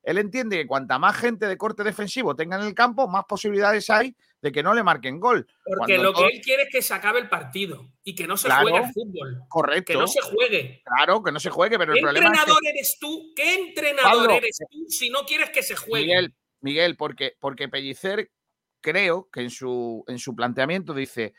[0.03, 3.89] él entiende que cuanta más gente de corte defensivo tenga en el campo, más posibilidades
[3.89, 5.47] hay de que no le marquen gol.
[5.65, 8.49] Porque lo que él quiere es que se acabe el partido y que no se
[8.49, 9.41] juegue el fútbol.
[9.49, 9.93] Correcto.
[9.93, 10.81] Que no se juegue.
[10.85, 13.33] Claro, que no se juegue, pero ¿Qué el problema entrenador eres tú?
[13.35, 16.05] ¿Qué entrenador eres tú si no quieres que se juegue?
[16.05, 18.31] Miguel, Miguel porque, porque Pellicer
[18.79, 21.33] creo que en su, en su planteamiento dice,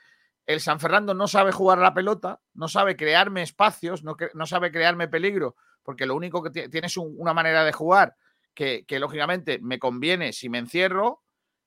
[0.49, 4.73] el San Fernando no sabe jugar la pelota, no sabe crearme espacios, no, no sabe
[4.73, 8.17] crearme peligro, porque lo único que tiene es una manera de jugar
[8.55, 11.23] que, que lógicamente me conviene si me encierro,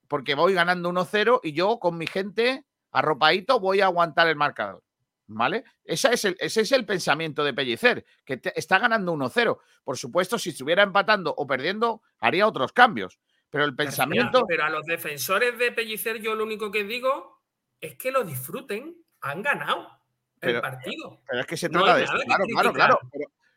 [0.07, 4.83] porque voy ganando 1-0 y yo con mi gente arropadito voy a aguantar el marcador.
[5.27, 5.63] ¿Vale?
[5.85, 9.59] Ese es el, ese es el pensamiento de Pellicer, que está ganando 1-0.
[9.83, 13.19] Por supuesto, si estuviera empatando o perdiendo, haría otros cambios.
[13.49, 14.43] Pero el pensamiento.
[14.45, 17.40] Pero a los defensores de Pellicer, yo lo único que digo
[17.81, 18.95] es que lo disfruten.
[19.21, 19.99] Han ganado
[20.39, 21.21] el partido.
[21.27, 22.13] Pero es que se trata de eso.
[22.25, 22.99] Claro, claro, claro.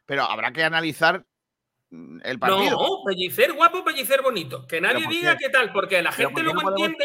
[0.04, 1.24] pero, habrá que analizar
[1.94, 2.70] Mm, el partido.
[2.70, 4.66] No, pellicer guapo, pellicer bonito.
[4.66, 7.04] Que nadie diga qué tal, porque la gente luego entiende.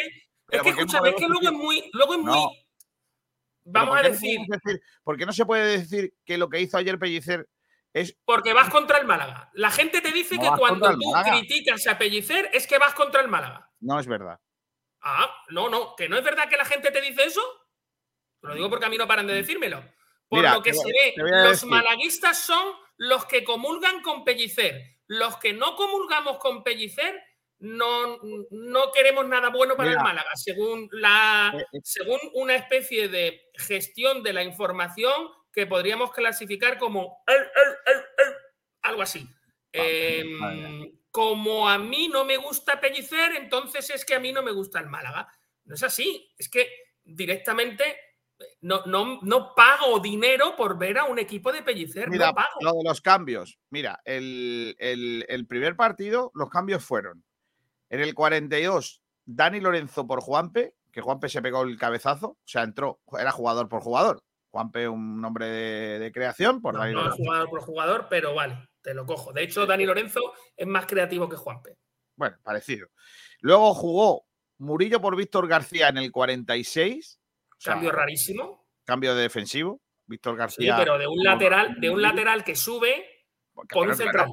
[0.49, 1.89] Es que, escúchame, es que luego es muy.
[1.93, 2.65] Luego es muy.
[3.65, 4.39] Vamos a decir,
[5.03, 7.47] ¿Por qué no se puede decir que lo que hizo ayer Pellicer
[7.93, 8.17] es.
[8.25, 9.51] Porque vas contra el Málaga.
[9.53, 13.27] La gente te dice que cuando tú criticas a Pellicer es que vas contra el
[13.27, 13.69] Málaga.
[13.79, 14.39] No es verdad.
[15.01, 15.95] Ah, no, no.
[15.95, 17.41] ¿Que no es verdad que la gente te dice eso?
[18.41, 19.83] Lo digo porque a mí no paran de decírmelo.
[20.27, 24.99] Por lo que se ve, los malaguistas son los que comulgan con Pellicer.
[25.07, 27.19] Los que no comulgamos con Pellicer
[27.59, 28.19] no,
[28.51, 31.79] no queremos nada bueno para el Málaga, según, la, eh, eh.
[31.83, 37.23] según una especie de gestión de la información que podríamos clasificar como
[38.81, 39.27] algo así.
[39.73, 44.51] Em, como a mí no me gusta Pellicer, entonces es que a mí no me
[44.51, 45.27] gusta el Málaga.
[45.65, 46.67] No es así, es que
[47.03, 47.83] directamente
[48.61, 52.09] no, no, no pago dinero por ver a un equipo de pellicer.
[52.09, 52.59] Mira, pago.
[52.61, 53.59] lo de los cambios.
[53.69, 54.75] Mira, el,
[55.47, 57.23] primer partido, los cambios fueron.
[57.89, 62.63] En el 42, Dani Lorenzo por Juanpe, que Juanpe se pegó el cabezazo, o sea,
[62.63, 64.23] entró, era jugador por jugador.
[64.51, 69.05] Juanpe, un nombre de, creación por Dani no, jugador por jugador, pero vale, te lo
[69.05, 69.33] cojo.
[69.33, 71.77] De hecho, Dani Lorenzo es más creativo que Juanpe.
[72.15, 72.87] Bueno, parecido.
[73.41, 74.25] Luego jugó
[74.57, 77.19] Murillo por Víctor García en el 46
[77.63, 78.67] Cambio rarísimo.
[78.85, 79.81] Cambio de defensivo.
[80.05, 80.75] Víctor García.
[80.75, 83.05] Sí, pero de un lateral, de un lateral que sube
[83.53, 84.31] por un central.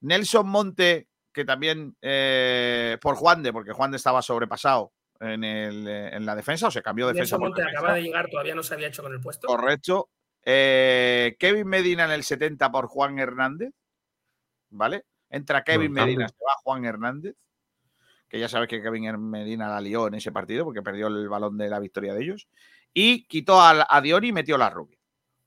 [0.00, 6.26] Nelson Monte, que también eh, por Juan de, porque Juan de estaba sobrepasado en, en,
[6.26, 7.36] la defensa, o se cambió de defensa.
[7.36, 9.46] Nelson Monte acaba de llegar, todavía no se había hecho con el puesto.
[9.46, 10.10] Correcto.
[10.50, 13.74] Eh, Kevin Medina en el 70 por Juan Hernández.
[14.70, 15.04] ¿Vale?
[15.28, 17.36] Entra Kevin Medina, se va Juan Hernández,
[18.30, 21.58] que ya sabes que Kevin Medina la lió en ese partido porque perdió el balón
[21.58, 22.48] de la victoria de ellos.
[22.94, 24.98] Y quitó a, a Dioni y metió la rubia.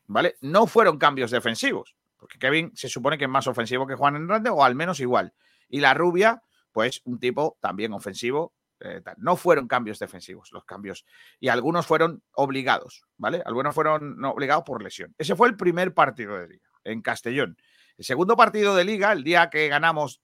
[0.06, 0.36] ¿Vale?
[0.42, 4.54] No fueron cambios defensivos, porque Kevin se supone que es más ofensivo que Juan Hernández,
[4.56, 5.34] o al menos igual.
[5.68, 8.54] Y la rubia, pues un tipo también ofensivo.
[8.84, 11.06] Eh, no fueron cambios defensivos los cambios.
[11.40, 13.42] Y algunos fueron obligados, ¿vale?
[13.46, 15.14] Algunos fueron obligados por lesión.
[15.18, 17.58] Ese fue el primer partido de liga en Castellón.
[17.98, 20.22] El segundo partido de liga, el día que ganamos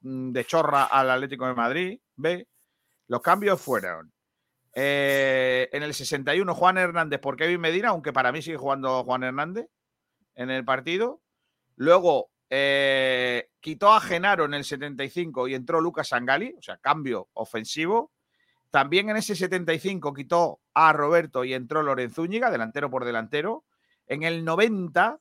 [0.00, 2.48] mm, de chorra al Atlético de Madrid, ¿ve?
[3.08, 4.12] Los cambios fueron
[4.74, 9.22] eh, en el 61 Juan Hernández por Kevin Medina, aunque para mí sigue jugando Juan
[9.22, 9.66] Hernández
[10.34, 11.20] en el partido.
[11.76, 17.30] Luego eh, quitó a Genaro en el 75 y entró Lucas Sangali, o sea, cambio
[17.32, 18.12] ofensivo.
[18.70, 23.64] También en ese 75 quitó a Roberto y entró Lorenzúñiga, delantero por delantero.
[24.06, 25.18] En el 90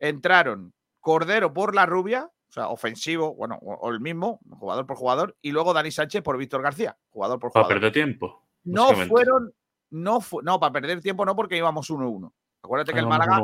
[0.00, 5.38] entraron Cordero por la rubia, o sea, ofensivo, bueno, o, el mismo, jugador por jugador,
[5.40, 7.68] y luego Dani Sánchez por Víctor García, jugador por jugador.
[7.68, 8.46] Para perder tiempo.
[8.64, 9.54] No fueron,
[9.88, 12.30] no, no, para perder tiempo no, porque íbamos 1-1.
[12.62, 13.40] Acuérdate que el Málaga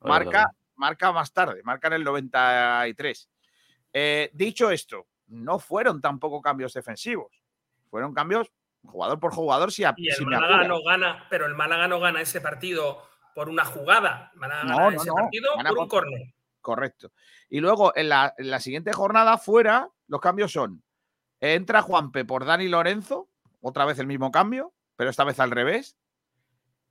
[0.00, 3.30] marca, marca más tarde, marca en el 93.
[3.92, 7.40] Eh, dicho esto, no fueron tampoco cambios defensivos,
[7.88, 8.50] fueron cambios
[8.84, 9.70] jugador por jugador.
[9.70, 13.00] Si, y el Málaga no gana, pero el Málaga no gana ese partido
[13.32, 16.34] por una jugada, Málaga no, gana ese partido por un córner.
[16.60, 17.12] Correcto.
[17.48, 20.82] Y luego en la, en la, siguiente jornada, fuera, los cambios son:
[21.38, 23.28] entra Juanpe por Dani Lorenzo,
[23.60, 25.96] otra vez el mismo cambio, pero esta vez al revés.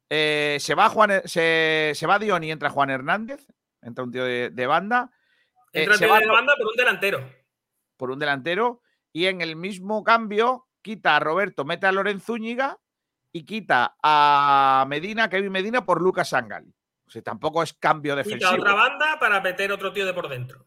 [0.09, 3.47] Eh, se va Juan, se, se va Dion y entra Juan Hernández,
[3.81, 5.11] entra un tío de, banda.
[5.73, 7.29] Eh, entra un tío de banda por un delantero.
[7.97, 8.81] Por un delantero.
[9.13, 12.79] Y en el mismo cambio, quita a Roberto, mete a Lorenzo Zúñiga
[13.31, 16.73] y quita a Medina, Kevin Medina, por Lucas Sangali.
[17.05, 18.51] O sea, tampoco es cambio defensivo.
[18.51, 20.65] Quita otra banda para meter otro tío de por dentro.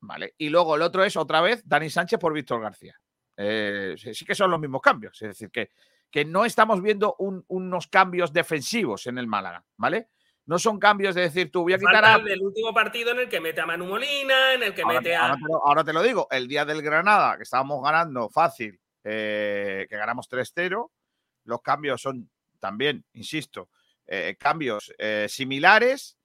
[0.00, 0.34] Vale.
[0.38, 2.98] Y luego el otro es otra vez Dani Sánchez por Víctor García.
[3.36, 5.20] Eh, sí que son los mismos cambios.
[5.20, 5.70] Es decir, que,
[6.10, 10.08] que no estamos viendo unos cambios defensivos en el Málaga, ¿vale?
[10.48, 12.14] No son cambios de decir tú voy a quitar a...
[12.14, 15.36] el último partido en el que mete a Manu Molina, en el que mete a.
[15.62, 20.26] Ahora te, lo, digo, el día del Granada, que estábamos ganando fácil, eh, que ganamos
[20.30, 20.90] 3-0,
[21.44, 23.68] los cambios son también, insisto,
[24.06, 26.16] eh, cambios eh, similares.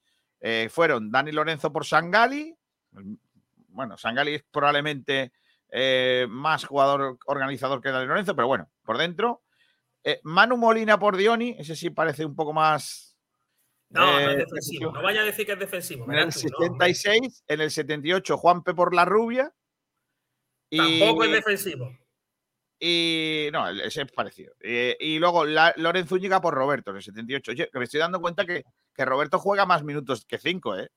[0.69, 2.55] fueron Dani Lorenzo por Sangali.
[3.67, 5.33] Bueno, Sangali es probablemente
[6.29, 9.43] más jugador organizador que Dani Lorenzo, pero bueno, por dentro.
[10.23, 13.12] Manu Molina por Dioni, ese sí parece un poco más
[13.93, 14.91] no, no es eh, defensivo.
[14.91, 16.11] No vaya a decir que es defensivo.
[16.11, 19.53] En el 76, en el 78, Juanpe por la rubia.
[20.69, 21.95] Tampoco es defensivo.
[22.79, 24.53] Y no, ese es parecido.
[24.61, 27.69] Y luego Loren Zúñiga por Roberto en el 78.
[27.71, 28.63] que me estoy dando cuenta que,
[28.93, 30.89] que Roberto juega más minutos que cinco, ¿eh?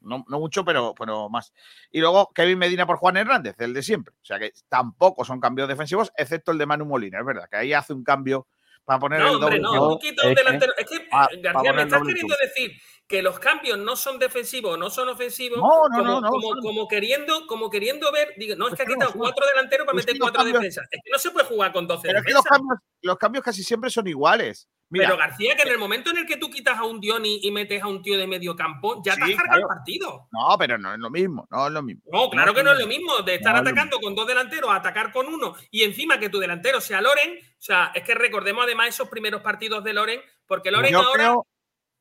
[0.00, 1.52] No, no, mucho, pero, pero más.
[1.92, 4.14] Y luego Kevin Medina por Juan Hernández, el de siempre.
[4.20, 7.56] O sea que tampoco son cambios defensivos, excepto el de Manu Molina, es verdad, que
[7.56, 8.48] ahí hace un cambio
[8.84, 9.44] para poner no, el doble.
[9.44, 10.72] Hombre, no, tú quitas un delantero.
[10.76, 11.08] Es que,
[11.40, 12.72] García, me estás queriendo decir
[13.06, 16.88] que los cambios no son defensivos, no son ofensivos, no, no, como, no, como, como,
[16.88, 20.44] queriendo, como queriendo ver, digo, no, es que ha quitado cuatro delanteros para meter cuatro
[20.44, 20.86] defensas.
[20.90, 22.26] Es que no se puede jugar con 12 Pero defensas.
[22.26, 24.68] Es que los cambios, los cambios casi siempre son iguales.
[24.92, 27.40] Mira, pero García, que en el momento en el que tú quitas a un Dioni
[27.42, 30.28] y metes a un tío de medio campo, ya te has cargado el partido.
[30.30, 32.02] No, pero no es lo mismo, no es lo mismo.
[32.12, 35.10] No, claro que no es lo mismo de estar atacando con dos delanteros a atacar
[35.10, 37.38] con uno y encima que tu delantero sea Loren.
[37.38, 41.36] O sea, es que recordemos además esos primeros partidos de Loren, porque Loren ahora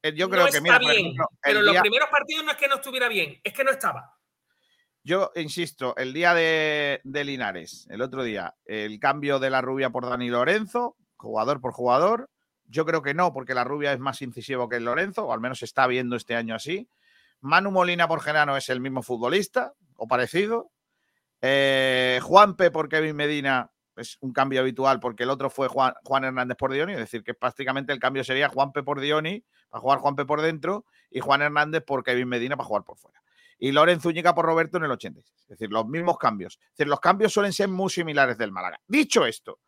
[0.03, 2.75] eh, yo creo no que está bien, pero los primeros partidos no es que no
[2.75, 4.17] estuviera bien, es que no estaba.
[5.01, 9.91] Yo insisto, el día de, de Linares, el otro día, el cambio de la rubia
[9.91, 12.29] por Dani Lorenzo, jugador por jugador
[12.71, 15.41] yo creo que no, porque la rubia es más incisivo que el Lorenzo, o al
[15.41, 16.89] menos se está viendo este año así.
[17.41, 20.71] Manu Molina por Genano es el mismo futbolista, o parecido.
[21.41, 26.23] Eh, Juanpe por Kevin Medina es un cambio habitual, porque el otro fue Juan, Juan
[26.23, 29.99] Hernández por Dioni, es decir, que prácticamente el cambio sería Juanpe por Dioni para jugar
[29.99, 33.21] Juanpe por dentro y Juan Hernández por Kevin Medina para jugar por fuera.
[33.59, 35.41] Y Loren Zúñiga por Roberto en el 86.
[35.43, 36.57] Es decir, los mismos cambios.
[36.61, 38.79] Es decir, los cambios suelen ser muy similares del Málaga.
[38.87, 39.59] Dicho esto,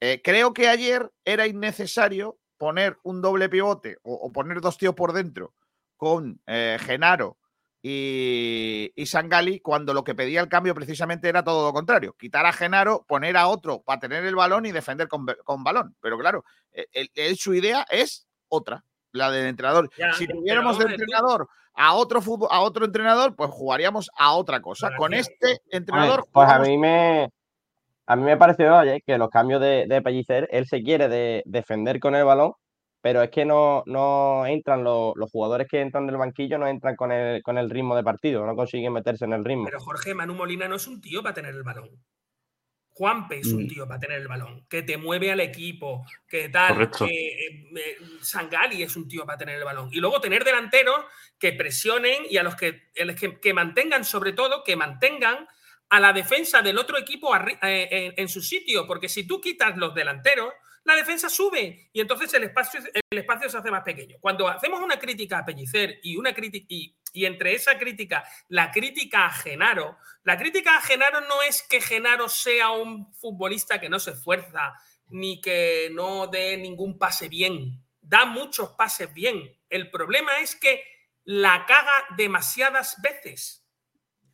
[0.00, 5.12] eh, creo que ayer era innecesario poner un doble pivote o, poner dos tíos por
[5.12, 5.54] dentro
[5.96, 7.38] con eh, Genaro
[7.82, 12.14] y, y, Sangali cuando lo que pedía el cambio precisamente era todo lo contrario.
[12.18, 15.24] Quitar a Genaro, poner a otro para tener el balón y defender con,
[15.64, 15.96] balón.
[16.00, 19.90] Pero claro, e, su idea es otra, la del entrenador.
[20.18, 24.90] si tuviéramos de entrenador a otro fútbol, a otro entrenador, pues jugaríamos a otra cosa.
[24.96, 26.26] Con este entrenador.
[26.30, 27.30] pues a mí me,
[28.10, 31.42] a mí me pareció ayer que los cambios de, de Pellicer, él se quiere de,
[31.46, 32.54] defender con el balón
[33.02, 36.96] pero es que no, no entran los, los jugadores que entran del banquillo, no entran
[36.96, 39.64] con el, con el ritmo de partido, no consiguen meterse en el ritmo.
[39.64, 41.90] Pero Jorge, Manu Molina no es un tío para tener el balón.
[42.90, 43.68] Juanpe es un Mm.
[43.68, 47.06] tío para tener el balón, que te mueve al equipo, que tal, Correcto.
[47.06, 49.88] que eh, eh, Sangali es un tío para tener el balón.
[49.92, 50.96] Y luego tener delanteros
[51.38, 55.48] que presionen y a los que, que, que mantengan, sobre todo, que mantengan
[55.90, 59.76] a la defensa del otro equipo eh, en, en su sitio, porque si tú quitas
[59.76, 60.52] los delanteros,
[60.84, 62.80] la defensa sube y entonces el espacio,
[63.10, 64.16] el espacio se hace más pequeño.
[64.20, 68.70] Cuando hacemos una crítica a Pellicer y una crítica y, y entre esa crítica, la
[68.70, 73.88] crítica a Genaro, la crítica a Genaro no es que Genaro sea un futbolista que
[73.88, 74.74] no se esfuerza
[75.08, 77.84] ni que no dé ningún pase bien.
[78.00, 79.58] Da muchos pases bien.
[79.68, 80.82] El problema es que
[81.24, 83.66] la caga demasiadas veces.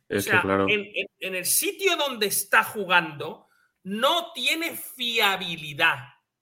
[0.09, 0.65] O sea, que claro.
[0.69, 3.47] en, en- en el sitio donde está jugando
[3.83, 5.97] no tiene fiabilidad.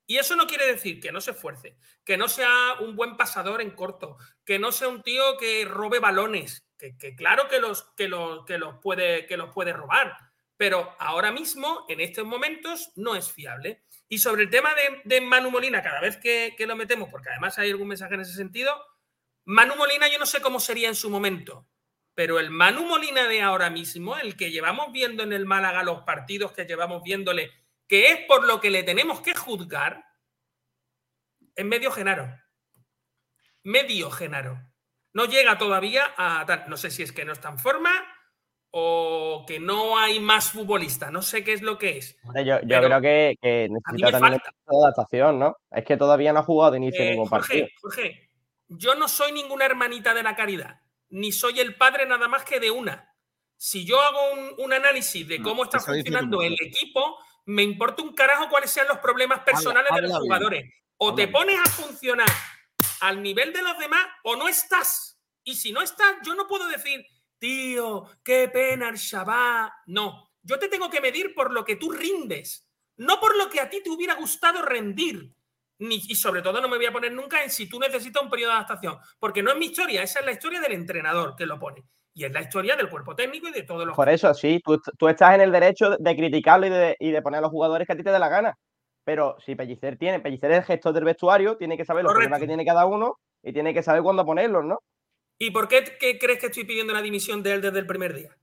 [0.08, 3.60] Y eso no quiere decir que no se esfuerce, que no sea un buen pasador
[3.60, 7.82] en corto, que no sea un tío que robe balones, que, que claro que los,
[7.96, 10.16] que, los, que, los puede, que los puede robar,
[10.56, 13.82] pero ahora mismo, en estos momentos, no es fiable.
[14.08, 17.30] Y sobre el tema de, de Manu Molina, cada vez que, que lo metemos, porque
[17.30, 18.80] además hay algún mensaje en ese sentido,
[19.44, 21.66] Manu Molina yo no sé cómo sería en su momento,
[22.16, 26.00] pero el Manu Molina de ahora mismo, el que llevamos viendo en el Málaga los
[26.00, 27.52] partidos que llevamos viéndole,
[27.86, 30.02] que es por lo que le tenemos que juzgar,
[31.54, 32.34] es medio Genaro.
[33.62, 34.58] Medio Genaro.
[35.12, 36.64] No llega todavía a tal.
[36.68, 37.92] No sé si es que no está en forma
[38.70, 41.12] o que no hay más futbolistas.
[41.12, 42.16] No sé qué es lo que es.
[42.46, 45.58] Yo, creo que, que necesita también adaptación, ¿no?
[45.70, 47.66] Es que todavía no ha jugado de inicio Eh, ningún partido.
[47.82, 48.30] Jorge, Jorge,
[48.68, 52.60] yo no soy ninguna hermanita de la caridad, ni soy el padre nada más que
[52.60, 53.12] de una.
[53.56, 58.02] Si yo hago un, un análisis de No, cómo está funcionando el equipo, me importa
[58.02, 60.20] un carajo cuáles sean los problemas personales de habla los bien.
[60.22, 60.74] jugadores.
[60.98, 62.28] O Habla te pones a funcionar
[63.00, 65.20] al nivel de los demás o no estás.
[65.44, 67.06] Y si no estás, yo no puedo decir,
[67.38, 69.72] tío, qué pena el Shabbat.
[69.86, 73.60] No, yo te tengo que medir por lo que tú rindes, no por lo que
[73.60, 75.35] a ti te hubiera gustado rendir.
[75.78, 78.30] Ni, y sobre todo no me voy a poner nunca en si tú necesitas un
[78.30, 81.46] periodo de adaptación, porque no es mi historia, esa es la historia del entrenador que
[81.46, 81.84] lo pone.
[82.14, 83.94] Y es la historia del cuerpo técnico y de todos los...
[83.94, 87.20] Por eso, sí, tú, tú estás en el derecho de criticarlo y de, y de
[87.20, 88.56] poner a los jugadores que a ti te dé la gana.
[89.04, 92.30] Pero si Pellicer tiene, Pellicer es el gestor del vestuario, tiene que saber los Correcto.
[92.30, 94.80] problemas que tiene cada uno y tiene que saber cuándo ponerlos, ¿no?
[95.38, 98.14] ¿Y por qué, qué crees que estoy pidiendo la dimisión de él desde el primer
[98.14, 98.36] día?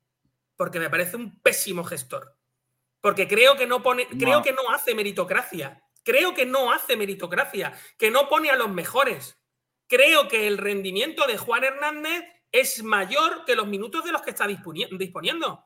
[0.56, 2.38] Porque me parece un pésimo gestor.
[3.02, 5.83] Porque creo que no pone, creo que no hace meritocracia.
[6.04, 9.40] Creo que no hace meritocracia, que no pone a los mejores.
[9.88, 14.32] Creo que el rendimiento de Juan Hernández es mayor que los minutos de los que
[14.32, 15.66] está disponi- disponiendo.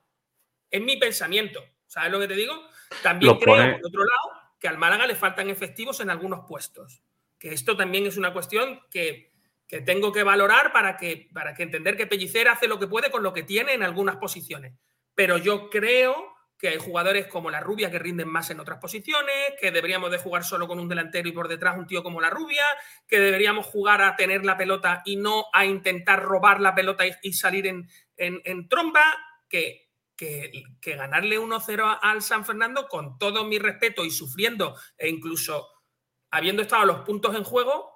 [0.69, 1.63] Es mi pensamiento.
[1.85, 2.67] ¿Sabes lo que te digo?
[3.01, 6.45] También Lo creo, pone- por otro lado, que al Málaga le faltan efectivos en algunos
[6.47, 7.01] puestos.
[7.39, 9.31] Que esto también es una cuestión que,
[9.67, 13.11] que tengo que valorar para que, para que entender que Pellicer hace lo que puede
[13.11, 14.73] con lo que tiene en algunas posiciones.
[15.15, 19.35] Pero yo creo que hay jugadores como la Rubia que rinden más en otras posiciones,
[19.59, 22.29] que deberíamos de jugar solo con un delantero y por detrás un tío como la
[22.31, 22.63] Rubia,
[23.07, 27.33] que deberíamos jugar a tener la pelota y no a intentar robar la pelota y,
[27.33, 27.87] salir en,
[28.17, 29.03] en- tromba,
[29.49, 30.51] que, que,
[30.81, 35.67] que ganarle 1-0 a- al San Fernando con todo mi respeto y sufriendo e incluso
[36.31, 37.91] habiendo estado los puntos en juego,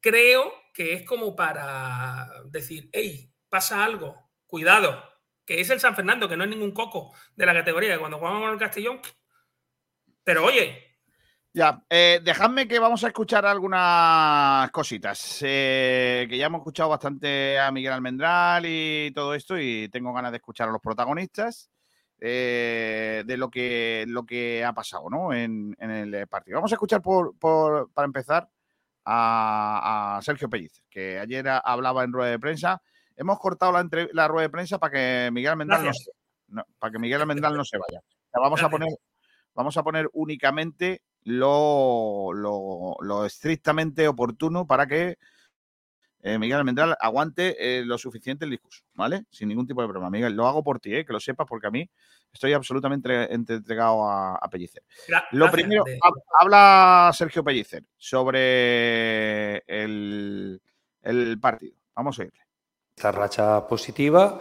[0.00, 5.02] creo que es como para decir, hey, pasa algo, cuidado,
[5.44, 8.40] que es el San Fernando, que no es ningún coco de la categoría, cuando jugamos
[8.42, 9.00] con el Castellón.
[10.24, 10.82] Pero oye,
[11.52, 15.38] Ya, eh, dejadme que vamos a escuchar algunas cositas.
[15.42, 20.32] eh, que ya hemos escuchado bastante a Miguel Almendral y todo esto, y tengo ganas
[20.32, 21.70] de escuchar a los protagonistas
[22.20, 25.32] eh, de lo que, lo que ha pasado ¿no?
[25.32, 26.56] en, en el partido.
[26.56, 28.48] Vamos a escuchar por, por- para empezar
[29.04, 32.82] a, Sergio Pellicer, que ayer hablaba en rueda de prensa.
[33.16, 35.90] Hemos cortado la, entre- la rueda de prensa para que Miguel Almendral no,
[36.48, 38.00] no, para que Miguel Almendral no se vaya.
[38.00, 38.88] O sea, vamos a poner
[39.54, 45.16] vamos a poner únicamente lo, lo- lo estrictamente oportuno para que
[46.22, 49.26] eh, Miguel Almendral aguante eh, lo suficiente el discurso, ¿vale?
[49.30, 50.10] Sin ningún tipo de problema.
[50.10, 51.88] Miguel, lo hago por ti, eh, que lo sepas, porque a mí
[52.32, 54.82] estoy absolutamente entre- entregado a, a Pellicer.
[55.32, 55.98] Lo primero, de-
[56.40, 60.60] habla Sergio Pellicer sobre el,
[61.02, 61.76] el partido.
[61.94, 62.40] Vamos a oírle.
[62.96, 64.38] Esta racha positiva,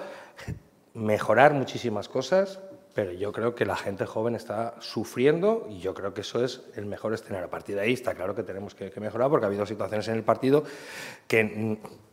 [0.93, 2.59] mejorar muchísimas cosas,
[2.93, 6.61] pero yo creo que la gente joven está sufriendo y yo creo que eso es
[6.75, 7.47] el mejor escenario.
[7.47, 10.15] A partir de ahí está claro que tenemos que, mejorar porque ha habido situaciones en
[10.15, 10.63] el partido
[11.27, 11.43] que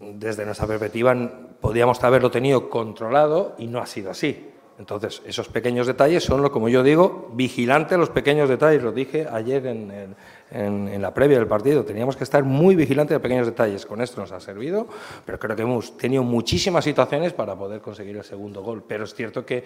[0.00, 1.14] mm, desde nuestra perspectiva
[1.60, 4.46] podíamos haberlo tenido controlado y no ha sido así.
[4.78, 8.82] Entonces, esos pequeños detalles son, lo, como yo digo, vigilante a los pequeños detalles.
[8.82, 10.16] Lo dije ayer en, el-
[10.50, 11.84] en, la previa del partido.
[11.84, 13.86] Teníamos que estar muy vigilantes de pequeños detalles.
[13.86, 14.86] Con esto nos ha servido,
[15.24, 18.84] pero creo que hemos tenido muchísimas situaciones para poder conseguir el segundo gol.
[18.86, 19.64] Pero es cierto que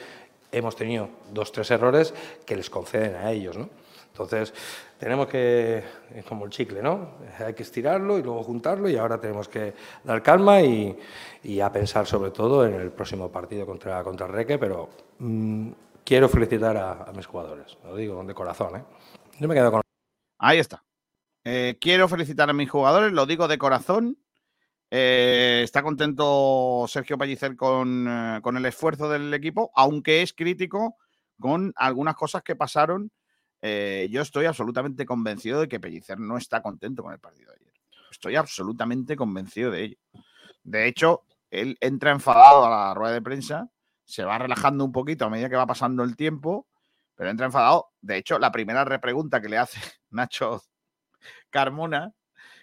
[0.53, 2.15] hemos tenido dos, tres errores
[2.47, 3.69] que les conceden a ellos, ¿no?
[4.15, 4.55] Entonces,
[4.97, 5.83] tenemos que,
[6.15, 7.09] es como el chicle, ¿no?
[7.45, 9.75] Hay que estirarlo y luego juntarlo y ahora tenemos que
[10.05, 10.97] dar calma y,
[11.61, 15.71] a pensar sobre todo en el próximo partido contra, contra Reque, pero mm,
[16.05, 18.83] quiero felicitar a, mis jugadores, lo digo de corazón, ¿eh?
[19.41, 19.84] Yo me quedo con...
[20.39, 20.85] Ahí está.
[21.45, 24.19] Eh, quiero felicitar a mis jugadores, lo digo de corazón.
[24.91, 30.97] Eh, está contento Sergio Pellicer con, eh, con el esfuerzo del equipo, aunque es crítico
[31.39, 33.11] con algunas cosas que pasaron
[34.11, 37.73] yo estoy absolutamente convencido de que Pellicer no está contento con el partido de ayer.
[38.11, 39.97] Estoy absolutamente convencido de ello.
[40.63, 43.71] De hecho, él entra enfadado a la rueda de prensa,
[44.05, 46.67] se va relajando un poquito a medida que va pasando el tiempo,
[47.15, 47.91] pero entra enfadado.
[48.01, 50.63] De hecho, la primera repregunta que le hace Nacho
[51.51, 52.13] Carmona,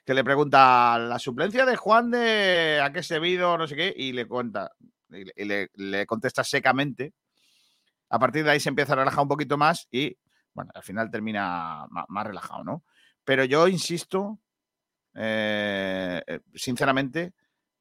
[0.06, 3.94] que le pregunta la suplencia de Juan de a qué se vido, no sé qué,
[3.96, 4.72] y le cuenta,
[5.10, 7.14] y le, contesta secamente.
[8.10, 10.18] A partir de ahí se empieza a relajar un poquito más y
[10.54, 12.84] bueno, al final termina más, relajado, ¿no?
[13.24, 14.40] Pero yo insisto,
[15.16, 17.34] eh, eh, sinceramente,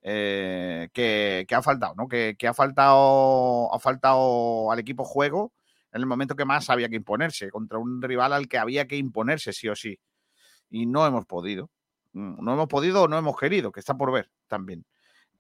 [0.03, 2.07] eh, que, ha faltado, ¿no?
[2.07, 5.53] Que, ha faltado, ha faltado al equipo juego
[5.93, 8.97] en el momento que más había que imponerse, contra un rival al que había que
[8.97, 9.99] imponerse, sí o sí.
[10.71, 11.71] Y no hemos podido.
[12.13, 14.85] Mm, no hemos podido o no hemos querido, que está por ver también.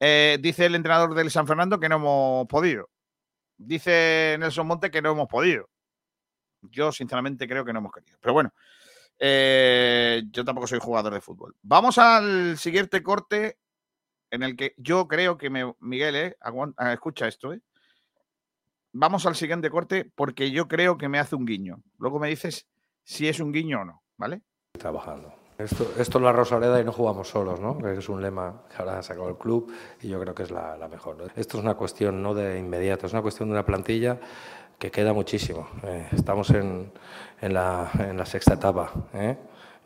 [0.00, 2.90] dice el entrenador del San Fernando que no hemos podido.
[3.58, 5.68] Dice Nelson Monte que no hemos podido.
[6.62, 8.18] Yo, sinceramente, creo que no hemos querido.
[8.20, 8.52] Pero bueno,
[9.18, 11.54] eh, yo tampoco soy jugador de fútbol.
[11.62, 13.58] Vamos al siguiente corte
[14.30, 17.60] en el que yo creo que me, Miguel, eh, ah, escucha esto, eh.
[18.92, 21.82] Vamos al siguiente corte porque yo creo que me hace un guiño.
[21.98, 22.66] Luego me dices
[23.04, 24.42] si es un guiño o no, ¿vale?
[24.78, 25.34] Trabajando.
[25.58, 27.86] Esto, esto es la Rosaleda y no jugamos solos, ¿no?
[27.86, 29.70] Es un lema que ahora ha sacado el club
[30.00, 31.30] y yo creo que es la, mejor.
[31.36, 34.18] Esto es una cuestión no de inmediato, es una cuestión de una plantilla
[34.78, 35.68] que queda muchísimo.
[35.82, 36.90] Eh, estamos en,
[37.42, 38.90] en, la, en, la, sexta etapa.
[39.12, 39.36] ¿eh?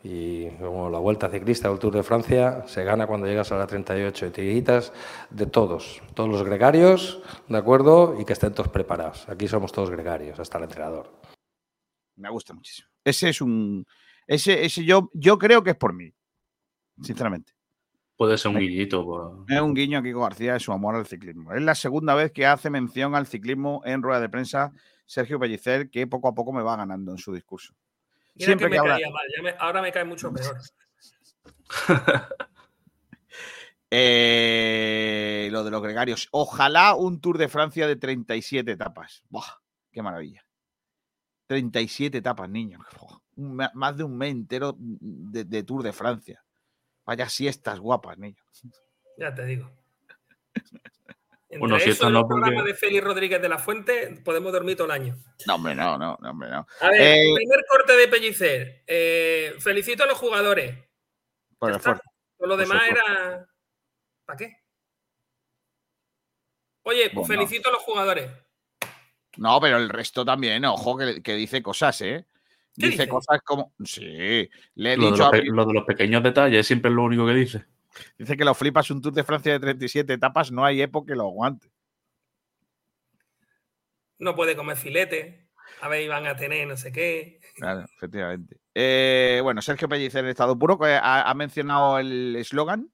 [0.07, 3.65] Y como la Vuelta Ciclista del Tour de Francia se gana cuando llegas a la
[3.65, 4.93] 38 tiritas
[5.31, 8.15] de todos, todos los gregarios, ¿de acuerdo?
[8.21, 9.27] Y que estén todos preparados.
[9.27, 11.11] Aquí somos todos gregarios, hasta el entrenador.
[12.17, 12.87] Me gusta muchísimo.
[13.03, 13.83] Ese es un.
[14.27, 16.13] Ese, ese yo, yo creo que es por mí,
[17.01, 17.53] sinceramente.
[18.15, 19.43] Puede ser un guiñito.
[19.49, 21.51] Es un guiño aquí con García de su amor al ciclismo.
[21.51, 24.71] Es la segunda vez que hace mención al ciclismo en rueda de prensa
[25.07, 27.73] Sergio Pellicer, que poco a poco me va ganando en su discurso.
[28.37, 30.57] Siempre que, me caía mal, ahora me cae mucho peor.
[33.97, 36.27] Eh, lo de los gregarios.
[36.31, 39.23] Ojalá un Tour de Francia de 37 etapas.
[39.29, 39.45] ¡Buah!
[39.89, 40.45] ¡Qué maravilla!
[41.47, 42.81] 37 etapas, niños.
[43.37, 46.43] Más de un mes entero de Tour de Francia.
[47.05, 48.43] Vaya siestas guapas, niño.
[49.17, 49.71] Ya te digo.
[51.59, 54.91] bueno, si eso no, programa de Félix Rodríguez de la Fuente, podemos dormir todo el
[54.91, 55.17] año.
[55.47, 56.67] No, hombre, no, no, hombre, no.
[56.81, 58.83] A ver, eh, primer corte de Pellicer.
[58.87, 60.75] Eh, felicito a los jugadores.
[61.57, 62.03] Por el esfuerzo.
[62.39, 63.47] lo demás era.
[64.25, 64.57] ¿Para qué?
[66.83, 68.29] Oye, felicito a los jugadores.
[69.37, 72.25] No, pero el resto también, ojo, que dice cosas, ¿eh?
[72.75, 73.73] Dice, cosas como.
[73.83, 75.29] Sí, le he lo dicho.
[75.29, 77.65] De lo de los pequeños detalles siempre es lo único que dice.
[78.17, 81.15] Dice que lo flipas un Tour de Francia de 37 etapas, no hay época que
[81.15, 81.71] lo aguante.
[84.19, 85.49] No puede comer filete.
[85.81, 87.39] A ver, iban a tener no sé qué.
[87.55, 88.57] Claro, efectivamente.
[88.73, 92.89] Eh, bueno, Sergio Pellicer en estado puro, que ha, mencionado el eslogan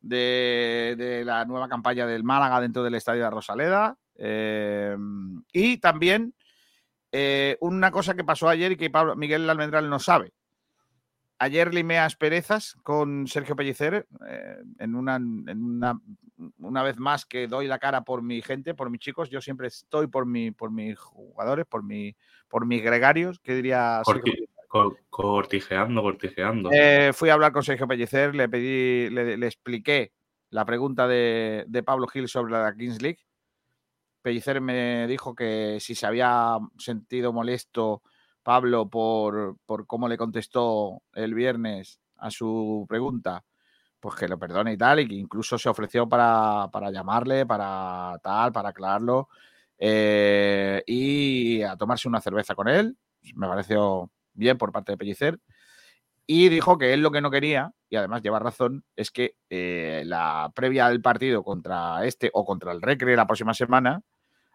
[0.00, 3.96] de, la nueva campaña del Málaga dentro del estadio de Rosaleda.
[4.16, 4.96] Eh,
[5.52, 6.34] y también
[7.12, 10.32] eh, una cosa que pasó ayer y que Pablo, Miguel Almendral no sabe.
[11.42, 15.18] Ayer limé asperezas con Sergio Pellicer eh, en, una,
[16.58, 19.30] una, vez más que doy la cara por mi gente, por mis chicos.
[19.30, 22.14] Yo siempre estoy por, mi, por mis jugadores, por, mi,
[22.46, 24.02] por mis gregarios, que diría...
[25.08, 26.70] cortijeando, cortijeando.
[26.72, 30.12] Eh, fui a hablar con Sergio Pellicer, le pedí, le, expliqué
[30.50, 33.20] la pregunta de, de Pablo Gil sobre la Kings League
[34.22, 38.02] Pellicer me dijo que si se había sentido molesto
[38.42, 43.44] Pablo por, por cómo le contestó el viernes a su pregunta,
[43.98, 48.52] pues que lo perdone y tal, y que incluso se ofreció para, llamarle, para tal,
[48.52, 49.28] para aclararlo,
[49.78, 52.96] eh, y a tomarse una cerveza con él.
[53.34, 55.38] Me pareció bien por parte de Pellicer.
[56.26, 60.02] Y dijo que él lo que no quería, y además lleva razón, es que eh,
[60.06, 64.02] la previa del partido contra este o contra el Recre la próxima semana,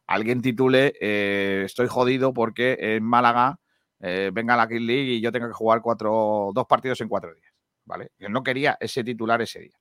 [0.07, 3.59] alguien titule eh, Estoy jodido porque en Málaga
[4.07, 7.33] eh, venga la King League y yo tenga que jugar cuatro, dos partidos en cuatro
[7.33, 7.51] días.
[7.85, 8.11] ¿Vale?
[8.19, 9.79] Él no quería ese titular ese día.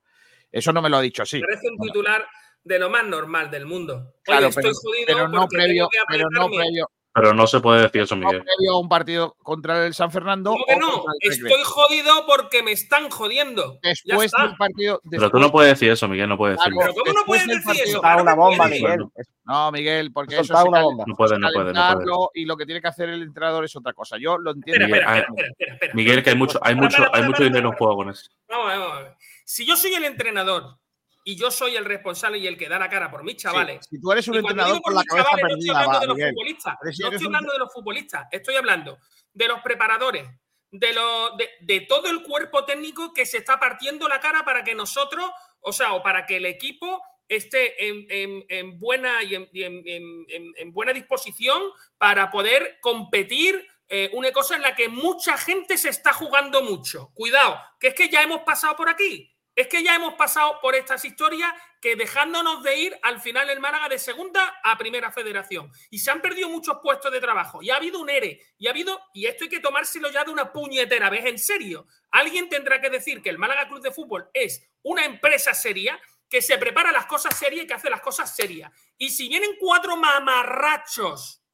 [0.51, 1.41] Eso no me lo ha dicho así.
[1.41, 2.27] Parece un titular
[2.62, 4.14] de lo más normal del mundo.
[4.22, 8.03] Claro, estoy pero, jodido pero no previo, pero no previo, Pero no se puede decir
[8.03, 8.43] eso, Miguel.
[8.43, 10.51] previo a un partido contra el San Fernando.
[10.51, 11.05] ¿Cómo que o no?
[11.21, 13.79] Estoy jodido porque me están jodiendo.
[13.83, 14.49] Después está.
[14.49, 15.01] del partido.
[15.09, 16.81] Pero tú no puedes decir eso, Miguel, no puedes decirlo.
[16.81, 18.01] Pero ¿cómo no después puedes decir partido- eso?
[18.01, 18.67] Claro una bomba.
[18.69, 19.07] Miguel.
[19.15, 21.05] Es- No, Miguel, porque eso se una bomba.
[21.07, 22.07] No puede, no puede, no puede.
[22.35, 24.17] y lo que tiene que hacer el entrenador es otra cosa.
[24.19, 24.85] Yo lo entiendo.
[24.85, 25.95] Espera, espera, Miguel, espera, espera, espera, espera.
[25.95, 28.27] Miguel, que hay mucho, hay Para, mucho, para, hay mucho dinero en juego con eso.
[28.49, 29.09] Vamos, vamos.
[29.45, 30.79] Si yo soy el entrenador
[31.25, 33.87] y yo soy el responsable y el que da la cara por mis chavales.
[33.91, 36.18] Si tú eres un entrenador por la cabeza chavales, no estoy hablando va, de los
[36.31, 36.77] futbolistas.
[36.93, 38.27] Si No estoy un- hablando de los futbolistas.
[38.31, 38.99] Estoy hablando
[39.33, 40.29] de los preparadores,
[40.70, 44.62] de, lo, de, de todo el cuerpo técnico que se está partiendo la cara para
[44.62, 45.25] que nosotros,
[45.61, 50.93] o sea, o para que el equipo esté en, en- en buena y en buena
[50.93, 51.62] disposición
[51.99, 53.66] para poder competir.
[53.89, 57.11] eh, una cosa en la que mucha gente se está jugando mucho.
[57.12, 59.31] Cuidado, que es que ya hemos pasado por aquí.
[59.57, 63.61] Es que ya hemos pasado por estas historias que dejándonos de ir al final el
[63.61, 65.71] Málaga de segunda a primera federación.
[65.91, 67.63] Y se han perdido muchos puestos de trabajo.
[67.63, 68.41] Y ha habido un ERE.
[68.59, 71.87] Y ha habido, y esto hay que tomárselo ya de una puñetera vez en serio.
[72.11, 76.43] Alguien tendrá que decir que el Málaga Club de Fútbol es una empresa seria que
[76.43, 78.73] se prepara las cosas serias y que hace las cosas serias.
[78.99, 81.45] Y si vienen cuatro mamarrachos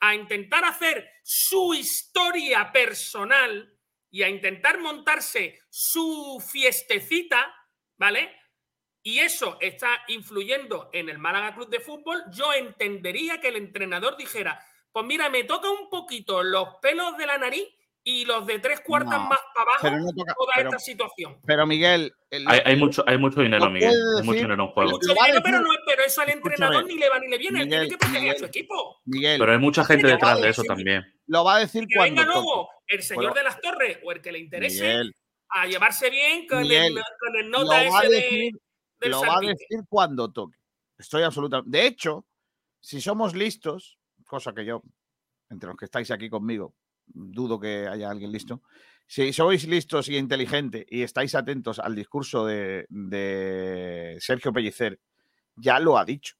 [0.00, 3.75] a intentar hacer su historia personal
[4.16, 7.54] y a intentar montarse su fiestecita,
[7.98, 8.30] ¿vale?
[9.02, 14.16] Y eso está influyendo en el Málaga Club de Fútbol, yo entendería que el entrenador
[14.16, 14.58] dijera,
[14.90, 17.68] pues mira, me toca un poquito los pelos de la nariz
[18.02, 20.78] y los de tres cuartas No, más para abajo pero no toca- toda pero- esta
[20.78, 21.38] situación.
[21.46, 23.92] Pero Miguel, el- Hay, hay mucho, hay mucho dinero, No Miguel.
[24.18, 24.90] Hay mucho dinero en juego.
[24.92, 27.60] Mucho dinero, pero, no, pero eso al entrenador Escúchame, ni le va ni le viene.
[27.60, 28.96] Él Miguel, tiene que proteger a su equipo.
[29.04, 31.04] Miguel, Pero hay mucha gente detrás de eso también.
[31.26, 32.44] lo va a decir Que cuando venga toque.
[32.46, 35.14] luego el señor Bueno, de las torres o el que le interese Miguel,
[35.50, 38.52] a llevarse bien con, Miguel, el, con el lo nota va a ese de, decir,
[39.00, 40.56] lo va a decir cuando toque.
[40.98, 41.76] Estoy absolutamente.
[41.78, 42.26] De hecho,
[42.80, 44.82] si somos listos, cosa que yo,
[45.50, 46.74] entre los que estáis aquí conmigo,
[47.06, 48.62] dudo que haya alguien listo.
[49.06, 54.98] Si sois listos y inteligentes y estáis atentos al discurso de, de Sergio Pellicer,
[55.54, 56.34] ya lo ha dicho.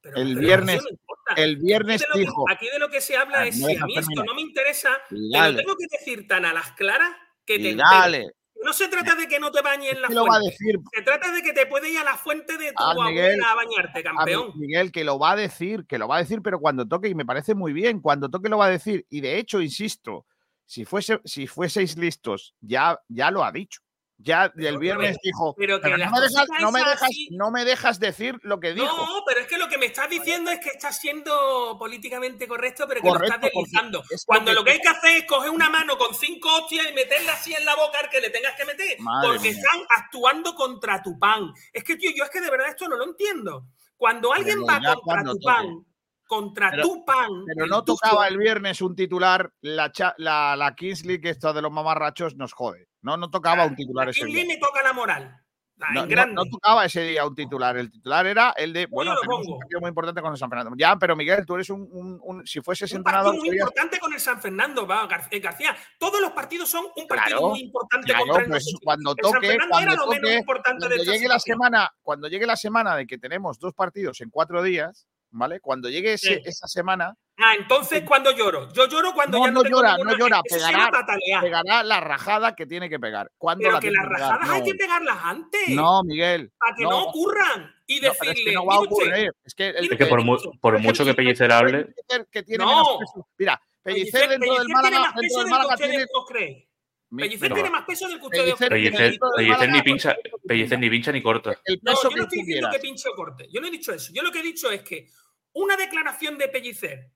[0.00, 0.96] Pero- el pero viernes- no.
[1.36, 2.44] El viernes aquí de, lo dijo.
[2.46, 4.40] que, aquí de lo que se habla Ah, es si a mí esto no me
[4.40, 7.10] interesa, te lo tengo que decir tan a las claras
[7.44, 8.32] que te dale.
[8.60, 10.50] No se trata de que no te bañes en la ¿Qué lo va a fuente.
[10.50, 10.76] decir?
[10.92, 13.40] Se trata de que te puedes ir a la fuente de tu Ah, abuela Miguel,
[13.44, 14.50] a bañarte, a campeón.
[14.56, 17.08] Mi- Miguel, que lo va a decir, que lo va a decir, pero cuando toque,
[17.08, 19.06] y me parece muy bien, cuando toque lo va a decir.
[19.10, 20.26] Y de hecho, insisto,
[20.66, 23.80] si, fuese, si fueseis listos, ya, ya lo ha dicho.
[24.20, 27.02] Ya Pero el viernes vez, dijo, pero que "Pero no, me dejas, no, me dejas,
[27.04, 28.86] así- no me dejas decir lo que dijo.
[28.86, 32.86] No, pero es que lo que me estás diciendo es que estás siendo políticamente correcto,
[32.88, 34.02] pero que lo estás deslizando.
[34.10, 36.94] es Cuando lo que hay que hacer es coger una mano con cinco hostias y
[36.94, 38.98] meterla así en la boca al que le tengas que meter.
[39.00, 39.60] Madre porque mía.
[39.60, 41.52] están actuando contra tu pan.
[41.72, 43.66] Es que, tío, yo es que de verdad esto no lo entiendo.
[43.96, 45.44] Cuando alguien Pero va contra tu toque.
[45.44, 45.66] pan,
[46.26, 47.28] contra Pero- tu pan.
[47.46, 51.62] Pero no tocaba el viernes un titular, la, cha- la, la Kings League, esto de
[51.62, 52.88] los mamarrachos nos jode.
[53.02, 54.44] No, no tocaba un titular ¿A ese día.
[54.60, 55.44] toca la moral?
[55.80, 55.92] Ah,
[56.26, 57.76] No, tocaba ese día un titular.
[57.76, 60.72] El titular era el de, bueno, tenemos un partido muy importante con el San Fernando.
[60.76, 64.00] Ya, pero Miguel, tú eres un, un- un- si fueses un entrenador, partido muy importante
[64.00, 65.76] con el San Fernando, va, Gar- eh, García.
[66.00, 69.16] Todos los partidos son un partido Claro, muy importante Claro, contra el pues cuando El
[69.24, 72.96] San toque, cuando era lo menos importante cuando llegue la semana, cuando llegue la semana
[72.96, 75.60] de que tenemos dos partidos en cuatro días, ¿vale?
[75.60, 76.42] Cuando llegue ese- Sí.
[76.44, 78.72] esa semana, Ah, entonces cuando lloro.
[78.72, 82.88] Yo lloro cuando no, ya no, no llora, no llora, pegará, la rajada que tiene
[82.90, 83.30] que pegar.
[83.38, 84.20] ¿Cuándo Pero la que las pegar?
[84.20, 84.66] rajadas hay No.
[84.66, 85.68] que pegarlas antes.
[85.68, 86.52] No, Miguel.
[86.58, 87.02] Para que no, no.
[87.04, 87.74] ocurran.
[87.86, 88.52] Y No, pero es que decirle.
[88.54, 89.30] no va a ocurrir.
[89.44, 92.64] Es que el, Es que por, mu- por mucho que Pellicer hable, Pellicer que tiene
[92.64, 92.98] No.
[93.38, 96.68] Mira, Pellicer Pellicer- dentro del Pellicer Málaga, tiene más dentro peso del Málaga ustedes tiene.
[97.16, 97.54] Pellicer no.
[97.54, 99.18] tiene más peso del que ustedes Pellicer creen.
[99.36, 101.58] Pellicer, ni pincha, Pellicer ni pincha ni corta.
[101.64, 103.46] El No, yo no estoy diciendo que pinche o corte.
[103.50, 104.12] Yo no he dicho eso.
[104.12, 105.06] Yo lo que he dicho es que
[105.54, 107.10] una declaración de Pellicer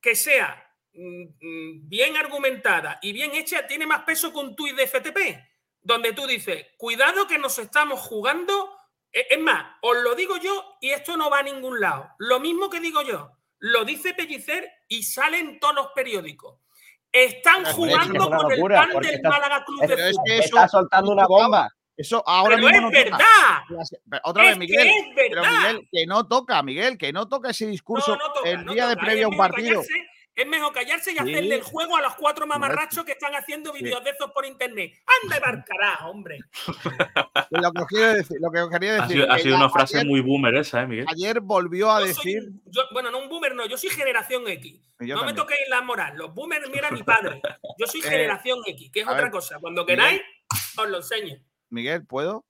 [0.00, 4.76] que sea mm, mm, bien argumentada y bien hecha tiene más peso que un tuit
[4.76, 5.18] de FTP,
[5.80, 8.76] donde tú dices, cuidado que nos estamos jugando.
[9.12, 12.10] Eh, Es más, os lo digo yo y esto no va a ningún lado.
[12.18, 16.60] Lo mismo que digo yo, lo dice Pellicer y sale en todos los periódicos.
[17.10, 20.30] Están jugando con el pan del Málaga Club de Fútbol.
[20.30, 21.68] Está soltando una bomba.
[21.98, 23.64] Eso ahora Pero mismo es no toca.
[23.68, 24.20] verdad.
[24.22, 24.86] Otra Es vez, que Miguel.
[24.88, 25.42] es Pero.
[25.44, 28.72] Miguel, que no toca, Miguel, que no toca ese discurso No, no toca, el no
[28.72, 29.68] día de previo a Es un mejor partido.
[29.82, 30.06] callarse,
[30.38, 31.18] Es mejor callarse y Sí.
[31.18, 33.82] hacerle el juego a los cuatro mamarrachos que están haciendo Sí.
[33.82, 34.92] vídeos de esos por internet.
[35.24, 36.38] ¡Anda y va carajo, hombre!
[37.50, 39.22] Lo que os quiero decir, lo que os quería Ha decir.
[39.22, 41.06] sido, ha sido una frase ayer, muy boomer esa, ¿eh, Miguel?
[41.08, 42.42] ayer volvió a Yo decir.
[42.66, 44.80] yo- bueno, no un boomer, no, yo soy generación X.
[45.00, 46.16] Yo no me toquéis la moral.
[46.16, 47.40] Los boomers, mira mi padre.
[47.76, 49.58] Yo soy Eh, generación X, que es otra ver, cosa.
[49.58, 49.96] Cuando Miguel.
[49.98, 50.22] queráis,
[50.76, 51.36] os lo enseño.
[51.70, 52.44] Miguel, ¿puedo?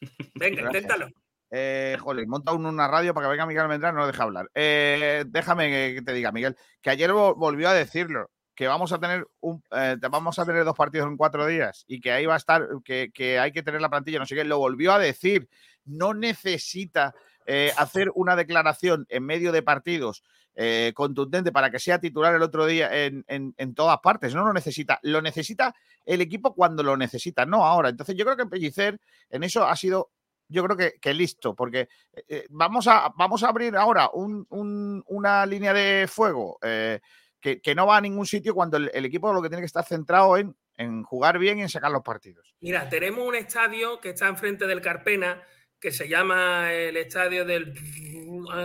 [0.34, 0.82] Venga, Gracias.
[0.84, 1.08] inténtalo.
[1.50, 4.50] Eh, joder, monta un- una radio para que venga Miguel Almendral, no lo deja hablar.
[4.54, 8.98] Eh, déjame que, te diga, Miguel, que ayer vol- volvió a decirlo, que vamos a
[8.98, 12.34] tener un, eh, vamos a tener dos partidos en cuatro días y que ahí va
[12.34, 14.98] a estar, que, que hay que tener la plantilla, no sé qué, lo volvió a
[14.98, 15.48] decir.
[15.84, 17.14] No necesita
[17.46, 20.22] eh, hacer una declaración en medio de partidos
[20.54, 24.34] eh, contundente para que sea titular el otro día en, en- todas partes.
[24.34, 25.00] No lo necesita.
[25.02, 27.88] Lo necesita el equipo cuando lo necesita, no ahora.
[27.88, 29.00] Entonces, yo creo que Pellicer
[29.30, 30.10] en eso ha sido
[30.46, 31.88] yo creo que, que listo, porque
[32.28, 37.00] eh, vamos, a, vamos a abrir ahora un- un- una línea de fuego eh,
[37.40, 39.66] que, que no va a ningún sitio cuando el, el equipo lo que tiene que
[39.66, 42.54] estar centrado en, en jugar bien y en sacar los partidos.
[42.60, 45.42] Mira, tenemos un estadio que está enfrente del Carpena,
[45.84, 47.74] que se llama el estadio del.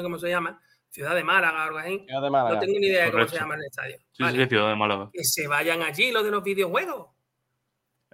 [0.01, 0.57] ¿Cómo se llama?
[0.89, 1.99] Ciudad de Málaga o algo así.
[2.07, 2.55] Ciudad de Málaga.
[2.55, 3.97] No tengo ni idea de cómo se llama el estadio.
[4.13, 4.41] Sí, Vale.
[4.43, 5.09] sí, Ciudad de Málaga.
[5.11, 7.07] Que se vayan allí los de los videojuegos.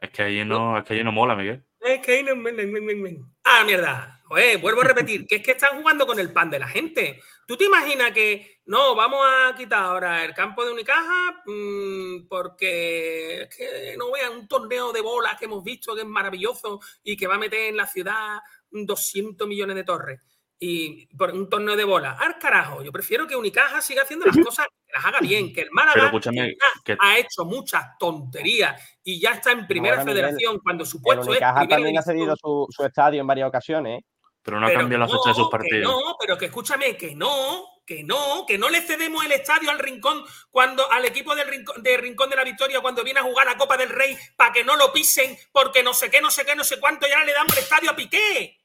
[0.02, 1.64] Es que allí no, es que allí no mola, Miguel.
[1.82, 3.26] Es que ahí no- men, men, men, men, men.
[3.44, 4.24] Ah, mierda.
[4.28, 7.22] Oye, vuelvo a repetir, que es que están jugando con el pan de la gente.
[7.46, 13.44] ¿Tú te imaginas que no, vamos a quitar ahora el campo de Unicaja mm, porque
[13.44, 17.16] es que no vean un torneo de bolas que hemos visto que es maravilloso y
[17.16, 18.40] que va a meter en la ciudad
[18.84, 20.22] 200 millones de torres?
[20.58, 22.18] Y por un torneo de bolas.
[22.20, 22.82] ¡Al carajo!
[22.82, 25.94] Yo prefiero que Unicaja siga haciendo las cosas, que las haga bien, que el Málaga
[25.94, 30.06] Pero escúchame, que ya que- ha hecho muchas tonterías y ya está en primera Ahora,
[30.06, 33.22] Miguel, federación cuando su El puesto es Unicaja primera también ha cedido su, su estadio
[33.22, 34.02] en varias ocasiones.
[34.42, 35.84] Pero no ha Pero cambiado la fecha de sus partidos.
[35.92, 39.80] no, pero que escúchame, que no, que no, que no le cedemos el estadio al
[39.80, 43.46] Rincón cuando al equipo del Rincón, de Rincón de la Victoria cuando viene a jugar
[43.48, 46.46] la Copa del Rey para que no lo pisen porque no sé qué, no sé
[46.46, 48.58] qué, no sé cuánto y ahora le damos el estadio a Piqué.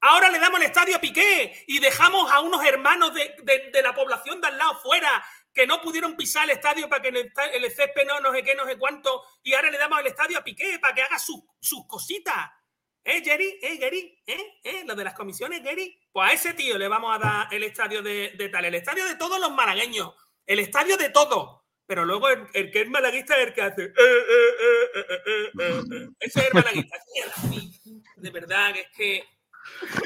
[0.00, 3.94] Ahora le damos el estadio a Piqué y dejamos a unos hermanos de, de- la
[3.94, 7.70] población de al lado fuera que no pudieron pisar el estadio para que el, el
[7.72, 10.44] césped no, no sé qué, no sé cuánto y ahora le damos el estadio a
[10.44, 12.50] Piqué para que haga sus- sus cositas.
[13.04, 13.58] ¿Eh, Jerry?
[13.62, 14.22] ¿Eh, Gary?
[14.26, 14.60] ¿Eh?
[14.62, 14.82] ¿Eh?
[14.86, 15.98] Lo de las comisiones, Gary.
[16.12, 19.06] Pues a ese tío le vamos a dar el estadio de, de tal, el estadio
[19.06, 20.14] de todos los malagueños,
[20.46, 21.62] el estadio de todos.
[21.86, 23.82] Pero luego el, que es malaguista es el que hace.
[23.84, 26.08] "Eh, eh, eh, eh, eh, eh, eh".
[26.20, 26.98] Ese es el malaguista.
[28.16, 29.24] De verdad es que.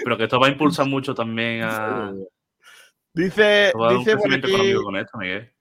[0.04, 2.12] Pero que esto va a impulsar mucho también a.
[3.14, 5.18] Dice, dice, por aquí, con esto,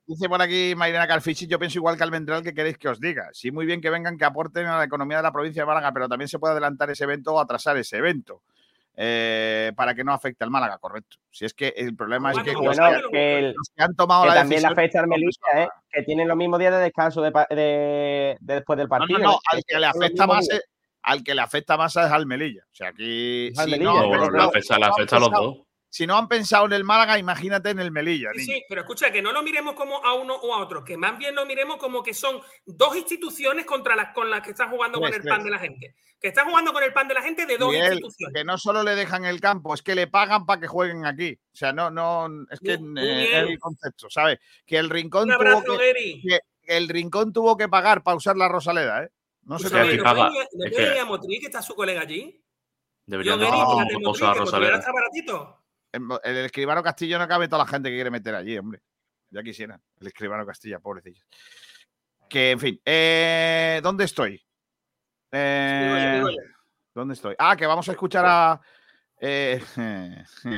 [0.07, 3.29] dice por aquí Mayrena Calfichi, yo pienso igual que Almendral, que queréis que os diga.
[3.33, 5.91] Sí, muy bien que vengan, que aporten a la economía de la provincia de Málaga,
[5.91, 8.41] pero también se puede adelantar ese evento o atrasar ese evento.
[9.03, 11.15] eh, para que no afecte al Málaga, correcto.
[11.31, 13.83] Si es que el problema es que, Bueno, los, Bueno, que, que, el- los que
[13.83, 14.89] han tomado que la también la decisión.
[14.91, 15.67] fecha Melilla, ¿eh?
[15.89, 19.19] que tienen los mismos días de descanso de, pa- de- de después del No, partido.
[19.19, 19.39] no, no, ¿eh?
[19.53, 20.61] al que le afecta más es,
[21.03, 22.63] al que le afecta más es al Melilla.
[22.71, 25.57] O sea, aquí si Melilla, no, bueno, los dos.
[25.89, 28.29] si no han pensado en el Málaga, imagínate en el Melilla.
[28.35, 30.97] Sí, sí, pero escucha, que no lo miremos como a uno o a otro, que
[30.97, 34.69] más bien lo miremos como que son dos instituciones contra las con las que están
[34.69, 35.95] jugando con Tres, el pan de la gente.
[36.19, 38.33] Que están jugando con el pan de la gente de dos Miguel, instituciones.
[38.35, 41.33] que no solo le dejan el campo, es que le pagan para que jueguen aquí.
[41.51, 44.37] O sea, no, no, es que Muy- muy eh, es el concepto, ¿sabes?
[44.67, 46.21] Que el rincón Un tuvo abrazo, que, Gary.
[46.21, 46.39] que
[46.77, 49.09] el rincón tuvo que pagar para usar la Rosaleda, ¿eh?
[49.43, 52.43] No se Escúchame, aquí te ¿no ¿no es que- Motriz, que está su colega allí?
[53.05, 54.31] Deberían Yo, de Gary, hacer fíjate, un Motriz, poco
[54.87, 55.57] a baratito.
[55.93, 58.81] En el escribano Castillo no cabe toda la gente que quiere meter allí, hombre.
[59.29, 59.81] Ya quisieran.
[59.99, 61.25] El escribano Castilla, pobrecillos.
[62.29, 62.81] Que, en fin.
[62.85, 64.41] eh, ¿Dónde estoy?
[65.31, 66.23] Eh.
[66.93, 67.35] ¿Dónde estoy?
[67.39, 68.61] Ah, que vamos a escuchar a.
[69.19, 69.61] eh,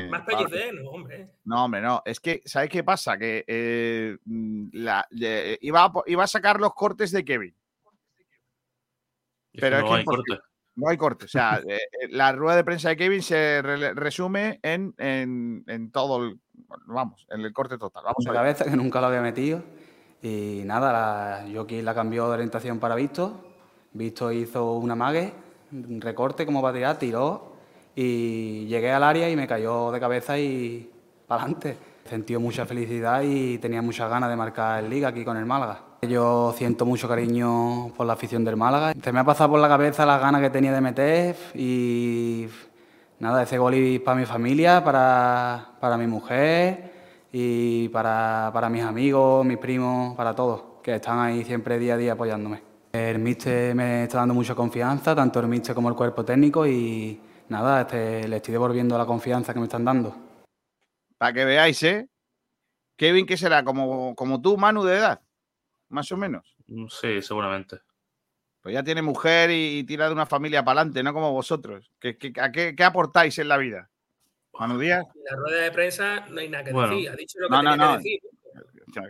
[0.10, 0.48] Más Pablo.
[0.48, 1.32] pellecer, no, hombre.
[1.46, 2.02] No, hombre, no.
[2.06, 3.18] Es que, ¿sabes qué pasa?
[3.18, 5.08] Que eh, mm, la-
[5.62, 7.56] iba, a, iba a sacar los cortes de Kevin.
[9.54, 10.40] Es que Pero es no que hay corte.
[10.76, 11.26] No hay corte.
[11.26, 15.64] O sea, eh, eh, la rueda de prensa de Kevin se re- resume en, en-
[15.68, 16.40] en todo el.
[16.88, 18.04] Vamos, en el corte total.
[18.04, 19.62] Vamos de a cabeza que nunca lo había metido.
[20.22, 23.46] Y nada, la, Joaquín la cambió de orientación para Visto.
[23.92, 25.34] Visto hizo una mague,
[25.72, 27.54] un recorte como para tirar, tiró
[27.96, 30.90] y llegué al área y me cayó de cabeza y
[31.28, 31.78] para adelante.
[32.10, 35.82] Sentí mucha felicidad y tenía muchas ganas de marcar el liga aquí con el Málaga.
[36.08, 38.94] Yo siento mucho cariño por la afición del Málaga.
[39.02, 42.48] Se me ha pasado por la cabeza las ganas que tenía de meter y
[43.20, 46.92] nada, ese gol es para mi familia, para, para mi mujer
[47.32, 51.98] y para, para mis amigos, mis primos, para todos, que están ahí siempre día a
[51.98, 52.62] día apoyándome.
[52.92, 57.20] El míster me está dando mucha confianza, tanto el míster como el cuerpo técnico y
[57.50, 60.16] nada, este, le estoy devolviendo la confianza que me están dando.
[61.18, 62.08] Para que veáis, ¿eh?
[62.98, 63.64] Kevin, ¿qué será?
[63.64, 65.22] Como, como tú, Manu, de edad,
[65.94, 66.56] más o menos.
[66.68, 67.80] Mm, Sí, seguramente.
[68.62, 71.92] Pues ya tiene mujer y, y tira de una familia para adelante, no como vosotros.
[72.00, 73.90] ¿Qué, qué, a qué- qué aportáis en la vida?
[74.58, 75.04] Manu Díaz.
[75.16, 76.90] En la rueda de prensa no hay nada que Bueno.
[76.96, 77.10] decir.
[77.10, 77.92] Ha dicho lo que No, no, tenía no.
[77.94, 78.20] que decir.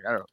[0.01, 0.25] Claro.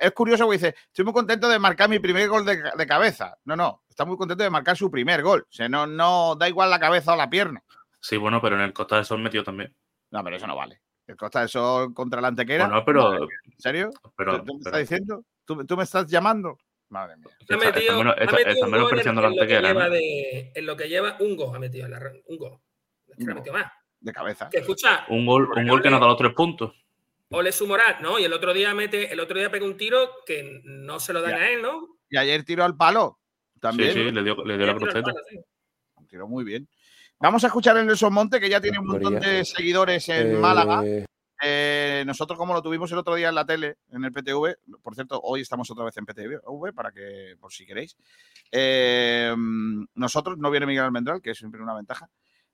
[0.00, 3.36] Es curioso porque dice, estoy muy contento de marcar mi primer gol de, de cabeza.
[3.44, 5.42] No, no, está muy contento de marcar su primer gol.
[5.48, 7.62] O sea, no, no da igual la cabeza o la pierna.
[8.00, 9.74] Sí, bueno, pero en el Costa del Sol metió también.
[10.10, 10.80] No, pero eso no vale.
[11.06, 12.66] El Costa del Sol contra la Antequera.
[12.66, 13.28] Bueno, pero- ¿En
[13.58, 13.90] serio?
[14.16, 15.24] pero- ¿Tú, tú me pero- estás diciendo?
[15.44, 16.58] ¿Tú, tú me estás llamando?
[16.88, 17.26] Madre mía.
[17.30, 19.28] Ha Está- metido, está ha está- metido está un menos gol en, presión de la
[19.28, 19.90] en lo que Antequera, lleva ¿no?
[19.90, 22.58] de- en lo que lleva un gol ha metido en la un gol.
[23.08, 23.72] Es que no ha metido más.
[24.00, 24.48] De cabeza.
[24.50, 26.72] Que escucha, Un gol, un gol que nos da los tres puntos.
[27.30, 28.18] Ole su moral, ¿no?
[28.18, 31.22] Y el otro día mete, el otro día pega un tiro que no se lo
[31.22, 31.36] dan Ya.
[31.38, 31.96] a él, ¿no?
[32.10, 33.18] Y ayer tiró al palo.
[33.60, 33.92] También.
[33.92, 35.02] Sí, sí, le dio, le dio la cruceta.
[35.02, 35.38] palo, sí.
[36.08, 36.68] Tiró muy bien.
[37.18, 40.38] Vamos a escuchar el Nelson Monte, que ya tiene un montón de seguidores en Eh,
[40.38, 40.82] Málaga.
[41.42, 44.94] Eh, nosotros, como lo tuvimos el otro día en la tele, en el PTV, por
[44.94, 47.96] cierto, hoy estamos otra vez en PTV, para que, por si queréis.
[48.52, 49.34] Eh,
[49.94, 52.08] nosotros, no viene Miguel Almendral, que es siempre una ventaja.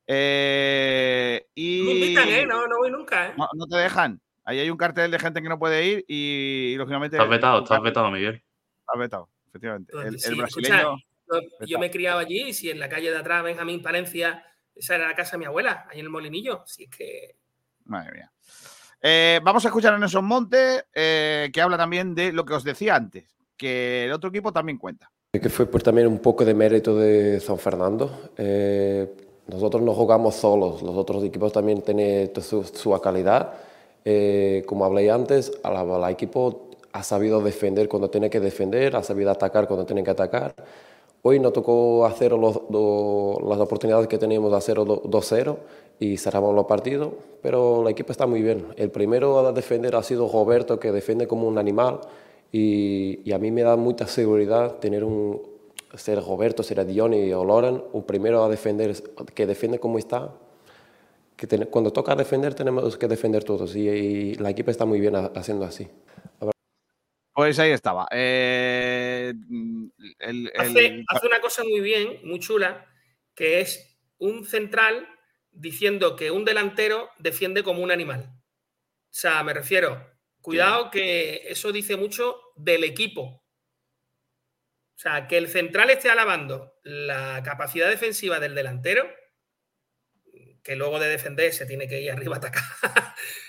[0.06, 2.46] Eh, y Me invitan, ¿eh?
[2.46, 3.34] No, no voy nunca, ¿eh?
[3.36, 4.20] no, no te dejan.
[4.44, 7.16] Ahí hay un cartel de gente que no puede ir y, y, lógicamente.
[7.16, 8.42] Estás vetado, estás vetado, Miguel.
[8.80, 9.92] Estás vetado, efectivamente.
[9.96, 10.74] El, el Sí, brasileño.
[10.74, 10.82] escucha,
[11.30, 14.44] yo, yo me he criado allí y si en la calle de atrás, Benjamín Palencia,
[14.74, 16.64] esa era la casa de mi abuela, ahí en el Molinillo.
[16.66, 17.36] Si es que.
[17.84, 18.32] Madre mía.
[19.02, 22.64] Eh, vamos a escuchar a Nelson Monte, eh, que habla también de lo que os
[22.64, 23.24] decía antes,
[23.56, 25.10] que el otro equipo también cuenta.
[25.32, 28.30] que fue por también un poco de mérito de San Fernando.
[28.36, 29.08] Eh,
[29.46, 33.54] nosotros no jugamos solos, los otros equipos también tienen su, su calidad.
[34.04, 39.30] Eh, como hablé antes, el equipo ha sabido defender cuando tiene que defender, ha sabido
[39.30, 40.54] atacar cuando tiene que atacar.
[41.22, 45.56] Hoy nos tocó hacer los, lo- las oportunidades que teníamos de hacer 2-0
[46.00, 47.12] y cerramos los partidos,
[47.42, 48.66] pero el equipo está muy bien.
[48.76, 52.00] El primero a defender ha sido Roberto, que defiende como un animal
[52.50, 55.40] y, y a mí me da mucha seguridad tener un,
[55.94, 58.94] ser Roberto, ser Dioni o Loren, un primero a defender,
[59.34, 60.32] que defiende como está.
[61.36, 65.00] Que ten- cuando toca defender tenemos que defender todos y, y la equipa está muy
[65.00, 65.86] bien ha- haciendo así.
[67.34, 68.06] Pues ahí estaba.
[68.10, 72.86] Eh, el- el- Hace, hace una cosa muy bien, muy chula,
[73.34, 75.06] que es un central
[75.52, 78.32] diciendo que un delantero defiende como un animal.
[78.32, 80.06] O sea, me refiero,
[80.40, 83.42] cuidado que eso dice mucho del equipo.
[84.94, 89.08] O sea, que el central esté alabando la capacidad defensiva del delantero,
[90.62, 92.62] que luego de defender se tiene que ir arriba a atacar.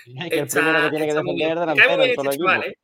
[0.04, 2.64] que el primero que tiene que defender es Me cae muy delantero bien este chaval.
[2.64, 2.78] ¿eh?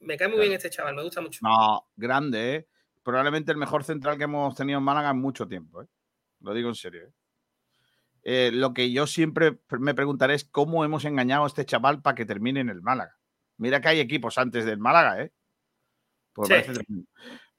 [0.00, 1.40] Me cae muy bien este chaval, me gusta mucho.
[1.42, 2.68] No, grande, ¿eh?
[3.02, 5.86] Probablemente el mejor central que hemos tenido en Málaga en mucho tiempo, ¿eh?
[6.40, 7.04] Lo digo en serio.
[7.06, 7.12] ¿eh?
[8.28, 12.16] Eh, lo que yo siempre me preguntaré es cómo hemos engañado a este chaval para
[12.16, 13.14] que termine en el Málaga.
[13.56, 15.32] Mira que hay equipos antes del Málaga, ¿eh?
[16.32, 17.06] Pues Sí.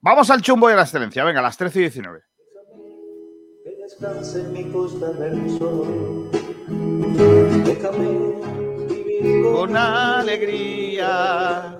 [0.00, 1.24] Vamos al chumbo y a la excelencia.
[1.24, 2.20] Venga, a las 13 y 19.
[3.64, 6.30] Que descanse en mi costa del sol.
[7.64, 8.08] Déjame
[8.88, 11.78] vivir Con alegría.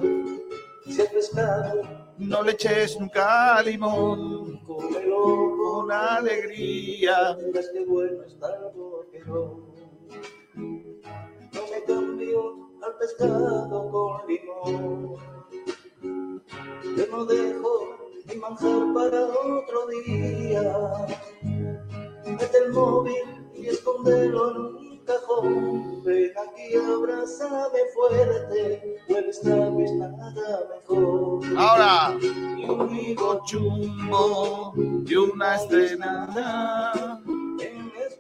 [0.86, 4.65] Si el pescado No le eches nunca limón.
[4.65, 5.57] cómelo
[5.89, 7.35] Con alegría.
[7.73, 9.73] Qué bueno está boquerón.
[10.55, 15.16] No me cambio al pescado con limón.
[16.94, 17.70] Yo no dejo
[18.27, 21.06] mi manjar para otro día.
[22.27, 26.05] Mete el móvil y escóndelo en cajón.
[26.05, 29.01] Ven aquí, abrázame fuerte.
[29.09, 31.40] Huele esta vez nada mejor.
[31.56, 32.16] Ahora.
[32.56, 37.20] Y conmigo chumbo y una estrenada.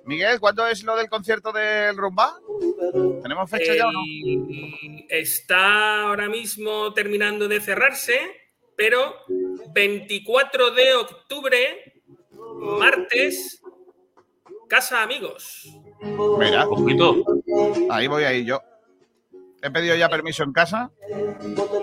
[0.04, 2.40] Miguel, ¿cuándo es lo del concierto del Rumba?
[3.22, 4.00] ¿Tenemos fecha ya o no?
[5.10, 8.18] Está ahora mismo terminando de cerrarse,
[8.74, 9.16] pero
[9.74, 12.02] 24 de octubre,
[12.78, 13.60] martes,
[14.66, 15.68] Casa Amigos.
[16.00, 17.16] Mira, poquito.
[17.90, 18.60] Ahí voy ahí yo.
[19.60, 20.90] He pedido ya permiso en casa.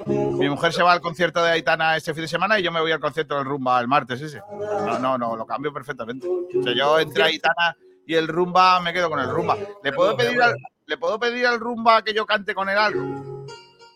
[0.07, 2.79] Mi mujer se va al concierto de Aitana este fin de semana y yo me
[2.79, 4.41] voy al concierto del Rumba el martes ese.
[4.49, 6.27] No, no, no, lo cambio perfectamente.
[6.27, 7.75] O sea, yo entre Aitana
[8.07, 9.57] y el Rumba me quedo con el Rumba.
[9.83, 10.55] ¿Le puedo pedir al,
[10.85, 13.45] ¿le puedo pedir al Rumba que yo cante con él algo?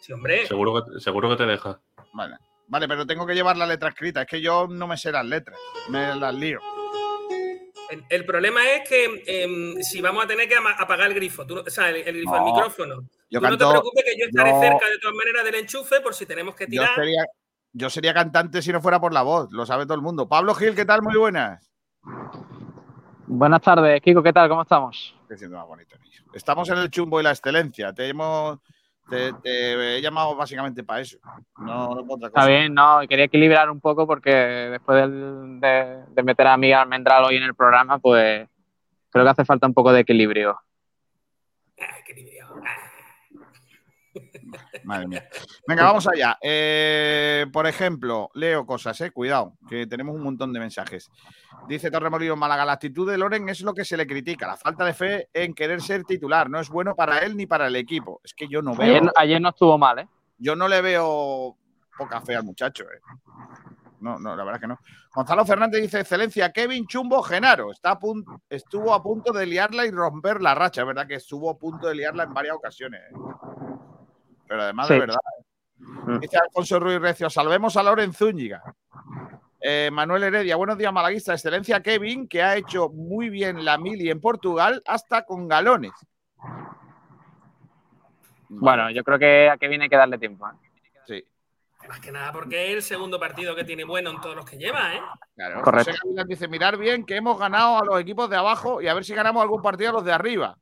[0.01, 0.45] Sí, hombre.
[0.45, 1.79] Seguro que, seguro que te deja.
[2.13, 2.35] Vale.
[2.67, 4.21] Vale, pero tengo que llevar la letra escrita.
[4.21, 5.57] Es que yo no me sé las letras.
[5.89, 6.59] Me las lío.
[7.89, 11.57] El, el problema es que em, si vamos a tener que apagar el grifo, tú
[11.59, 12.95] o sea, el, el grifo, el No, micrófono.
[13.29, 15.99] yo tú no te preocupes que yo estaré yo- cerca de todas maneras del enchufe
[16.01, 16.93] por si tenemos que Yo tirar.
[16.95, 17.25] sería,
[17.73, 19.49] yo sería cantante si no fuera por la voz.
[19.51, 20.27] Lo sabe todo el mundo.
[20.29, 21.01] Pablo Gil, ¿qué tal?
[21.01, 21.71] Muy buenas.
[23.27, 24.49] Buenas tardes, Kiko, ¿qué tal?
[24.49, 25.15] ¿Cómo estamos?
[25.27, 26.23] Qué siendo más bonito, niño.
[26.33, 27.93] Estamos en el chumbo y la excelencia.
[27.93, 28.59] Te hemos,
[29.09, 31.17] Te, te he llamado básicamente para eso.
[31.57, 32.47] No, no por otra Está cosa.
[32.51, 37.23] bien, no, quería equilibrar un poco porque después del- de, de meter a Miguel Almendral
[37.25, 38.47] hoy en el programa, pues
[39.09, 40.59] creo que hace falta un poco de equilibrio.
[44.89, 45.23] Madre mía.
[45.67, 46.37] Venga, vamos allá.
[46.41, 49.11] Eh, por ejemplo, leo cosas, eh.
[49.11, 51.11] Cuidado, que tenemos un montón de mensajes.
[51.67, 54.83] Dice Torremolinos Málaga, la actitud de Loren es lo que se le critica, la falta
[54.83, 56.49] de fe en querer ser titular.
[56.49, 58.19] No es bueno para él ni para el equipo.
[58.23, 58.87] Es que yo no veo.
[58.89, 60.07] Ayer, no- ayer no estuvo mal, ¿eh?
[60.39, 61.55] Yo no le veo
[61.95, 62.85] poca fe al muchacho.
[62.85, 62.99] eh.
[63.99, 64.79] No, no, la verdad es que no.
[65.13, 67.71] Gonzalo Fernández dice: Excelencia, Kevin Chumbo Genaro.
[67.71, 67.99] Está a
[68.49, 70.81] estuvo a punto de liarla y romper la racha.
[70.81, 73.01] Es verdad que estuvo a punto de liarla en varias ocasiones.
[73.01, 73.13] eh.
[74.49, 75.19] Pero además de verdad.
[75.37, 76.17] eh.
[76.19, 78.63] Dice Alfonso Ruiz Recio: Salvemos a Loren Zúñiga.
[79.61, 81.33] Eh, Manuel Heredia, buenos días, Malaguista.
[81.33, 85.91] Excelencia Kevin, que ha hecho muy bien la mili en Portugal, hasta con galones.
[88.47, 90.47] Bueno, yo creo que a Kevin hay que darle tiempo.
[90.47, 90.53] ¿eh?
[91.05, 91.23] Sí.
[91.87, 94.57] Más que nada porque es el segundo partido que tiene bueno en todos los que
[94.57, 95.01] lleva, ¿eh?
[95.35, 95.91] Claro, Correcto.
[96.01, 99.05] José dice, mirar bien que hemos ganado a los equipos de abajo y a ver
[99.05, 100.57] si ganamos algún partido a los de arriba.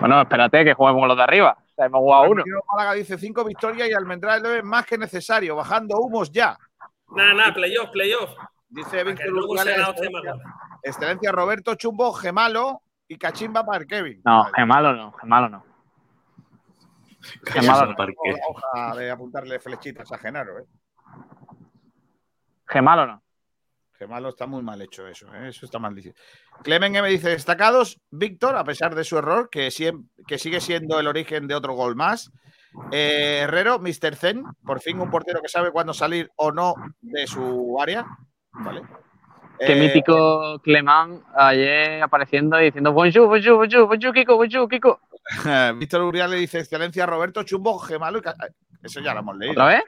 [0.00, 1.58] Bueno, espérate que juguemos con los de arriba.
[1.76, 2.42] Sea, hemos jugado uno.
[2.74, 6.58] Málaga dice cinco victorias y Almendral es más que necesario, bajando humos ya.
[7.14, 8.30] Nada, nada, playoff, playoff.
[8.68, 10.34] Dice Víctor excelencia,
[10.82, 14.22] excelencia Roberto Chumbo, Gemalo y Cachimba para Kevin.
[14.24, 15.64] No, Gemalo no, Gemalo no.
[17.44, 17.94] Gemalo no.
[17.96, 20.64] La hoja de apuntarle flechitas a Genaro, ¿eh?
[22.66, 23.22] Gemalo no.
[23.98, 25.48] Gemalo está muy mal hecho eso, ¿eh?
[25.48, 26.12] eso está mal dicho.
[26.62, 31.46] Clemen me dice destacados, Víctor, a pesar de su error, que, sigue siendo el origen
[31.46, 32.30] de otro gol más.
[32.92, 34.14] Eh, Herrero, Mr.
[34.16, 38.06] Zen, por fin un portero que sabe cuándo salir o no de su área.
[38.52, 38.82] Vale.
[39.58, 45.00] Qué Eh, mítico Clemán ayer apareciendo y diciendo bonjour, bonjour, bonjour, bonjour, Kiko, bonjour, Kiko.
[45.78, 48.22] Víctor Uriel le dice excelencia Roberto Chumbo, Gemalo y
[48.82, 49.52] Eso ya lo hemos leído.
[49.52, 49.82] ¿Otra vez?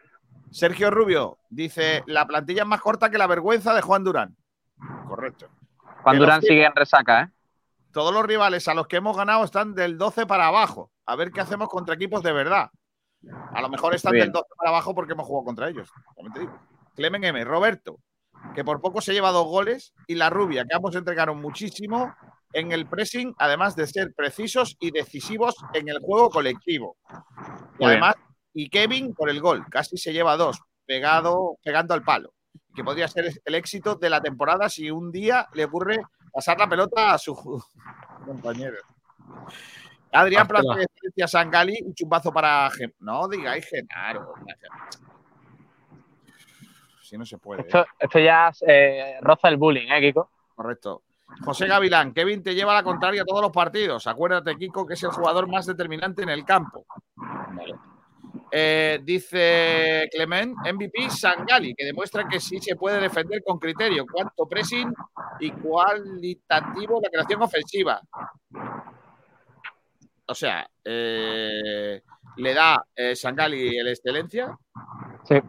[0.50, 4.36] Sergio Rubio dice la plantilla es más corta que la vergüenza de Juan Durán.
[5.06, 5.48] Correcto.
[6.02, 7.28] Juan Que Durán sigue en resaca, ¿eh?
[7.92, 10.90] Todos los rivales a los que hemos ganado están del 12 para abajo.
[11.06, 12.70] A ver qué hacemos contra equipos de verdad.
[13.52, 14.32] A lo mejor están del bien.
[14.32, 15.90] 12 para abajo porque hemos jugado contra ellos.
[16.14, 16.58] También te digo.
[16.94, 17.44] Clemen M.
[17.44, 17.98] Roberto,
[18.54, 19.94] que por poco se lleva dos goles.
[20.06, 22.14] Y la rubia, que ambos entregaron muchísimo
[22.52, 26.96] en el pressing, además de ser precisos y decisivos en el juego colectivo.
[27.78, 28.00] Y bien.
[28.54, 32.32] Y Kevin por el gol, casi se lleva dos, pegado, pegando al palo.
[32.74, 35.98] Que podría ser el éxito de la temporada si un día le ocurre
[36.32, 37.64] pasar la pelota a su ju-
[38.26, 38.76] compañero.
[40.12, 42.70] Adrián Plaza, excelencia Sangali, un chumbazo para.
[43.00, 44.32] No digáis Genaro.
[47.02, 47.62] Si no se puede.
[47.62, 47.64] ¿eh?
[47.66, 50.30] Esto, esto ya eh, roza el bullying, ¿eh, Kiko?
[50.54, 51.02] Correcto.
[51.44, 54.06] José Gavilán, Kevin te lleva a la contraria a todos los partidos.
[54.06, 56.86] Acuérdate, Kiko, que es el jugador más determinante en el campo.
[57.16, 57.74] Vale.
[58.50, 64.06] Eh, dice Clement, MVP Sangali, que demuestra que sí se puede defender con criterio.
[64.10, 64.92] Cuánto pressing
[65.40, 68.00] y cualitativo la creación ofensiva.
[70.26, 72.02] O sea, eh,
[72.36, 74.56] le da eh, Sangali el excelencia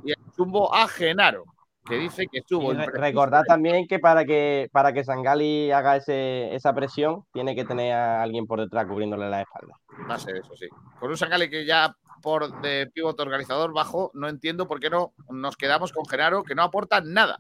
[0.04, 1.44] y el chumbo a Genaro,
[1.86, 2.74] que dice que estuvo.
[2.74, 7.66] Re- recordad también que para que para que Sangali haga ese, esa presión, tiene que
[7.66, 9.74] tener a alguien por detrás cubriéndole la espalda.
[10.10, 10.68] Va a ser eso, sí.
[11.00, 15.14] Con un Sangali que ya por de pivote organizador bajo, no entiendo por qué no
[15.30, 17.40] nos quedamos con Genaro, que no aporta nada.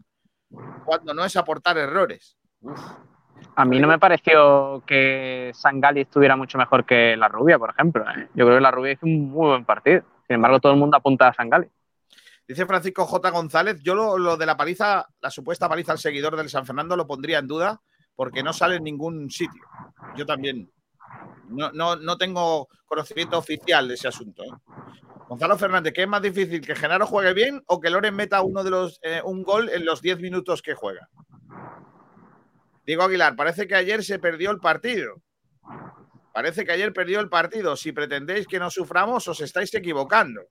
[0.85, 2.37] Cuando no es aportar errores.
[2.61, 2.81] Uf,
[3.55, 8.03] A mí no me pareció que Sangali estuviera mucho mejor que la rubia, por ejemplo.
[8.09, 8.29] ¿eh?
[8.33, 10.01] Yo creo que la rubia hizo un muy buen partido.
[10.27, 11.67] Sin embargo, todo el mundo apunta a Sangali.
[12.47, 13.29] Dice Francisco J.
[13.29, 16.95] González, yo lo, lo de la paliza, la supuesta paliza al seguidor del San Fernando
[16.95, 17.79] lo pondría en duda
[18.15, 19.63] porque no sale en ningún sitio.
[20.17, 20.69] Yo también.
[21.49, 24.43] No, no, no tengo conocimiento oficial de ese asunto.
[24.43, 24.51] ¿eh?
[25.27, 26.65] Gonzalo Fernández, ¿qué es más difícil?
[26.65, 29.85] ¿Que Genaro juegue bien o que Loren meta uno de los, eh, un gol en
[29.85, 31.09] los 10 minutos que juega?
[32.85, 35.21] Diego Aguilar, parece que ayer se perdió el partido.
[36.33, 37.75] Parece que ayer perdió el partido.
[37.75, 40.41] Si pretendéis que no suframos, os estáis equivocando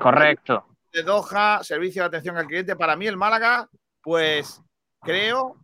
[0.00, 0.66] Correcto.
[0.92, 2.74] de Doha, servicio de atención al cliente.
[2.74, 3.68] Para mí, el Málaga,
[4.02, 4.60] pues
[5.02, 5.56] creo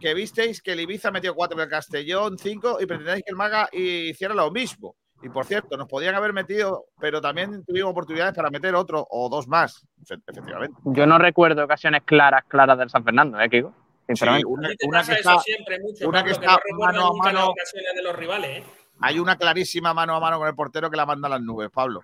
[0.00, 3.68] que visteis que el Ibiza metió cuatro, el Castellón cinco, y pretendéis que el Málaga
[3.72, 4.96] hiciera lo mismo.
[5.22, 9.28] Y por cierto, nos podían haber metido, pero también tuvimos oportunidades para meter otro o
[9.28, 10.80] dos más, efe- efectivamente.
[10.84, 13.70] Yo no recuerdo ocasiones claras, claras del San Fernando, ¿eh, Kiko?
[13.70, 14.46] Sí, Sinceramente.
[14.46, 17.34] una, que está, siempre mucho, una Pablo, que que está no recuerdas mano a las
[17.34, 17.48] mano.
[17.50, 18.64] ocasiones de los rivales, ¿eh?
[19.00, 21.68] hay una clarísima mano a mano con el portero que la manda a las nubes,
[21.70, 22.02] Pablo.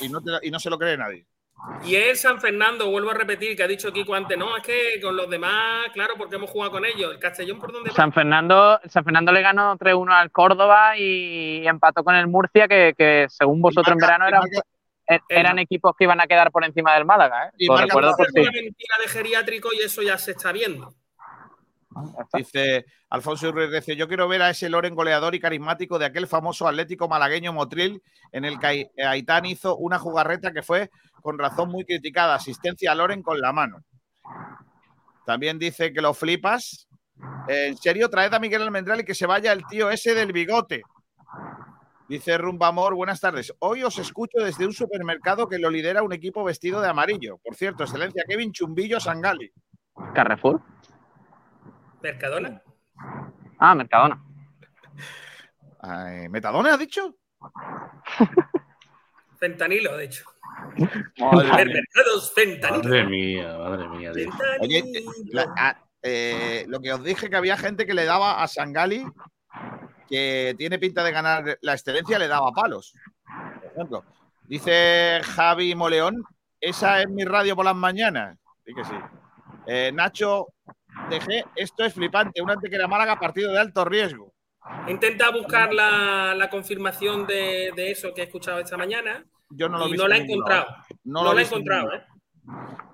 [0.00, 1.26] Y no, te y no se lo cree nadie.
[1.84, 5.00] Y el San Fernando, vuelvo a repetir, que ha dicho Kiko antes, no, es que
[5.02, 7.12] con los demás, claro, porque hemos jugado con ellos.
[7.12, 7.96] ¿El Castellón por dónde va?
[7.96, 12.94] San Fernando, San Fernando le ganó 3-1 al Córdoba y empató con el Murcia, que,
[12.96, 14.42] que según vosotros en verano eran,
[15.06, 17.46] er- eran equipos que iban a quedar por encima del Málaga.
[17.48, 17.50] ¿eh?
[17.58, 20.52] Y Lo marca recuerdo por una si- mentira de geriátrico y eso ya se está
[20.52, 20.94] viendo.
[22.32, 26.26] Dice Alfonso Ruiz Recio, yo quiero ver a ese Loren goleador y carismático de aquel
[26.26, 28.02] famoso atlético malagueño Motril
[28.32, 30.90] en el que Ai- Aitán hizo una jugarreta que fue
[31.22, 33.78] con razón muy criticada, asistencia a Loren con la mano.
[35.24, 36.88] También dice que lo flipas.
[37.48, 40.82] En serio, traed a Miguel Almendral y que se vaya el tío ese del bigote.
[42.08, 43.52] Dice Rumbamor, buenas tardes.
[43.58, 47.38] Hoy os escucho desde un supermercado que lo lidera un equipo vestido de amarillo.
[47.44, 49.52] Por cierto, excelencia, Kevin Chumbillo Sangali.
[50.14, 50.62] Carrefour.
[52.02, 52.62] Mercadona.
[53.58, 54.22] Ah, Mercadona.
[55.80, 57.14] Ay, ¿Metadona has dicho?
[59.38, 60.24] Fentanilo, de hecho.
[61.16, 62.82] Supermercados fentanilo.
[62.84, 64.12] Madre mía, madre mía.
[64.60, 68.42] Oye, eh, la- a- eh, lo que os dije que había gente que le daba
[68.42, 69.04] a Sangali,
[70.08, 72.94] que tiene pinta de ganar la excelencia, le daba palos.
[73.62, 74.04] Por ejemplo,
[74.48, 76.24] dice Javi Moleón,
[76.60, 78.36] esa es mi radio por las mañanas.
[78.64, 78.94] Sí que sí.
[79.66, 80.48] Eh, Nacho
[81.08, 82.42] DG, esto es flipante.
[82.42, 84.32] Un Antequera Málaga partido de alto riesgo.
[84.86, 89.24] Intenta buscar la, la confirmación de, de eso que he escuchado esta mañana.
[89.50, 90.66] Yo no lo he y visto no la he encontrado.
[90.66, 90.82] lado.
[91.04, 92.02] No, lo he encontrado, ¿eh?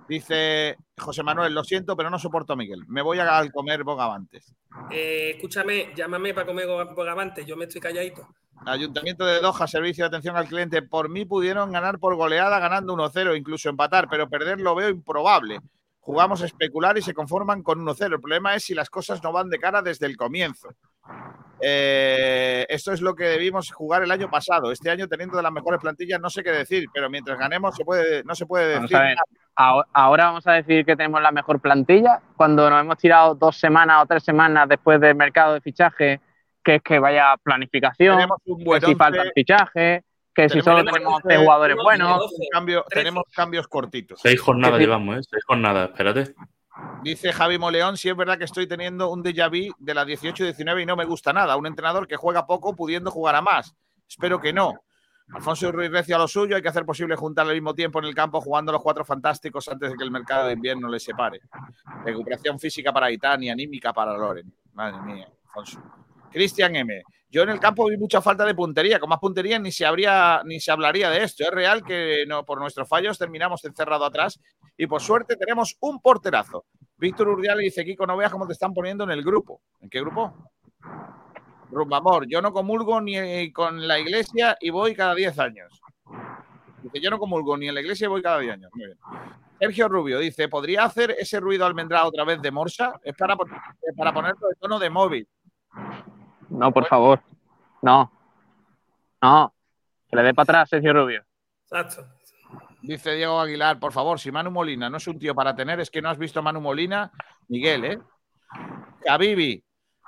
[0.08, 2.84] Dice José Manuel, lo siento, pero no soporto a Miguel.
[2.88, 4.54] Me voy a comer bogavantes.
[4.90, 8.28] Eh, escúchame, llámame para comer bogavante, yo me estoy calladito.
[8.66, 10.82] Ayuntamiento de Doha, servicio de atención al cliente.
[10.82, 15.60] Por mí pudieron ganar por goleada ganando 1-0, incluso empatar, pero perder lo veo improbable.
[16.04, 18.12] Jugamos a especular y se conforman con 1-0.
[18.12, 20.68] El problema es si las cosas no van de cara desde el comienzo.
[21.62, 24.70] Eh, esto es lo que debimos jugar el año pasado.
[24.70, 27.86] Este año, teniendo de las mejores plantillas, no sé qué decir, pero mientras ganemos se
[27.86, 28.98] puede, no se puede decir.
[29.56, 34.02] ahora, vamos a decir que tenemos la mejor plantilla, cuando nos hemos tirado dos semanas
[34.02, 36.20] o tres semanas después del mercado de fichaje,
[36.62, 38.98] que es que vaya planificación, Tenemos un que buen si once.
[38.98, 40.02] faltan fichajes,
[40.34, 40.70] que si once,
[41.04, 42.30] 11 jugadores buenos.
[42.52, 44.20] cambio- tenemos cambios cortitos.
[44.20, 45.20] Seis jornadas llevamos, ¿eh?
[45.30, 46.34] Seis jornadas, espérate.
[47.02, 50.82] Dice Javi Moleón, sí es verdad que estoy teniendo un déjà vu de la 18-19
[50.82, 51.56] y no me gusta nada.
[51.56, 53.74] Un entrenador que juega poco pudiendo jugar a más.
[54.08, 54.74] Espero que no.
[55.32, 58.04] Alfonso Ruiz Recio a lo suyo, hay que hacer posible juntar al mismo tiempo en
[58.06, 61.40] el campo jugando los cuatro fantásticos antes de que el mercado de invierno les separe.
[62.04, 64.52] Recuperación física para Itán y anímica para Loren.
[64.74, 65.80] Madre mía, Alfonso.
[66.30, 67.02] Cristian M.
[67.34, 69.00] Yo en el campo vi mucha falta de puntería.
[69.00, 71.42] Con más puntería ni se, habría, ni se hablaría de esto.
[71.42, 74.38] Es real que por nuestros fallos terminamos encerrado atrás
[74.76, 76.66] y por suerte tenemos un porterazo.
[76.96, 79.60] Víctor Urdial dice, Kiko, no veas cómo te están poniendo en el grupo.
[79.80, 80.52] ¿En qué grupo?
[81.72, 85.80] Rumbamor, yo no comulgo ni con la iglesia y voy cada 10 años.
[86.84, 88.70] Dice, yo no comulgo ni en la iglesia y voy cada 10 años.
[88.74, 88.98] Muy bien.
[89.58, 93.00] Sergio Rubio dice, ¿podría hacer ese ruido almendra otra vez de morsa?
[93.02, 95.28] Es para, eh, para ponerlo de tono de móvil.
[96.54, 97.20] No, por favor.
[97.82, 98.10] No.
[99.20, 99.52] No.
[100.08, 101.24] Que le dé para atrás, Sergio Rubio.
[101.62, 102.06] Exacto.
[102.82, 105.90] Dice Diego Aguilar, por favor, si Manu Molina no es un tío para tener, es
[105.90, 107.10] que no has visto a Manu Molina,
[107.48, 107.98] Miguel, ¿eh?
[109.06, 109.64] Javibi,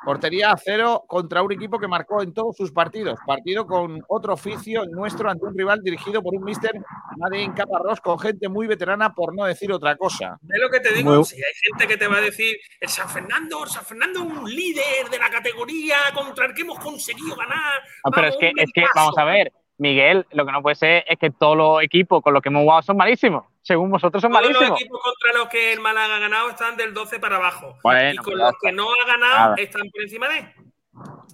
[0.07, 3.19] portería a cero contra un equipo que marcó en todos sus partidos.
[3.27, 6.81] Partido con otro oficio, nuestro, ante un rival dirigido por un mister
[7.17, 10.39] nadie en Caparrós con gente muy veterana, por no decir otra cosa.
[10.43, 11.13] ¿Ves lo que te digo?
[11.13, 14.21] Muy- Si hay gente que te va a decir, el San Fernando, el San Fernando
[14.21, 17.81] es un líder de la categoría contra el que hemos conseguido ganar.
[18.05, 21.05] No, pero es que, es que, vamos a ver, Miguel, lo que no puede ser
[21.09, 23.45] es que todos los equipos con los que hemos jugado son malísimos.
[23.67, 24.81] Según vosotros son Todos los malísimos.
[24.81, 27.77] equipos contra los que el Málaga ha ganado están del 12 para abajo.
[27.83, 29.55] Bueno, y con los que no ha ganado Nada.
[29.59, 30.55] están por encima de.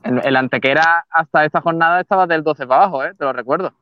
[0.04, 3.12] El, el Antequera hasta esta jornada estaba del 12 para abajo, ¿eh?
[3.18, 3.74] te lo recuerdo.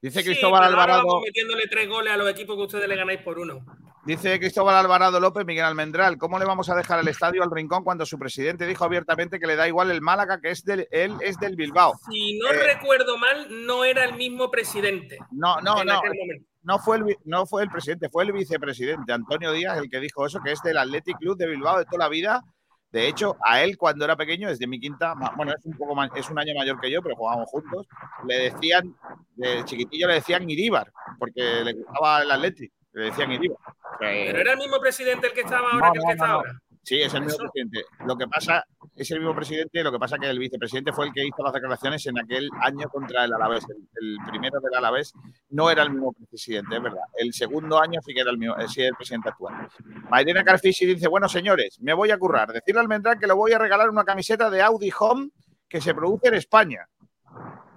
[0.00, 1.06] Dice Sí, Cristóbal pero ahora Alvarado.
[1.08, 3.58] vamos metiéndole tres goles a los equipos que ustedes le ganáis por uno.
[4.04, 7.82] Dice Cristóbal Alvarado López, Miguel Almendral, ¿cómo le vamos a dejar el estadio al rincón
[7.82, 11.14] cuando su presidente dijo abiertamente que le da igual el Málaga, que es del, él
[11.22, 11.92] es del Bilbao?
[12.08, 15.18] Si no Eh, recuerdo mal, no era el mismo presidente.
[15.32, 15.98] No, no, en no.
[15.98, 16.46] aquel momento.
[16.66, 20.00] No fue, el, vi- no fue el presidente, fue el vicepresidente, Antonio Díaz, el que
[20.00, 22.42] dijo eso, que es del Athletic Club de Bilbao de toda la vida.
[22.90, 26.10] De hecho, a él cuando era pequeño, desde mi quinta, bueno, es un poco ma-
[26.16, 27.86] es un año mayor que yo, pero jugábamos juntos,
[28.26, 28.96] le decían,
[29.36, 30.90] de chiquitillo le decían Iríbar,
[31.20, 33.58] porque le gustaba el Athletic, le decían Iríbar.
[34.00, 36.26] Pero era el mismo presidente el que estaba ahora No, que el no, que está
[36.26, 36.32] no.
[36.34, 36.52] ahora.
[36.86, 37.84] Sí, es el mismo presidente.
[38.06, 38.64] Lo que pasa,
[38.94, 41.52] es el mismo presidente, lo que pasa que el vicepresidente fue el que hizo las
[41.52, 43.64] declaraciones en aquel año contra el Alavés.
[43.68, 45.12] El, el primero del Alavés
[45.50, 47.02] no era el mismo presidente, es verdad.
[47.18, 49.68] El segundo año sí que era el mismo, eh, sí el presidente actual.
[50.08, 52.52] Mairena Carfisi dice, bueno, señores, me voy a currar.
[52.52, 55.30] Decirle al Almendral que le voy a regalar una camiseta de Audi Home
[55.68, 56.88] que se produce en España.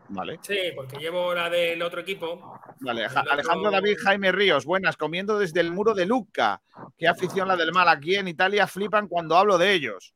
[0.10, 0.40] Vale.
[0.42, 2.60] Sí, porque llevo la del otro equipo.
[2.80, 6.62] Vale, otro- Alejandro David Jaime Ríos, buenas, comiendo desde el muro de Lucca.
[6.98, 7.88] Qué afición la del mal.
[7.88, 10.14] Aquí en Italia flipan cuando hablo de ellos.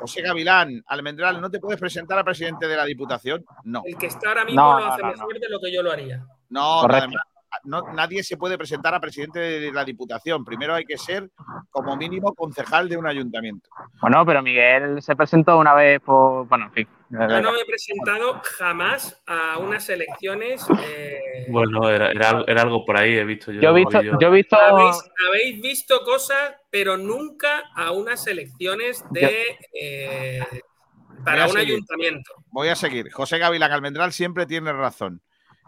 [0.00, 3.44] José Gavilán, Almendral, ¿no te puedes presentar a presidente de la Diputación?
[3.64, 3.82] No.
[3.84, 5.82] El que está ahora mismo No, lo no, hace no, mejor de lo que yo
[5.82, 6.24] lo haría.
[6.50, 7.04] No, Correcto.
[7.06, 7.22] además,
[7.64, 10.44] no, nadie se puede presentar a presidente de la Diputación.
[10.44, 11.30] Primero hay que ser,
[11.70, 13.70] como mínimo, concejal de un ayuntamiento.
[14.00, 16.46] Bueno, pero Miguel se presentó una vez por.
[16.48, 16.88] Bueno, en fin.
[17.10, 20.62] Yo no me he presentado jamás a unas elecciones.
[20.84, 23.62] eh, Bueno, era, era, algo- era algo por ahí, he visto yo.
[23.62, 24.56] Yo he visto, yo- yo he visto.
[24.56, 24.96] habéis,
[25.28, 29.44] habéis visto cosas, pero nunca a unas elecciones de
[29.80, 31.68] eh, Voy para a un seguir.
[31.74, 32.32] ayuntamiento.
[32.50, 33.10] Voy a seguir.
[33.10, 35.22] José Gavilán Almendral siempre tiene razón.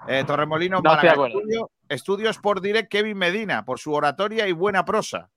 [0.08, 4.84] Eh, Torremolinos, No Málaga, estudio, estudios por direct Kevin Medina, por su oratoria y buena
[4.84, 5.30] prosa.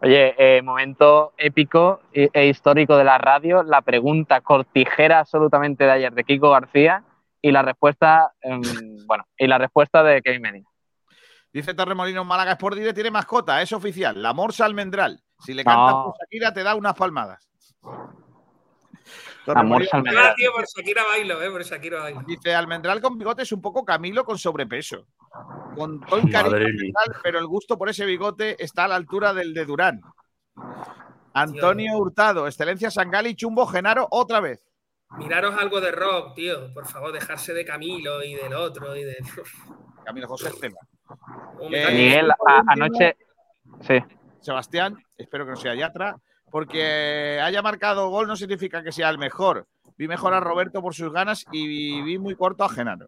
[0.00, 6.12] Oye, eh, momento épico e, histórico de la radio, la pregunta cortijera absolutamente de ayer
[6.12, 7.02] de Kiko García
[7.42, 8.62] y la respuesta, em,
[9.06, 10.68] bueno, y la respuesta de Kevin Medina.
[11.52, 15.20] Dice Torremolinos, Málaga Sport Direct tiene mascota, es oficial, la Morsa Almendral.
[15.40, 15.70] Si le No.
[15.70, 17.48] cantas por Shakira, te da unas palmadas.
[19.46, 20.34] La Morsa Almendral.
[20.36, 22.20] Tío, por Shakira bailo, eh, por Shakira bailo.
[22.26, 25.06] Dice Almendral con bigote es un poco Camilo con sobrepeso.
[25.76, 26.92] Con todo el cariño
[27.22, 30.00] pero el gusto por ese bigote está a la altura del de Durán.
[31.32, 34.64] Antonio Hurtado, Excelencia Sangali, Chumbo Genaro, otra vez.
[35.16, 36.72] Miraros algo de rock, tío.
[36.74, 39.16] Por favor, dejarse de Camilo y del otro y de.
[40.04, 40.78] Camilo José Estela.
[41.70, 43.16] Eh, Miguel, a- anoche.
[43.80, 43.98] Sí.
[44.40, 46.16] Sebastián, espero que no sea Yatra,
[46.50, 49.66] porque haya marcado gol no significa que sea el mejor.
[49.96, 53.06] Vi mejor a Roberto por sus ganas y vi muy corto a Genaro.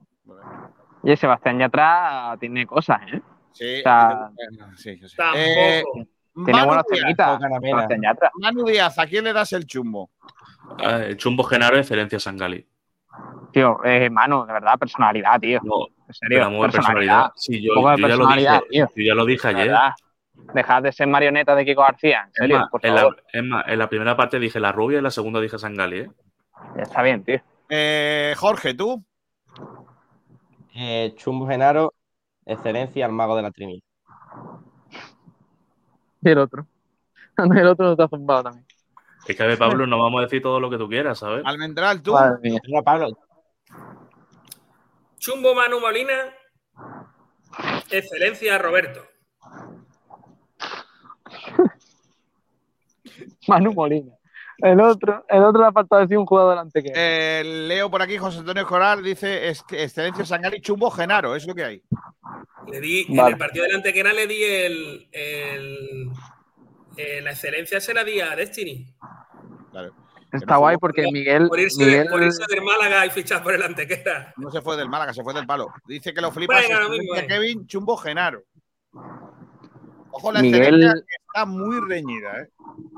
[1.02, 3.20] Oye, Sebastián Yatra tiene cosas, ¿eh?
[3.52, 4.31] Sí, O sea,
[4.77, 5.16] sí, yo sé.
[5.16, 5.40] Tampoco.
[5.44, 5.82] Eh,
[6.44, 7.40] tiene buenas temitas.
[7.62, 8.31] Sebastián Yatra.
[8.40, 10.10] Manu Díaz, ¿a quién le das el chumbo?
[10.78, 12.66] Ah, el Chumbo Genaro, excelencia Sangali.
[13.52, 15.60] Tío, eh, Manu, de verdad, personalidad, tío.
[15.64, 17.32] No, En serio, personalidad.
[17.35, 18.86] Sí, yo, Un poco de yo ya lo personalidad, dije, tío.
[18.94, 19.66] yo ya lo dije ayer.
[19.68, 19.93] verdad.
[20.55, 23.22] Dejad de ser marioneta de Kiko García, en Es serio, más, por en la, favor.
[23.32, 25.98] es más, en la primera parte dije la rubia y en la segunda dije Sangali,
[25.98, 26.10] ¿eh?
[26.77, 27.40] Ya está bien, tío.
[27.68, 29.05] Eh, Jorge, ¿tú?
[30.74, 31.94] Eh, Chumbo Genaro,
[32.44, 33.82] excelencia al mago de la Trini.
[36.22, 36.66] Y el otro.
[37.36, 38.66] El otro no ha zumbado también.
[39.26, 41.42] Es que a ver, Pablo, no vamos a decir todo lo que tú quieras, ¿sabes?
[41.44, 42.14] Almendral, tú.
[42.42, 43.16] Venga, Pablo,
[45.18, 46.34] Chumbo Manu Molina.
[47.90, 49.06] Excelencia Roberto.
[53.48, 54.12] Manu Molina.
[54.62, 56.93] El otro, el otro le ha faltado decir un jugador delante que.
[56.95, 61.65] Eh, leo por aquí, José Antonio Joral dice Excelencia Sangali, Chumbo Genaro, es lo que
[61.65, 61.82] hay.
[62.70, 66.11] Le di, en el partido del Antequera le di el, el-
[66.97, 68.95] eh, la excelencia se la di a Destiny.
[69.70, 69.93] Claro.
[70.32, 71.49] Está guay porque Miguel.
[71.49, 74.32] Por irse, Miguel por irse del Málaga y fichar por el Antequera.
[74.37, 75.69] No se fue del Málaga, se fue del palo.
[75.87, 77.27] Dice que lo Excelencia mismo, eh.
[77.27, 78.43] Kevin, Chumbo Genaro.
[80.12, 82.49] Ojo, la Miguel- está muy reñida, ¿eh?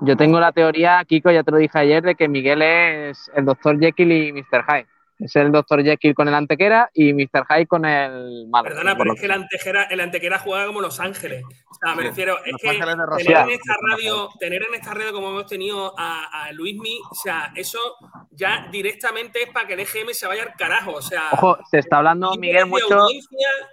[0.03, 3.45] Yo tengo la teoría, Kiko, ya te lo dije ayer, de que Miguel es el
[3.45, 3.79] Dr.
[3.79, 4.65] Jekyll y Mr.
[4.67, 4.87] Hyde.
[5.25, 5.83] Es el Dr.
[5.85, 7.45] Jekyll con el Antequera y Mr.
[7.49, 8.75] Hyde con el Málaga.
[8.75, 11.45] Perdona, pero es que el Antequera, el Antequera juega como Los Ángeles.
[11.71, 15.13] O sea, me Sí, refiero, es que tener en esta radio, tener en esta radio
[15.13, 17.79] como hemos tenido a, a Luismi, o sea, eso
[18.31, 20.93] ya directamente es para que el EGM se vaya al carajo.
[20.93, 23.07] O sea, Ojo, se está hablando, Miguel, mucho.
[23.11, 23.21] y,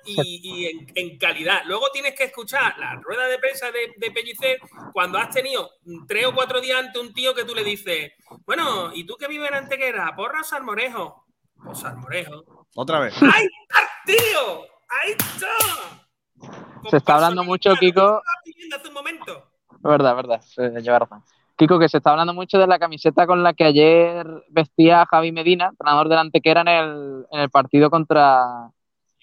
[0.05, 1.61] y en, en calidad.
[1.65, 4.59] Luego tienes que escuchar la rueda de prensa de, de Pellicer
[4.93, 5.69] cuando has tenido
[6.07, 8.11] tres o cuatro días ante un tío que tú le dices,
[8.45, 10.15] bueno, ¿y tú que vives en Antequera?
[10.15, 11.25] ¿Porra o Salmorejo?
[11.63, 12.65] Pues Salmorejo.
[12.75, 13.15] Otra vez.
[13.21, 14.61] ¡Ahí está, tío!
[14.89, 16.89] ¡Ahí está!
[16.89, 17.99] Se está hablando mucho, Kiko.
[18.01, 19.51] Estaba pidiendo hace un momento.
[19.81, 21.23] Verdad, verdad, se lleva razón.
[21.57, 25.31] Kiko, que se está hablando mucho de la camiseta con la que ayer vestía Javi
[25.31, 28.69] Medina, entrenador del Antequera, en el, en el partido contra,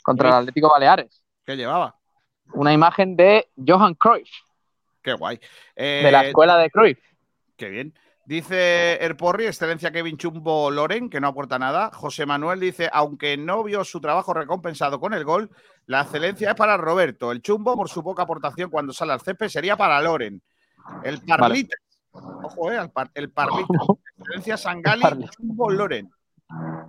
[0.02, 1.22] contra el Atlético Baleares.
[1.46, 1.96] ¿Qué llevaba?
[2.52, 4.28] Una imagen de Johan Cruyff,
[5.02, 5.40] Qué guay.
[5.76, 6.98] de la Eh, escuela de Cruyff.
[7.56, 7.94] Qué bien.
[8.26, 11.90] Dice Erporri, excelencia Kevin Chumbo Loren, que no aporta nada.
[11.94, 15.48] José Manuel dice, aunque no vio su trabajo recompensado con el gol,
[15.86, 17.30] la excelencia es para Roberto.
[17.30, 20.42] El Chumbo, por su poca aportación cuando sale al césped, sería para Loren.
[21.04, 21.76] El Parlita.
[22.10, 23.78] Ojo, eh, el, par- el Parlita.
[24.18, 26.10] Excelencia Sangali, Chumbo Loren.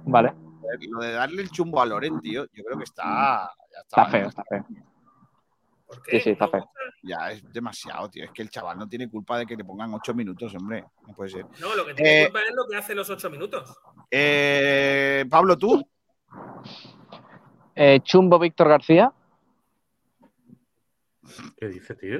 [0.06, 0.34] Vale.
[0.90, 3.04] Lo de darle el chumbo a Loren, tío, yo creo que está.
[3.72, 4.66] Ya Está está, feo, está feo.
[5.88, 6.70] ¿Por Sí, sí, está feo.
[7.02, 8.26] Ya es demasiado, tío.
[8.26, 10.84] Es que el chaval no tiene culpa de que le pongan ocho minutos, hombre.
[11.08, 11.46] No puede ser.
[11.62, 13.74] No, lo que tiene Eh, culpa es lo que hace los ocho minutos.
[14.12, 15.82] Eh, Pablo, tú.
[17.74, 19.12] Eh, Chumbo Víctor García.
[21.58, 22.20] ¿Qué dice, tío?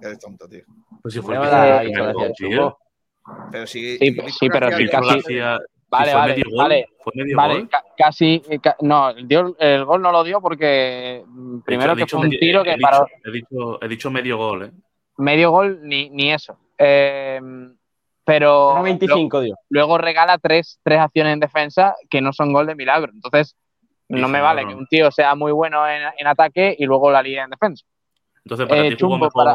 [0.00, 0.64] Eres tonto, tío.
[1.02, 1.42] Pues si fue el.
[3.50, 5.58] Pero sí, sí, pero García
[5.90, 6.88] Vale, fue vale, medio gol, vale.
[7.02, 7.68] Fue medio Vale, gol.
[7.70, 8.42] ca- casi.
[8.62, 12.24] ca- No, dio- el gol no lo dio porque mm, primero He que dicho fue
[12.26, 13.06] un medio- tiro he que dicho- paró.
[13.24, 14.70] He dicho, he dicho medio gol, ¿eh?
[15.16, 16.58] Medio gol, ni, ni eso.
[16.76, 17.40] Eh,
[18.24, 18.74] pero.
[18.76, 19.54] 0.25 lo- dio.
[19.70, 23.10] Luego regala tres, tres acciones en defensa que no son gol de milagro.
[23.14, 23.56] Entonces,
[24.10, 27.10] no me vale no, que un tío sea muy bueno en, en ataque y luego
[27.10, 27.84] la liga en defensa.
[28.44, 29.54] Entonces, para Eh, ti jugó mejor para-.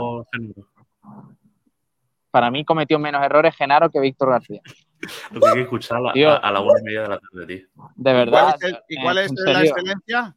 [2.33, 4.59] Para mí cometió menos errores Genaro que Víctor García.
[5.29, 6.31] Lo que hay que escuchar a, la- Tío.
[6.31, 7.67] a, a la una y media de la tarde, tío.
[7.95, 8.31] De ¿Y verdad.
[8.31, 9.71] cuál es, el- y eh, cuál es en la serio.
[9.71, 10.35] excelencia?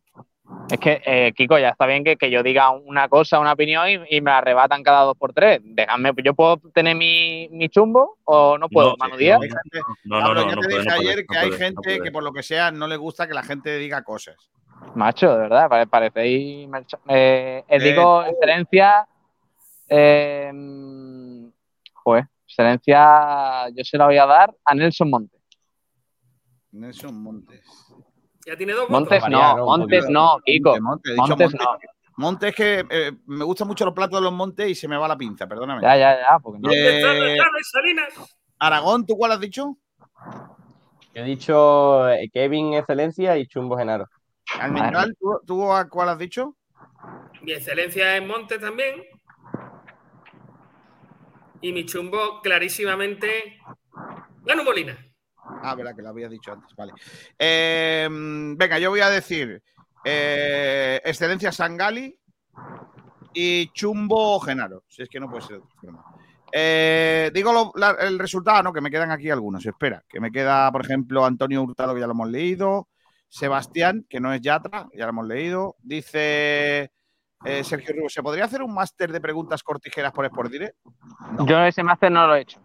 [0.71, 3.89] Es que, eh, Kiko, ya está bien que, que yo diga una cosa, una opinión
[3.89, 5.61] y, y me la arrebatan cada dos por tres.
[5.65, 9.41] Déjame, yo puedo tener mi, mi chumbo o no puedo, No, Manu Díaz.
[10.05, 12.33] No, no, no, ya no te dije ayer no que hay gente que por lo
[12.35, 14.37] que sea no le gusta que la gente diga cosas.
[14.95, 16.69] Macho, de verdad, pare- parecéis.
[16.69, 18.31] Eh, eh, Eh, digo, tú.
[18.33, 19.09] excelencia.
[19.89, 20.51] Eh,
[22.07, 25.41] joder, excelencia, yo se la voy a dar a Nelson Montes.
[26.71, 27.65] Nelson Montes.
[28.47, 30.81] Ya tiene dos Montes no, Montes no, Kiko.
[30.81, 31.61] Montes, Montes, Montes Montes.
[31.61, 31.79] no.
[32.19, 35.09] Montes que eh, me gustan mucho los platos de los Montes y se me va
[35.09, 35.83] la pinza, perdóname.
[35.83, 36.71] Ya, ya, ya, porque no.
[36.73, 37.37] Eh.
[38.61, 39.77] Aragón, ¿tú cuál has dicho?
[41.13, 44.07] Yo he dicho eh, Kevin Excelencia y Chumbo Genaro.
[44.61, 46.57] Almendral, ¿tú, tú a cuál has dicho?
[47.43, 49.03] Mi excelencia es Monte también.
[51.61, 53.59] Y mi chumbo, clarísimamente,
[54.47, 54.97] Manu Molina.
[55.63, 56.93] Ah, verdad que lo había dicho antes, vale.
[57.39, 59.63] Eh, venga, yo voy a decir
[60.05, 62.19] eh, Excelencia Sangali
[63.33, 65.61] y Chumbo Genaro, si es que no puede ser.
[66.53, 70.85] Eh, digo el resultado, no, que me quedan aquí algunos, espera, que me queda, por
[70.85, 72.89] ejemplo, Antonio Hurtado, que ya lo hemos leído,
[73.29, 76.93] Sebastián, que no es Yatra, ya lo hemos leído, dice
[77.45, 80.77] eh, Sergio Rubio, ¿se podría hacer un máster de preguntas cortijeras por Sport Direct?
[81.47, 82.61] Yo ese máster no lo he hecho.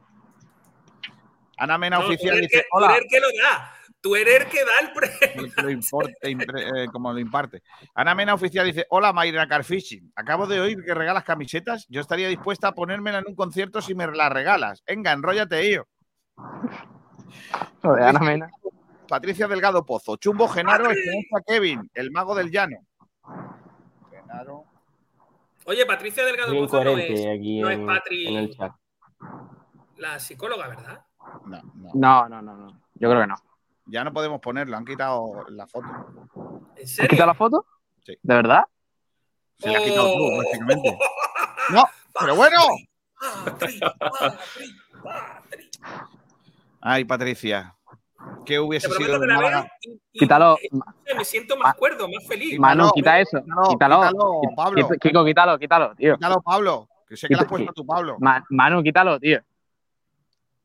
[1.57, 3.76] Ana Mena No, tú Oficial eres dice, que- tú hola, eres el que lo da.
[4.02, 5.53] Tú eres el que da el premio.
[5.64, 7.61] lo impor- e impre- eh, como lo imparte.
[7.93, 10.11] Ana Mena Oficial dice: Hola Mayra Carfishing.
[10.15, 11.85] Acabo de oír que regalas camisetas.
[11.88, 14.81] Yo estaría dispuesta a ponérmela en un concierto si me las regalas.
[14.88, 15.84] Venga, enróllate, yo.
[17.84, 18.49] Joder, Ana Mena.
[19.07, 20.15] Patricia Delgado Pozo.
[20.15, 22.77] Chumbo Genaro, Excelencia Kevin, el mago del llano.
[24.31, 24.65] Genaro.
[25.65, 26.63] Oye, Patricia Delgado no
[26.97, 28.71] es, aquí no es en, Patri, en el chat.
[29.97, 31.05] la psicóloga, ¿verdad?
[31.45, 31.91] No, no.
[31.93, 32.81] No, no, no, no.
[32.95, 33.35] Yo creo que no.
[33.85, 35.87] Ya no podemos ponerlo, han quitado la foto.
[36.77, 37.09] ¿En ¿Has serio?
[37.09, 37.65] quitado la foto?
[38.05, 38.17] Sí.
[38.21, 38.63] ¿De verdad?
[39.59, 40.37] Se la has quitado tú, Oh.
[40.37, 40.97] básicamente.
[41.71, 41.83] No,
[42.19, 42.57] pero bueno.
[43.45, 45.69] Patri, Patri, Patri.
[46.81, 47.77] Ay, Patricia.
[48.45, 49.61] ¿Qué hubiese Te sido prometo que de la Málaga?
[49.61, 50.57] veo y- y- Quítalo.
[51.18, 52.60] me siento más cuerdo, más feliz.
[52.60, 53.38] Manu, Quítalo, quita eso.
[53.43, 54.02] quítalo, Quítalo.
[54.02, 54.88] quítalo, Pablo.
[54.88, 56.15] Quita- Kiko, quítalo, quítalo, tío.
[56.15, 56.88] Quítalo, Pablo.
[57.07, 58.18] Que sé que le has puesto tú, Pablo.
[58.19, 59.39] Ma- Manu, quítalo, tío.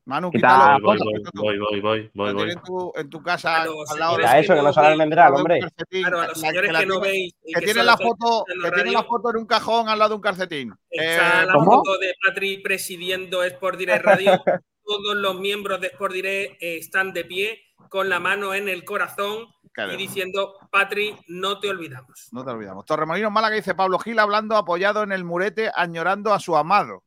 [0.07, 0.79] Manu, quítalo.
[0.81, 4.73] Voy, voy, voy, voy, voy, voy, Lo en tu casa al lado eso, que no
[4.73, 5.59] sale almendral, hombre.
[5.91, 8.71] Claro, a los señores que no tiene- veis y que tiene solo la foto, que
[8.71, 10.73] tiene la foto en un cajón al lado de un calcetín.
[10.89, 11.73] Está Eh, la ¿cómo?
[11.73, 14.31] foto de Patri presidiendo Sport Direct Radio.
[14.87, 18.85] Todos los miembros de Sport Direct eh, están de pie con la mano en el
[18.85, 22.29] corazón claro, y diciendo, Patri, no te olvidamos.
[22.33, 22.85] no te olvidamos.
[22.87, 27.03] Torremolinos Málaga dice Pablo Gil hablando apoyado en el murete, añorando a su amado.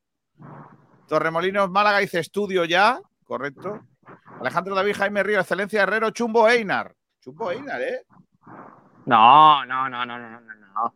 [1.07, 3.79] Torremolinos Málaga dice estudio ya, correcto.
[4.39, 6.93] Alejandro David Jaime Río, Excelencia Herrero, Chumbo Einar.
[7.21, 8.05] Chumbo Einar, ¿eh?
[9.05, 10.93] No, no, no, no, no, no, no.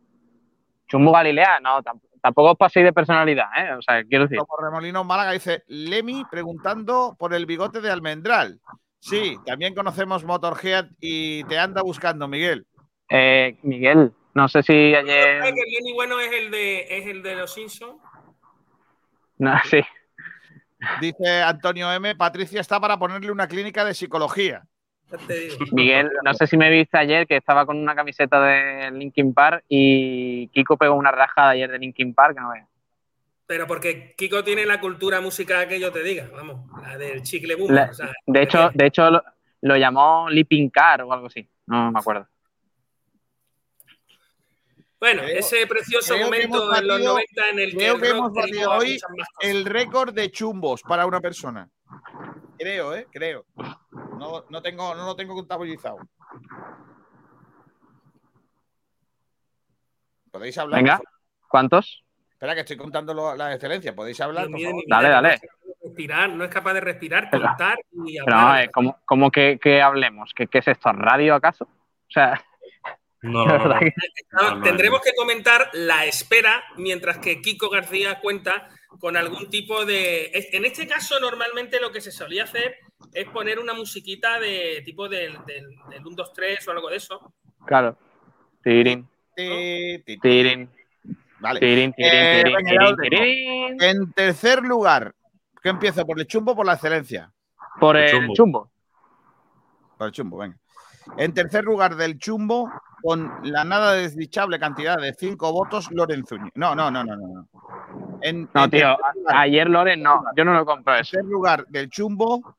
[0.86, 3.74] Chumbo Galilea, no, tamp- tampoco os paséis de personalidad, ¿eh?
[3.74, 4.38] O sea, quiero decir.
[4.48, 8.60] Torremolinos Málaga dice Lemi preguntando por el bigote de Almendral.
[8.98, 12.66] Sí, también conocemos Motorhead y te anda buscando, Miguel.
[13.10, 15.40] Eh, Miguel, no sé si ayer.
[15.40, 18.00] ¿Sabes que Lenny bueno es el de, es el de los Simpsons?
[19.36, 19.82] No, sí.
[21.02, 22.16] Dice Antonio M.
[22.16, 24.64] Patricia está para ponerle una clínica de psicología.
[25.18, 25.56] Ya te digo.
[25.72, 29.64] Miguel, no sé si me viste ayer que estaba con una camiseta de Linkin Park
[29.68, 32.68] y Kiko pegó una rajada ayer de Linkin Park, que no veas.
[33.46, 37.54] Pero porque Kiko tiene la cultura musical que yo te diga, vamos, la del chicle
[37.56, 37.72] boom.
[37.72, 39.22] La- o sea, De hecho, de hecho lo,
[39.60, 41.46] lo llamó Leaping Car o algo así.
[41.66, 42.26] No me acuerdo.
[45.00, 48.00] bueno, creo- ese precioso momento hemos en los batido- 90 en el que Creo el
[48.00, 48.98] que hemos batido hoy
[49.40, 51.68] el récord de chumbos para una persona.
[52.58, 53.06] Creo, ¿eh?
[53.10, 53.44] Creo.
[54.18, 55.98] No, no, tengo, no lo tengo contabilizado.
[60.30, 60.80] ¿Podéis hablar?
[60.80, 61.00] Venga,
[61.48, 62.02] ¿cuántos?
[62.32, 63.94] Espera, que estoy contando lo- las excelencias.
[63.94, 64.48] ¿Podéis hablar?
[64.50, 64.82] Por favor?
[64.88, 65.28] Dale, dale.
[65.28, 68.64] No es capaz de respirar, no es capaz de respirar, contar y Pero no, hablar.
[68.64, 70.32] eh, ¿cómo, cómo que, que hablemos?
[70.34, 70.92] ¿Qué, qué es esto?
[70.92, 71.64] ¿Radio acaso?
[71.64, 72.42] O sea,
[73.22, 73.44] No,
[74.32, 78.68] no, tendremos que comentar la espera mientras que Kiko García cuenta
[78.98, 80.30] con algún tipo de.
[80.52, 82.76] En este caso, normalmente lo que se solía hacer
[83.12, 86.96] es poner una musiquita de tipo del, del, del 1, 2, 3 o algo de
[86.96, 87.34] eso.
[87.66, 87.96] Claro.
[88.62, 89.06] Tirin.
[89.36, 90.18] Ti, ti, ti.
[90.20, 90.70] Tirin.
[91.40, 91.60] Vale.
[91.60, 92.44] Tirin, tirin, Eh,
[93.02, 93.82] tirin.
[93.82, 95.14] En tercer lugar,
[95.62, 96.04] ¿qué empieza?
[96.04, 97.30] ¿Por el chumbo o por la excelencia?
[97.80, 98.34] Por El el chumbo.
[98.34, 98.70] chumbo.
[99.98, 100.58] Por el chumbo, venga.
[101.18, 102.70] En tercer lugar del chumbo,
[103.02, 106.50] con la nada desdichable cantidad de cinco votos, Loren Zúñiga.
[106.54, 107.26] No, no, no, no, no.
[107.26, 107.48] no.
[108.22, 111.12] En, No, en tío, lugar- ayer Loren no, yo no lo compro En eso.
[111.12, 112.56] tercer lugar del chumbo,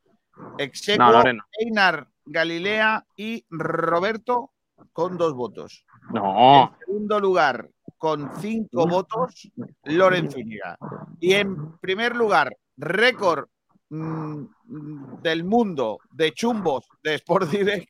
[0.58, 1.44] Execuo, No.
[1.60, 4.52] Einar Galilea y Roberto
[4.94, 5.86] con dos votos.
[6.14, 6.76] No.
[6.80, 9.50] En segundo lugar, con cinco votos,
[9.86, 10.78] Loren Zúñiga.
[11.20, 13.48] Y en primer lugar, récord
[13.90, 14.44] mm,
[15.22, 17.90] del mundo de chumbos de Sport Direct,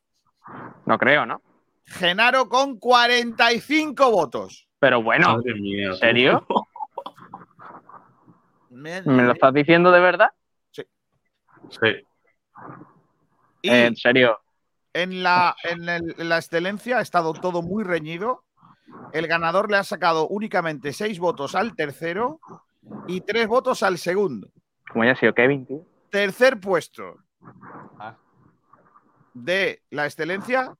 [0.85, 1.41] No creo, ¿no?
[1.85, 4.67] Genaro con 45 votos.
[4.79, 5.87] Pero bueno, Madre mía.
[5.89, 6.45] ¿en serio?
[8.69, 10.29] ¿Me lo estás diciendo de verdad?
[10.71, 10.83] Sí.
[13.61, 14.39] Y Eh, en serio.
[14.93, 18.43] en la, en, el- en la excelencia ha estado todo muy reñido.
[19.13, 22.39] El ganador le ha sacado únicamente seis votos al tercero
[23.07, 24.49] y tres votos al segundo.
[24.91, 25.81] Como ya ha sido Kevin, tío.
[26.11, 27.15] Tercer puesto
[27.99, 28.15] Ah.
[29.35, 30.73] De la excelencia,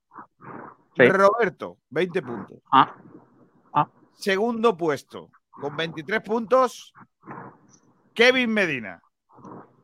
[0.98, 1.10] Sí.
[1.10, 2.57] Roberto, 20 puntos.
[2.72, 2.95] Ah.
[3.73, 3.88] Ah.
[4.14, 6.94] Segundo puesto, con 23 puntos,
[8.14, 9.02] Kevin Medina.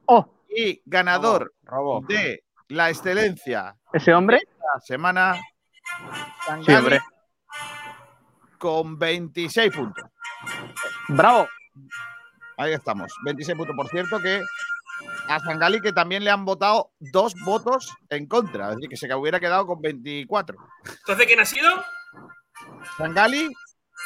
[0.05, 2.01] Oh, Y ganador Robo.
[2.07, 4.39] de la excelencia ese hombre.
[4.73, 5.35] la semana,
[6.65, 7.01] Sí, hombre.
[8.57, 10.05] con 26 puntos.
[11.09, 11.45] Bravo.
[12.57, 13.75] Ahí estamos, 26 puntos.
[13.75, 14.41] Por cierto que
[15.27, 19.13] a Sangali que también le han votado dos votos en contra, es decir, que se
[19.13, 20.57] hubiera quedado con 24.
[20.85, 21.69] Entonces, ¿quién ha sido?
[22.97, 23.49] Sangali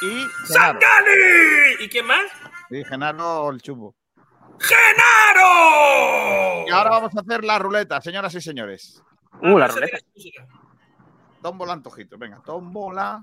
[0.02, 0.80] y Genaro.
[0.80, 1.76] ¡Sangali!
[1.80, 2.24] ¿Y quién más?
[2.70, 3.94] Y Genaro el chumbo.
[4.60, 6.66] ¡Genaro!
[6.66, 9.02] Y ahora vamos a hacer la ruleta, señoras y señores.
[9.42, 9.98] Uh, la ruleta.
[11.42, 13.22] Tómbola antojitos, venga, tómbola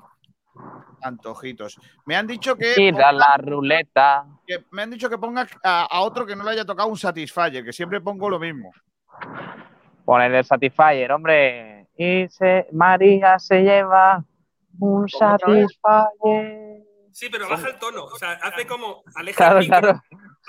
[1.02, 1.80] antojitos.
[2.06, 4.26] Me han dicho que, Tira ponga- la ruleta.
[4.46, 6.98] que- me han dicho que ponga a, a otro que no le haya tocado un
[6.98, 8.72] Satisfyer, que siempre pongo lo mismo.
[10.06, 11.88] Poner el Satisfyer, hombre.
[11.98, 14.24] Y se, María se lleva
[14.80, 15.08] un?
[15.08, 16.82] Satisfyer.
[17.12, 18.06] Sí, pero baja el tono.
[18.06, 20.02] O sea, hace como aleja Claro, el micro claro.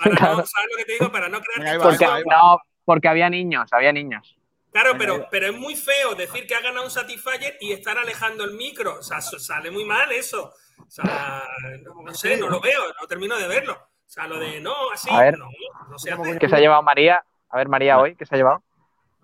[0.03, 0.37] para claro.
[0.37, 1.11] no, ¿sabes lo que te digo?
[1.11, 4.35] Para no crear Porque, no, porque había niños, había niños.
[4.75, 8.43] Claro, pero, pero es muy feo decir que ha ganado un Satisfyer y estar alejando
[8.43, 8.99] el micro.
[8.99, 10.53] O sea, sale muy mal eso.
[10.77, 11.43] O sea,
[11.81, 13.71] no, no sé, no lo veo, no termino de verlo.
[13.71, 15.37] O sea, lo de no, así, A ver.
[15.37, 15.47] no,
[15.89, 16.37] no hace.
[16.39, 17.23] ¿Qué se ha llevado María?
[17.51, 18.63] A ver, María, hoy, ¿qué se ha llevado?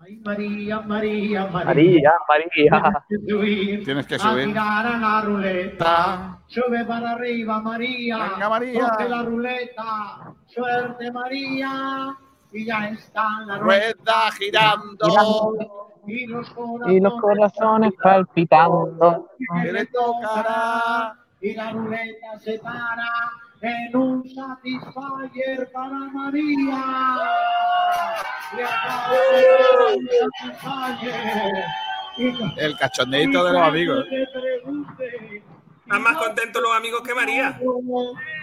[0.00, 3.04] Ay, María, María, María, María.
[3.06, 3.84] Tienes que subir.
[3.84, 4.58] Tienes que A subir.
[4.58, 6.38] a la ruleta.
[6.46, 8.16] Sube para arriba, María.
[8.32, 8.88] Venga, María.
[8.88, 10.34] Coge la ruleta.
[10.46, 12.16] Suerte, María.
[12.52, 15.08] Y ya está la Rueda girando.
[16.06, 19.28] Y los corazones, Y los corazones palpitando.
[19.62, 21.16] Que le tocará.
[21.40, 23.08] Y la ruleta se para
[23.62, 26.84] en un Satisfyer para María.
[28.56, 28.64] Le
[32.56, 34.04] El cachondeito de los amigos.
[34.32, 35.42] pregunte,
[35.92, 37.60] Están más contentos los amigos que María.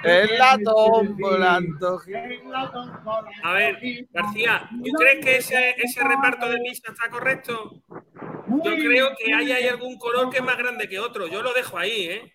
[0.04, 1.60] En la tómbola.
[3.44, 3.80] A ver,
[4.14, 7.82] García, ¿tú crees que ese, ese reparto de lista está correcto?
[7.90, 11.26] Yo creo que ahí hay algún color que es más grande que otro.
[11.26, 12.34] Yo lo dejo ahí, ¿eh?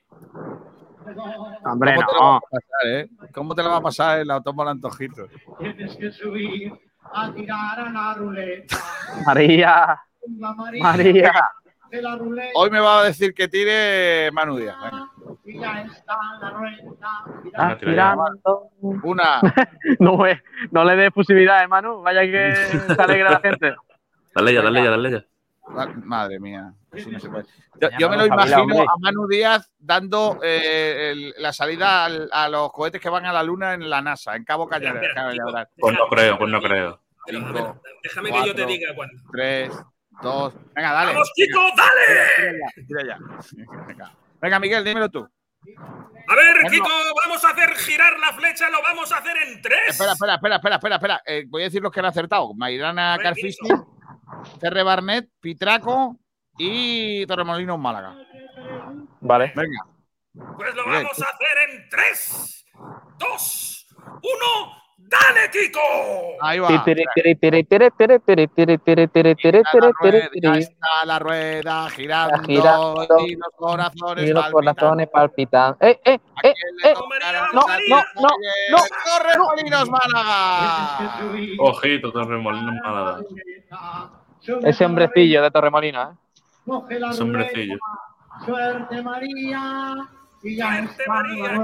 [1.65, 3.09] Hombre, ¿Cómo te la va a pasar, eh?
[3.32, 5.28] ¿Cómo te la va a pasar en la tómbola antojito?
[5.61, 6.73] Tienes que subir
[7.12, 8.78] a tirar a la ruleta.
[9.24, 10.01] María,
[10.81, 11.32] María.
[11.96, 12.50] De la ruleta.
[12.54, 14.76] Hoy me va a decir que tire Manu Díaz.
[14.82, 15.10] Venga.
[15.44, 17.78] Y ya está la ya.
[17.78, 18.70] tirando.
[18.80, 19.40] Una.
[20.00, 22.02] No, eh, no le des efusividad, eh, Manu.
[22.02, 22.54] Vaya que
[22.94, 23.74] se alegra la gente.
[24.34, 25.24] Dale ya, dale ya, dale ya.
[26.04, 26.74] Madre mía.
[26.92, 27.44] así no se puede.
[27.98, 32.70] Yo, me lo imagino a Manu Díaz dando eh, el- la salida al- a los
[32.72, 35.68] cohetes que van a la luna en la NASA, en Cabo Cañaveral.
[35.78, 37.00] Pues no creo, pues no creo.
[37.26, 39.14] Pero, Cinco, déjame que yo te diga cuándo.
[39.32, 39.70] Tres,
[40.23, 40.55] dos.
[40.74, 41.12] Venga, dale.
[41.12, 42.07] ¡Vamos, Kiko, dale!
[42.36, 43.19] Tira ya, tira ya.
[43.86, 44.12] Venga.
[44.41, 45.28] Venga, Miguel, dímelo tú.
[46.28, 46.70] A ver.
[46.70, 46.89] Kiko,
[47.24, 49.78] vamos a hacer girar la flecha, lo vamos a hacer en tres.
[49.89, 51.23] Espera, espera, espera, espera, espera, espera.
[51.27, 52.55] Eh, voy a decir los que han acertado.
[52.55, 53.69] Mairana Carfisti,
[54.61, 56.19] Cerre Barnet, Pitraco
[56.59, 58.16] y Torremolinos Málaga.
[59.20, 59.53] Vale.
[59.55, 59.86] Venga.
[60.57, 62.66] Pues lo vamos a hacer en tres,
[63.19, 63.86] dos,
[64.23, 64.84] uno.
[64.96, 65.80] ¡Dale, Kiko!
[66.40, 66.68] Ahí va.
[66.68, 66.80] Ahí
[70.60, 75.76] está la rueda girando, girando y los corazones, y los corazones palpitan.
[75.80, 76.54] ¡Eh, eh, eh!
[76.84, 76.94] eh
[77.52, 77.66] no, no,
[78.16, 78.28] no,
[78.70, 78.78] no!
[79.04, 81.20] ¡Torremolinos Málaga!
[81.58, 83.20] Ojito, Torremolinos Málaga.
[84.62, 86.16] Ese hombrecillo de Torremolinos, ¿eh?
[86.90, 87.78] Ese
[88.44, 89.94] ¡Suerte, María!
[90.40, 91.62] ¡Suerte, María!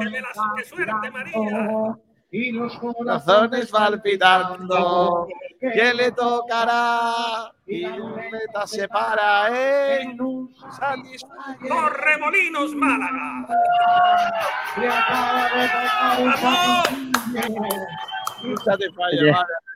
[0.57, 1.97] ¡Que suerte, María!
[2.33, 5.27] Y los Corazones palpitando,
[5.59, 7.53] ¿quién le tocará?
[7.67, 11.75] Y la se para en un satisfactorio.
[11.75, 13.49] Torremolinos Málaga.
[14.79, 16.33] Le acaba de un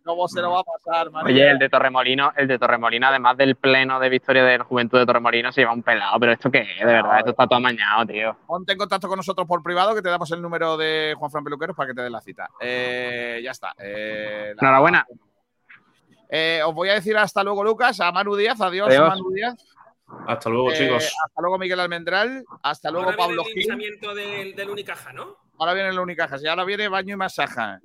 [0.04, 1.34] ¿Cómo se lo va a pasar, María?
[1.34, 4.98] Oye, el de Torremolino, el de Torremolino, además del pleno de victoria de la Juventud
[4.98, 6.18] de Torremolino, se lleva un pelado.
[6.20, 8.36] Pero esto qué es, de verdad, esto está todo amañado, tío.
[8.46, 11.42] Ponte en contacto con nosotros por privado que te damos el número de Juan Fran
[11.44, 12.50] Peluqueros para que te dé la cita.
[12.60, 13.72] Eh, ya está.
[13.78, 15.06] Eh, la- Enhorabuena.
[16.28, 18.60] Eh, os voy a decir hasta luego, Lucas, a Manu Díaz.
[18.60, 19.08] Adiós, Adiós.
[19.08, 19.54] Manu Díaz.
[20.26, 21.04] Hasta luego, Eh, chicos.
[21.26, 22.44] Hasta luego, Miguel Almendral.
[22.62, 24.00] Hasta luego, Ahora viene Pablo el Gil.
[24.14, 25.36] del, del Unicaja, ¿no?
[25.58, 26.36] Ahora viene el Unicaja.
[26.42, 27.78] Y ahora viene baño y masaje.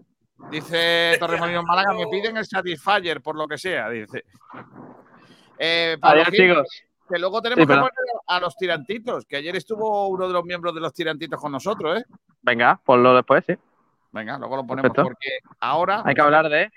[0.49, 4.23] Dice Torremolinos Málaga, me piden el Satisfyer, por lo que sea, dice.
[5.57, 6.83] Eh, Adiós, Gil, chicos.
[7.07, 7.91] Que luego tenemos Sí, que poner
[8.27, 11.99] a los tirantitos, que ayer estuvo uno de los miembros de los tirantitos con nosotros,
[11.99, 12.05] ¿eh?
[12.41, 13.55] Venga, ponlo después, sí.
[14.11, 15.03] Venga, luego lo ponemos Perfecto.
[15.03, 16.71] porque ahora Hay que hablar de.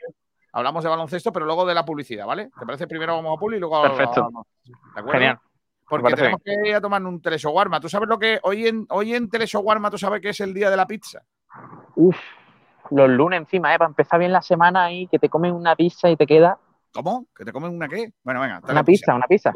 [0.53, 2.51] hablamos de baloncesto, pero luego de la publicidad, ¿vale?
[2.59, 2.87] ¿Te parece?
[2.87, 4.29] Primero vamos a publi y luego Perfecto.
[4.65, 5.13] ¿De acuerdo?
[5.13, 5.39] Genial.
[5.89, 7.79] Porque tenemos que ir a tomar un teleshowarma.
[7.79, 10.71] ¿Tú sabes lo que hoy en hoy en teleshowarma tú sabes que es el día
[10.71, 11.21] de la pizza?
[11.97, 12.17] Uf,
[12.95, 13.79] los lunes encima, ¿eh?
[13.79, 16.59] Para empezar bien la semana ahí, que te comen una pizza y te queda
[16.95, 17.27] ¿Cómo?
[17.35, 18.13] ¿Que te comen una qué?
[18.23, 19.51] Bueno, venga, una tele- pizza, una pizza.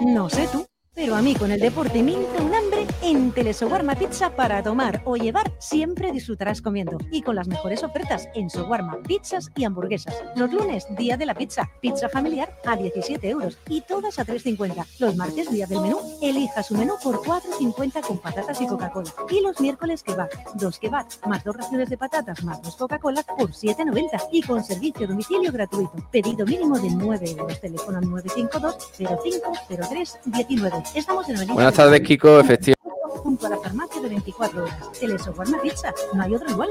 [0.00, 3.94] No sé tú, pero a mí con el deporte me entra un hambre en Telesoguarma
[3.94, 6.98] Pizza para tomar o llevar, siempre disfrutarás comiendo.
[7.10, 10.14] Y con las mejores ofertas en Soguarma, pizzas y hamburguesas.
[10.36, 14.86] Los lunes, día de la pizza, pizza familiar a 17 euros y todas a 3,50.
[14.98, 19.12] Los martes, día del menú, elija su menú por 4,50 con patatas y Coca-Cola.
[19.30, 23.50] Y los miércoles, kebab, dos kebab, más dos raciones de patatas, más dos Coca-Cola por
[23.50, 25.94] 7,90 y con servicio a domicilio gratuito.
[26.10, 27.60] Pedido mínimo de 9 euros.
[27.60, 30.81] Teléfono al 952 0503 19.
[30.94, 32.40] Estamos en Avenida Buenas tardes, Kiko.
[32.40, 32.82] Efectivamente.
[33.22, 34.92] junto a la farmacia de 24 horas.
[34.98, 36.70] Telesoguarma Pizza, no hay otro igual.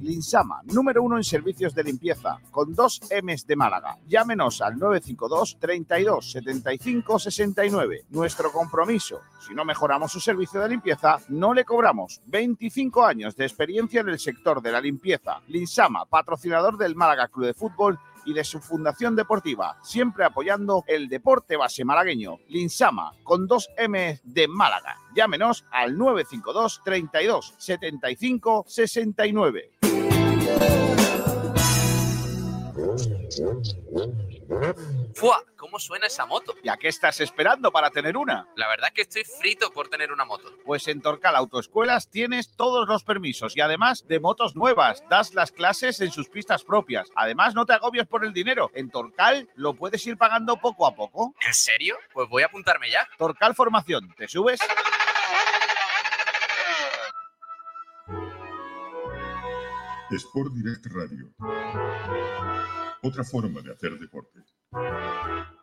[0.00, 3.96] Linsama, número uno en servicios de limpieza, con dos M's de Málaga.
[4.06, 8.04] Llámenos al 952 32 75 69.
[8.10, 12.20] Nuestro compromiso, si no mejoramos su servicio de limpieza, no le cobramos.
[12.26, 15.40] 25 años de experiencia en el sector de la limpieza.
[15.48, 21.08] Linsama, patrocinador del Málaga Club de Fútbol y de su fundación deportiva, siempre apoyando el
[21.08, 22.38] deporte base malagueño.
[22.48, 24.98] Linsama, con dos M de Málaga.
[25.14, 29.70] Llámenos al 952 32 75 69.
[35.14, 35.42] ¡Fua!
[35.56, 36.54] ¿Cómo suena esa moto?
[36.62, 38.46] ¿Y a qué estás esperando para tener una?
[38.56, 40.52] La verdad es que estoy frito por tener una moto.
[40.64, 45.02] Pues en Torcal Autoescuelas tienes todos los permisos y además de motos nuevas.
[45.08, 47.10] Das las clases en sus pistas propias.
[47.16, 48.70] Además, no te agobies por el dinero.
[48.74, 51.34] En Torcal lo puedes ir pagando poco a poco.
[51.44, 51.96] ¿En serio?
[52.12, 53.08] Pues voy a apuntarme ya.
[53.18, 54.14] Torcal Formación.
[54.16, 54.60] ¿Te subes?
[60.10, 61.28] Sport Direct Radio.
[63.02, 64.40] Otra forma de hacer deporte.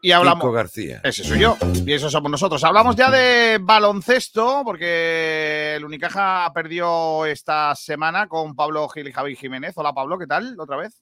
[0.02, 0.42] Y hablamos.
[0.42, 1.02] Kiko García.
[1.04, 1.58] Ese soy yo.
[1.86, 2.64] Y eso somos nosotros.
[2.64, 9.36] Hablamos ya de baloncesto, porque el Unicaja perdió esta semana con Pablo Gil y Javi
[9.36, 9.74] Jiménez.
[9.76, 10.60] Hola Pablo, ¿qué tal?
[10.60, 11.02] ¿Otra vez?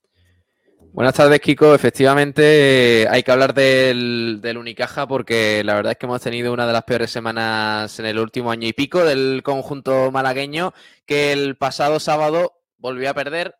[0.94, 1.74] Buenas tardes, Kiko.
[1.74, 6.54] Efectivamente, eh, hay que hablar del, del Unicaja porque la verdad es que hemos tenido
[6.54, 10.74] una de las peores semanas en el último año y pico del conjunto malagueño,
[11.06, 13.56] que el pasado sábado volvió a perder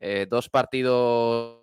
[0.00, 1.60] eh, dos partidos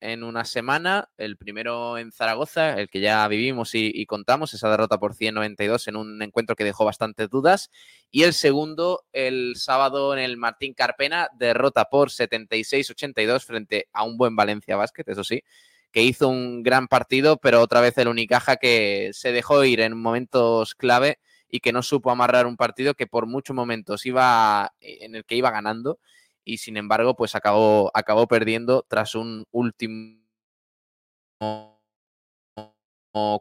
[0.00, 1.10] en una semana.
[1.18, 5.88] El primero en Zaragoza, el que ya vivimos y, y contamos, esa derrota por 192
[5.88, 7.70] en un encuentro que dejó bastantes dudas.
[8.10, 14.16] Y el segundo, el sábado en el Martín Carpena, derrota por 76-82 frente a un
[14.16, 15.42] buen Valencia Basket, eso sí,
[15.90, 20.00] que hizo un gran partido, pero otra vez el Unicaja que se dejó ir en
[20.00, 21.18] momentos clave
[21.52, 25.36] y que no supo amarrar un partido que por muchos momentos iba en el que
[25.36, 26.00] iba ganando
[26.44, 30.18] y sin embargo pues acabó, acabó perdiendo tras un último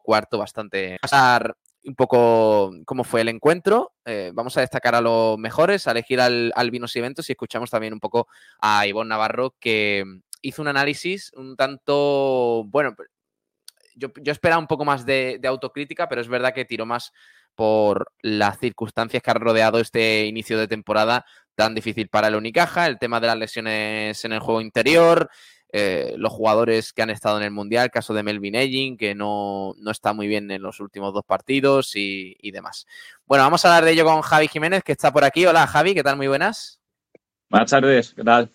[0.04, 1.56] cuarto bastante pasar
[1.86, 3.94] un poco cómo fue el encuentro.
[4.06, 7.32] Eh, vamos a destacar a los mejores, a elegir al, al Vinos y Eventos y
[7.32, 8.28] escuchamos también un poco
[8.60, 10.04] a Ivonne Navarro que
[10.42, 12.94] hizo un análisis un tanto, bueno,
[13.96, 17.14] yo, yo esperaba un poco más de, de, autocrítica, pero es verdad que tiró más
[17.56, 21.26] por las circunstancias que han rodeado este inicio de temporada
[21.56, 25.30] tan difícil para el Unicaja, el tema de las lesiones en el juego interior,
[25.74, 29.74] eh, los jugadores que han estado en el Mundial, caso de Melvin Egin, que no,
[29.78, 32.86] no, está muy bien en los últimos dos partidos y, y, demás.
[33.26, 35.46] Bueno, vamos a hablar de ello con Javi Jiménez, que está por aquí.
[35.46, 36.18] Hola Javi, ¿qué tal?
[36.18, 36.82] Muy buenas.
[37.50, 38.52] Buenas tardes, ¿qué tal?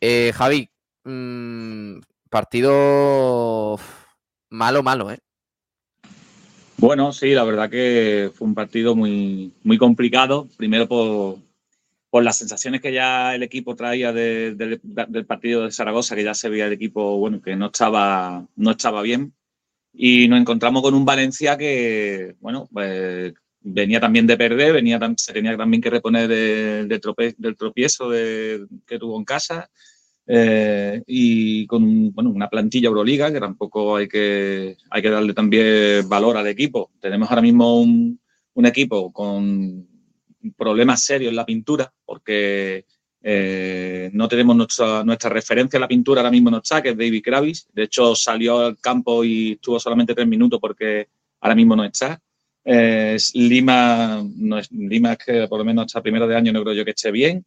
[0.00, 0.70] Eh, Javi,
[1.04, 3.78] mmm, partido
[4.50, 5.18] malo, malo, ¿eh?
[6.82, 10.48] Bueno, sí, la verdad que fue un partido muy, muy complicado.
[10.56, 11.38] Primero por,
[12.10, 16.24] por las sensaciones que ya el equipo traía de, de, del partido de Zaragoza, que
[16.24, 19.32] ya se veía el equipo, bueno, que no estaba, no estaba bien.
[19.92, 25.32] Y nos encontramos con un Valencia que, bueno, pues venía también de perder, venía, se
[25.32, 29.70] tenía también que reponer del tropiezo que tuvo en casa.
[30.26, 36.08] Eh, y con bueno, una plantilla Euroliga que tampoco hay que, hay que darle también
[36.08, 36.90] valor al equipo.
[37.00, 38.20] Tenemos ahora mismo un,
[38.54, 39.88] un equipo con
[40.56, 42.84] problemas serios en la pintura porque
[43.24, 46.96] eh, no tenemos nuestra, nuestra referencia a la pintura ahora mismo no está, que es
[46.96, 47.68] David Kravis.
[47.72, 51.08] De hecho, salió al campo y estuvo solamente tres minutos porque
[51.40, 52.20] ahora mismo no está.
[52.64, 56.62] Eh, Lima, no es, Lima es que por lo menos hasta primero de año no
[56.62, 57.44] creo yo que esté bien.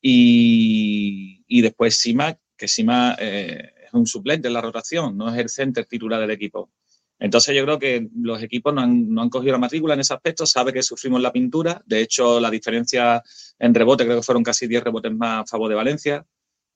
[0.00, 5.38] Y, y después Sima, que Sima eh, es un suplente en la rotación, no es
[5.38, 6.70] el center titular del equipo.
[7.18, 10.14] Entonces yo creo que los equipos no han, no han, cogido la matrícula en ese
[10.14, 13.22] aspecto, sabe que sufrimos la pintura, de hecho la diferencia
[13.58, 16.24] en rebote creo que fueron casi 10 rebotes más a favor de Valencia.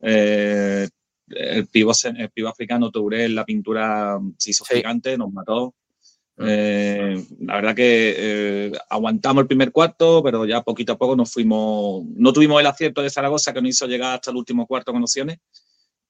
[0.00, 0.86] Eh,
[1.28, 4.76] el pivo, el pivo africano Touré en la pintura se hizo sí.
[4.76, 5.74] gigante, nos mató.
[6.38, 11.32] Eh, la verdad que eh, aguantamos el primer cuarto, pero ya poquito a poco nos
[11.32, 12.04] fuimos.
[12.14, 15.02] No tuvimos el acierto de Zaragoza que nos hizo llegar hasta el último cuarto con
[15.02, 15.38] opciones,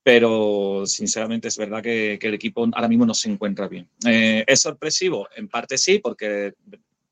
[0.02, 3.88] pero sinceramente es verdad que, que el equipo ahora mismo no se encuentra bien.
[4.06, 5.28] Eh, ¿Es sorpresivo?
[5.36, 6.54] En parte sí, porque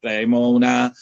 [0.01, 0.93] traemos una,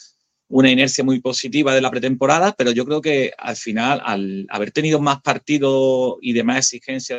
[0.49, 4.71] una inercia muy positiva de la pretemporada, pero yo creo que al final, al haber
[4.71, 7.17] tenido más partidos y de más exigencia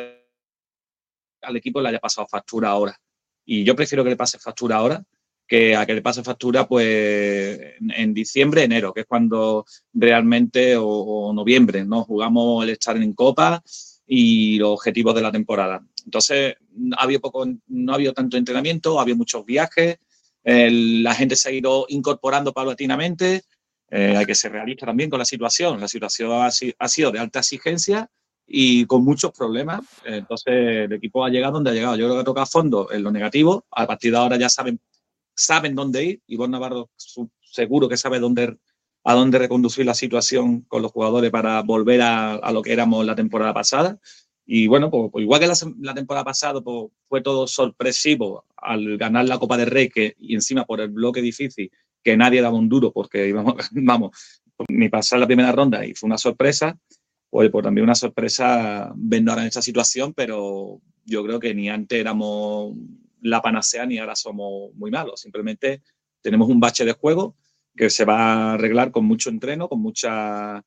[1.42, 2.98] al equipo, le haya pasado factura ahora.
[3.44, 5.04] Y yo prefiero que le pase factura ahora
[5.46, 11.32] que a que le pase factura pues en, diciembre, enero, que es cuando realmente, o,
[11.34, 12.04] noviembre, ¿no?
[12.04, 13.62] Jugamos el estar en Copa
[14.06, 15.84] y los objetivos de la temporada.
[16.04, 16.56] Entonces,
[16.98, 19.98] había poco, no ha habido tanto entrenamiento, había muchos viajes,
[20.44, 23.42] la gente se ha ido incorporando paulatinamente,
[23.90, 25.80] eh, hay que ser realista también con la situación.
[25.80, 28.10] La situación ha, ha sido de alta exigencia
[28.46, 29.80] y con muchos problemas.
[30.04, 30.54] Entonces,
[30.84, 31.96] el equipo ha llegado donde ha llegado.
[31.96, 33.64] Yo creo que toca a fondo en lo negativo.
[33.70, 34.80] A partir de ahora ya saben,
[35.34, 36.22] saben dónde ir.
[36.26, 36.90] Ivonne Navarro
[37.42, 38.58] seguro que sabe dónde,
[39.04, 43.04] a dónde reconducir la situación con los jugadores para volver a, a lo que éramos
[43.06, 43.98] la temporada pasada.
[44.46, 48.98] Y bueno, pues, pues igual que la, la, temporada pasada pues, fue todo sorpresivo al
[48.98, 51.70] ganar la Copa del Rey que, y encima por el bloque difícil,
[52.02, 56.08] que nadie daba un duro porque íbamos, vamos, ni pasar la primera ronda y fue
[56.08, 56.78] una sorpresa
[57.34, 61.98] pues, también una sorpresa viendo ahora en esta situación, pero yo creo que ni antes
[61.98, 62.76] éramos
[63.20, 65.20] la panacea ni ahora somos muy malos.
[65.20, 65.82] Simplemente
[66.20, 67.36] tenemos un bache de juego
[67.76, 70.64] que se va a arreglar con mucho entreno, con mucha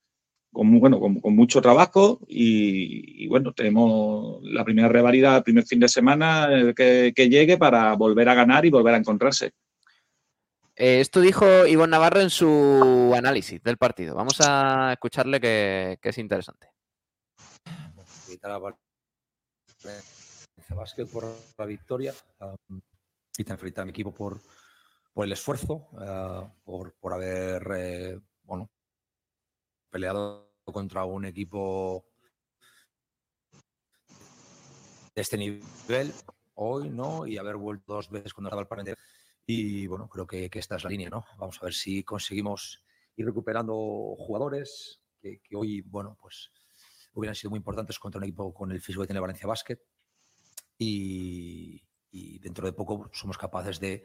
[0.52, 5.88] con, bueno, con, mucho trabajo y, bueno, tenemos la primera rivalidad el primer fin de
[5.88, 9.52] semana que, que llegue para volver a ganar y volver a encontrarse.
[10.80, 14.14] Eh, esto dijo Ivonne Navarro en su análisis del partido.
[14.14, 16.70] Vamos a escucharle que, es interesante.
[20.70, 21.26] Básquet por
[21.58, 22.80] la victoria um,
[23.38, 24.40] y te felicita a mi equipo por,
[25.14, 28.70] por el esfuerzo, uh, por, por, haber eh, bueno,
[29.90, 32.06] peleado contra un equipo
[35.16, 36.14] de este nivel
[36.54, 37.26] hoy, ¿no?
[37.26, 38.98] Y haber vuelto dos veces cuando estaba el partido
[39.49, 41.26] y bueno, creo que, que, esta es la línea, ¿no?
[41.38, 42.84] Vamos a ver si conseguimos
[43.15, 43.74] ir recuperando
[44.18, 46.52] jugadores que, que, hoy, bueno, pues
[47.14, 49.80] hubieran sido muy importantes contra un equipo con el físico que tiene Valencia Basket.
[50.78, 54.03] Y, y dentro de poco somos capaces de,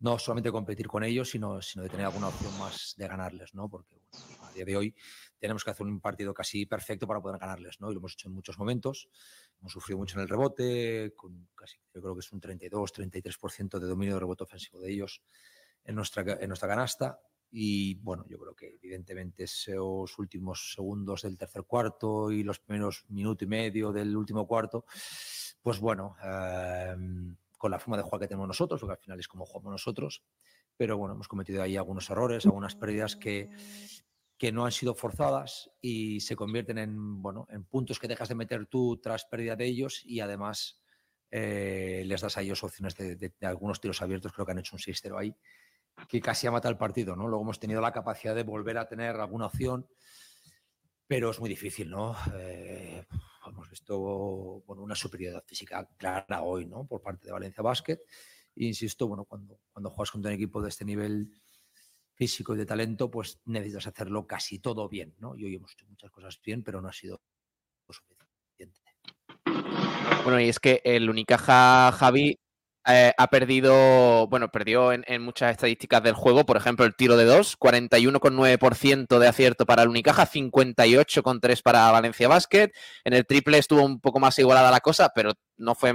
[0.00, 3.68] no solamente competir con ellos, sino, sino de tener alguna opción más de ganarles, ¿no?
[3.68, 4.94] Porque bueno, a día de hoy
[5.38, 7.90] tenemos que hacer un partido casi perfecto para poder ganarles, ¿no?
[7.90, 9.08] Y lo hemos hecho en muchos momentos.
[9.60, 13.86] Hemos sufrido mucho en el rebote, con casi, yo creo que es un 32-33% de
[13.86, 15.22] dominio de rebote ofensivo de ellos
[15.84, 17.20] en nuestra, en nuestra canasta.
[17.50, 23.04] Y bueno, yo creo que evidentemente esos últimos segundos del tercer cuarto y los primeros
[23.08, 24.84] minuto y medio del último cuarto,
[25.62, 26.94] pues bueno, eh,
[27.56, 30.22] con la forma de jugar que tenemos nosotros, porque al final es como jugamos nosotros,
[30.76, 33.50] pero bueno, hemos cometido ahí algunos errores, algunas pérdidas que,
[34.38, 38.36] que no han sido forzadas y se convierten en, bueno, en puntos que dejas de
[38.36, 40.80] meter tú tras pérdida de ellos y además
[41.30, 44.80] eh, les das a ellos opciones de, algunos tiros abiertos, creo que han hecho un
[44.80, 45.34] 6-0 ahí,
[46.08, 47.26] que casi ha matado el partido, ¿no?
[47.26, 49.88] Luego hemos tenido la capacidad de volver a tener alguna opción,
[51.08, 52.16] pero es muy difícil, ¿no?
[52.34, 53.04] Eh,
[53.44, 53.98] hemos visto
[54.66, 56.86] bueno, una superioridad física clara hoy, ¿no?
[56.86, 57.98] Por parte de Valencia Basket.
[58.54, 61.32] E insisto, bueno, cuando, cuando juegas contra un equipo de este nivel
[62.18, 65.36] físico y de talento, pues necesitas hacerlo casi todo bien, ¿no?
[65.36, 67.22] Y hoy hemos hecho muchas cosas bien, pero no ha sido
[67.88, 68.80] suficiente.
[70.24, 72.38] Bueno, y es que el Unicaja Javi
[72.86, 77.24] eh, ha perdido, bueno, perdió en, muchas estadísticas del juego, por ejemplo, el tiro de
[77.24, 82.72] dos, 41,9% de acierto para el Unicaja, 58,3% para Valencia Basket.
[83.04, 85.92] En el triple estuvo un poco más igualada la cosa, pero no fue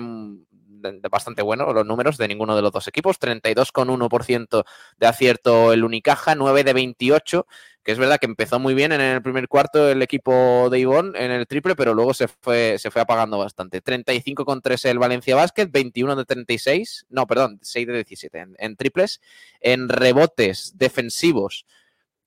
[1.09, 3.19] bastante bueno los números de ninguno de los dos equipos.
[3.19, 4.63] 32,1%
[4.97, 7.47] de acierto el Unicaja, 9 de 28,
[7.83, 11.15] que es verdad que empezó muy bien en el primer cuarto el equipo de Ivón
[11.15, 13.83] en el triple, pero luego se fue, se fue apagando bastante.
[13.83, 19.21] 35,3 el Valencia Basket, 21 de 36, no, perdón, 6 de 17 en, en triples.
[19.59, 21.65] En rebotes defensivos,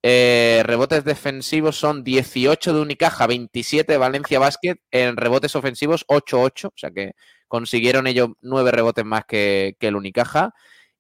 [0.09, 4.77] eh, rebotes defensivos son 18 de Unicaja, 27 de Valencia Basket.
[4.93, 6.69] En rebotes ofensivos, 8-8.
[6.69, 7.15] O sea que
[7.49, 10.55] consiguieron ellos 9 rebotes más que, el Unicaja.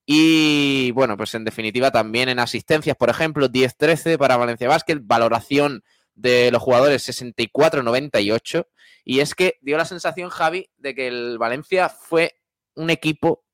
[0.05, 4.99] Y bueno, pues en definitiva también en asistencias, por ejemplo, 10-13 para Valencia Basket.
[5.03, 5.83] Valoración
[6.15, 8.67] de los jugadores 64-98.
[9.05, 12.35] Y es que dio la sensación, Javi, de que el Valencia fue
[12.75, 13.45] un equipo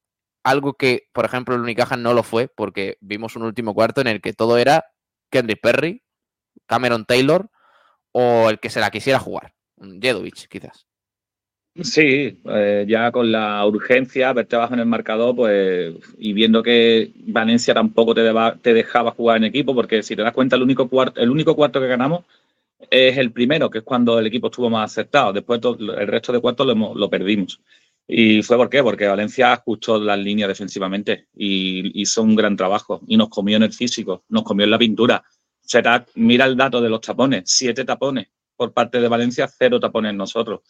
[0.43, 4.09] algo que, por ejemplo, el Unicaja no lo fue, porque vimos un último cuarto en
[4.09, 4.87] el que todo era
[5.31, 6.03] Kendrick Perry,
[6.67, 7.51] Cameron Taylor
[8.13, 10.87] o el que se la quisiera jugar, Jedovic, quizás.
[11.75, 17.13] Sí, eh, ya con la urgencia, verte abajo en el marcador, pues, y viendo que
[17.27, 21.19] Valencia tampoco te, dejaba jugar en equipo, porque si te das cuenta, el único cuarto,
[21.19, 22.25] el único cuarto que ganamos
[22.91, 25.33] es el primero, que es cuando el equipo estuvo más acertado.
[25.33, 27.61] Después el resto de cuartos lo, lo perdimos.
[28.07, 28.83] ¿Y fue por qué?
[28.83, 33.63] Porque Valencia ajustó las líneas defensivamente y hizo un gran trabajo y nos comió en
[33.65, 35.25] el físico, nos comió en la pintura.
[35.63, 40.15] Será, mira el dato de los tapones, siete tapones por parte de Valencia, cero tapones
[40.15, 40.61] nosotros.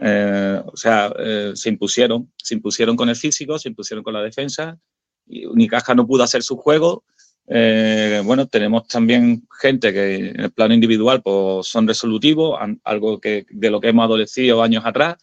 [0.00, 4.22] Eh, o sea, eh, se impusieron, se impusieron con el físico, se impusieron con la
[4.22, 4.78] defensa.
[5.26, 7.04] Y Unicaja no pudo hacer su juego.
[7.46, 13.46] Eh, bueno, tenemos también gente que en el plano individual pues, son resolutivos, algo que,
[13.50, 15.16] de lo que hemos adolecido años atrás,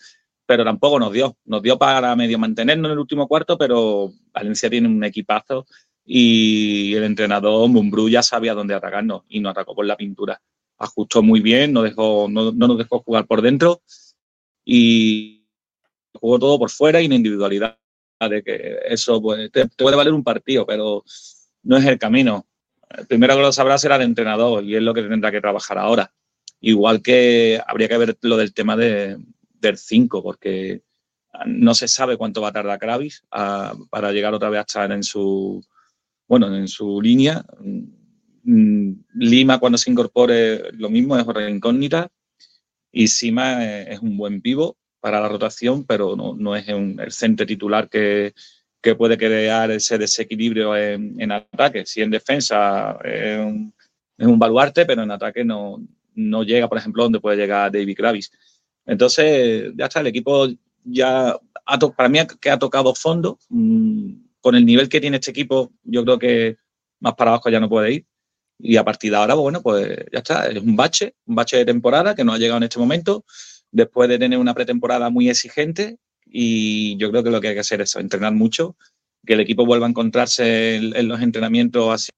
[0.46, 1.38] pero tampoco nos dio.
[1.46, 5.66] Nos dio para medio mantenernos en el último cuarto, pero Valencia tiene un equipazo
[6.04, 10.42] y el entrenador Mumbrú ya sabía dónde atacarnos y nos atacó por la pintura.
[10.78, 13.82] Ajustó muy bien, no, dejó, no, no nos dejó jugar por dentro
[14.66, 15.46] y
[16.14, 17.78] jugó todo por fuera y en individualidad.
[18.20, 21.04] De que eso pues, te, te puede valer un partido, pero
[21.64, 22.48] no es el camino.
[22.98, 25.78] El primero que lo sabrá será el entrenador y es lo que tendrá que trabajar
[25.78, 26.12] ahora.
[26.62, 29.18] Igual que habría que ver lo del tema de,
[29.60, 30.82] del 5, porque
[31.46, 34.92] no se sabe cuánto va a tardar Kravis a- para llegar otra vez a estar
[34.94, 35.62] en su,
[36.28, 37.44] bueno, en su línea.
[38.44, 42.08] Mm, Lima cuando se incorpore lo mismo, es otra incógnita.
[42.98, 47.12] Y Sima es un buen pivo para la rotación, pero no, no es un- el
[47.12, 48.34] centro titular que,
[48.82, 51.86] que puede crear ese desequilibrio en, en ataque.
[51.86, 57.20] Si en defensa es un, baluarte, pero en ataque no, no llega, por ejemplo, donde
[57.20, 58.32] puede llegar David Kravis.
[58.86, 60.48] Entonces, ya está, el equipo
[60.86, 63.38] ya, ha para mí que ha tocado fondo.
[63.50, 64.10] mm,
[64.40, 66.56] Con el nivel que tiene este equipo, yo creo que
[67.02, 68.06] más para abajo ya no puede ir.
[68.58, 71.66] Y a partir de ahora, bueno, pues ya está, es un bache, un bache de
[71.66, 73.26] temporada que no ha llegado en este momento,
[73.72, 77.60] después de tener una pretemporada muy exigente y yo creo que lo que hay que
[77.60, 78.78] hacer es entrenar mucho,
[79.26, 82.12] que el equipo vuelva a encontrarse en, los entrenamientos así.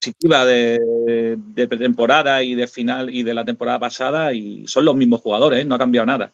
[0.00, 4.96] positiva de, de pretemporada y de final y de la temporada pasada y son los
[4.96, 5.64] mismos jugadores, ¿eh?
[5.64, 6.32] no ha cambiado nada.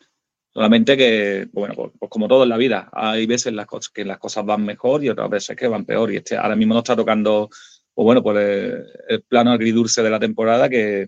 [0.52, 4.04] Solamente que, bueno, pues, pues como todo en la vida, hay veces las cosas, que
[4.04, 6.12] las cosas van mejor y otras veces que van peor.
[6.12, 7.48] Y este ahora mismo nos está tocando,
[7.94, 11.06] pues bueno, pues el, el plano agridulce de la temporada que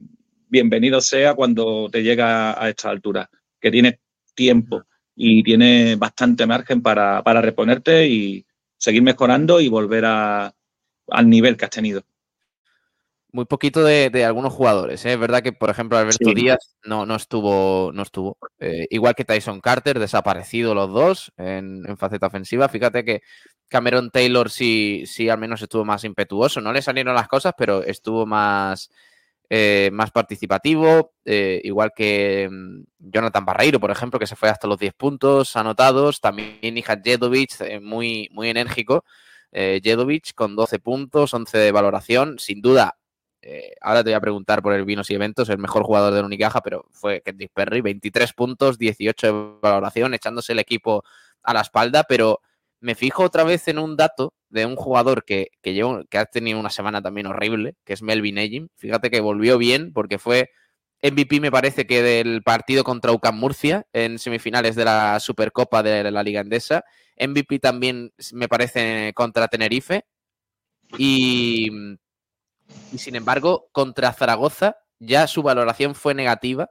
[0.48, 3.30] bienvenido sea cuando te llega a esta altura,
[3.60, 3.98] que tienes
[4.34, 4.82] tiempo
[5.14, 8.44] y tiene bastante margen para, para reponerte y
[8.76, 10.52] seguir mejorando y volver a,
[11.08, 12.02] al nivel que has tenido.
[13.32, 15.04] Muy poquito de, de algunos jugadores.
[15.04, 15.12] ¿eh?
[15.12, 16.34] Es verdad que, por ejemplo, Alberto Sí.
[16.34, 17.92] Díaz no, no estuvo.
[17.92, 18.36] No estuvo.
[18.58, 22.68] Eh, igual que Tyson Carter, desaparecido los dos en, en faceta ofensiva.
[22.68, 23.22] Fíjate que
[23.68, 26.60] Cameron Taylor sí, sí al menos estuvo más impetuoso.
[26.60, 28.90] No le salieron las cosas, pero estuvo más,
[29.48, 31.12] eh, más participativo.
[31.24, 36.20] igual que mm, Jonathan Barreiro, por ejemplo, que se fue hasta los 10 puntos anotados.
[36.20, 39.04] También Nihat Jedovic, muy, muy enérgico.
[39.52, 42.38] Jedovic con 12 puntos, 11 de valoración.
[42.38, 42.96] Sin duda,
[43.42, 46.24] eh, ahora te voy a preguntar por el Vinos y Eventos, el mejor jugador del
[46.24, 51.02] Unicaja, pero fue Kendrick Perry, 23 puntos, 18 de valoración, echándose el equipo
[51.42, 52.40] a la espalda, pero
[52.80, 56.24] me fijo otra vez en un dato de un jugador que, que, lleva- que ha
[56.26, 58.70] tenido una semana también horrible, que es Melvin Egin.
[58.76, 60.50] Fíjate que volvió bien porque fue
[61.02, 66.10] MVP, me parece que del partido contra UCAM Murcia en semifinales de la Supercopa de
[66.10, 66.84] la Liga Endesa.
[67.18, 70.04] MVP también me parece contra Tenerife.
[70.98, 71.70] Y,
[72.92, 76.70] y sin embargo, contra Zaragoza ya su valoración fue negativa.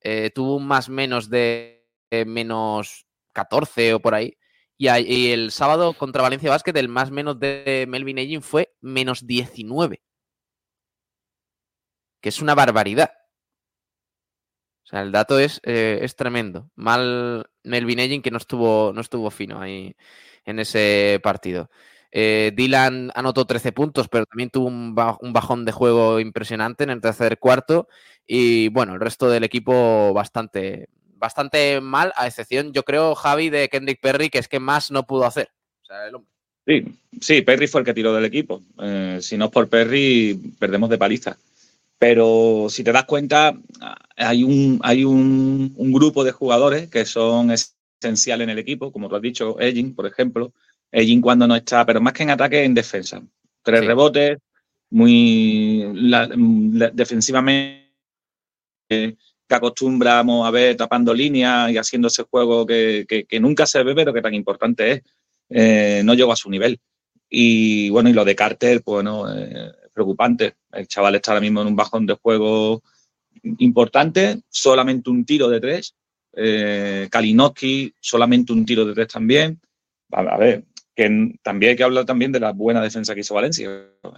[0.00, 4.36] Eh, tuvo un más menos de eh, menos 14 o por ahí.
[4.78, 4.88] Y,
[5.30, 10.02] el sábado contra Valencia Basket, el más menos de Melvin Egin fue menos 19.
[12.20, 13.10] Que es una barbaridad.
[14.84, 16.70] O sea, el dato es, eh, es tremendo.
[16.76, 19.96] Mal Melvin Egin que no estuvo, no estuvo fino ahí
[20.44, 21.70] en ese partido.
[22.18, 26.82] Eh, Dylan anotó 13 puntos, pero también tuvo un, ba- un bajón de juego impresionante
[26.82, 27.88] en el tercer cuarto.
[28.26, 33.68] Y bueno, el resto del equipo bastante, bastante mal, a excepción, yo creo, Javi, de
[33.68, 35.50] Kendrick Perry, que es que más no pudo hacer.
[36.66, 36.86] Sí,
[37.20, 38.62] sí, Perry fue el que tiró del equipo.
[38.80, 41.36] Eh, si no es por Perry, perdemos de paliza.
[41.98, 43.54] Pero si te das cuenta,
[44.16, 49.16] hay un, hay un, grupo de jugadores que son esenciales en el equipo, como tú
[49.16, 50.54] has dicho, Egin, por ejemplo.
[50.98, 53.22] Egin cuando no está, pero más que en ataque, en defensa.
[53.62, 53.86] Tres Sí.
[53.86, 54.38] rebotes,
[54.90, 57.84] muy la- la- defensivamente
[58.88, 59.16] eh,
[59.48, 63.82] que acostumbramos a ver tapando líneas y haciendo ese juego que, que- que nunca se
[63.82, 65.02] ve, pero que tan importante es.
[65.50, 66.78] Eh, no llegó a su nivel.
[67.28, 70.54] Y bueno, y lo de Carter, pues bueno, eh, preocupante.
[70.72, 72.82] El chaval está ahora mismo en un bajón de juego
[73.58, 75.94] importante, solamente un tiro de tres.
[76.32, 79.60] Eh, Kalinowski, solamente un tiro de tres también.
[80.12, 80.64] A ver,
[80.96, 83.68] que también hay que hablar también de la buena defensa que hizo Valencia.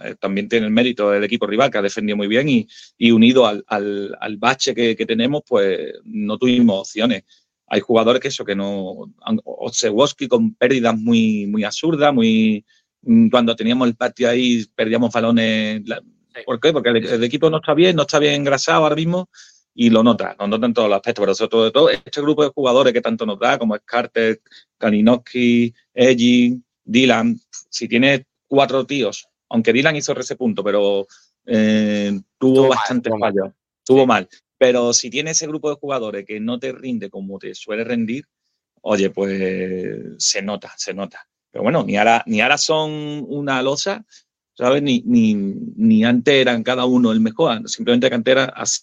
[0.01, 3.11] Eh, también tiene el mérito el equipo rival que ha defendido muy bien y, y
[3.11, 7.23] unido al, al- al bache que, que tenemos, pues no tuvimos opciones.
[7.67, 9.11] Hay jugadores que eso, que no.
[9.43, 12.65] Otsewoski con pérdidas muy, muy absurdas, muy.
[13.01, 15.81] mm, Cuando teníamos el patio ahí, perdíamos balones.
[16.45, 16.71] ¿Por qué?
[16.71, 19.29] Porque el, el equipo no está bien, no está bien engrasado ahora mismo
[19.75, 21.23] y lo nota, lo nota en todos los aspectos.
[21.23, 24.39] Pero sobre todo, este grupo de jugadores que tanto nos da, como es Carter,
[24.77, 27.39] Kalinowski, Egin, Dylan,
[27.69, 31.07] si tiene cuatro tíos, aunque Dylan hizo ese punto, pero
[31.45, 33.53] eh, tuvo bastante fallos,
[33.83, 34.27] tuvo mal.
[34.57, 38.25] Pero si tiene ese grupo de jugadores que no te rinde como te suele rendir,
[38.81, 41.27] oye, pues se nota, se nota.
[41.51, 42.91] Pero bueno, ni ahora, ni ahora son
[43.27, 44.05] una losa,
[44.55, 44.81] ¿sabes?
[44.81, 48.81] Ni, ni, ni antes eran cada uno el mejor, simplemente que antes era así,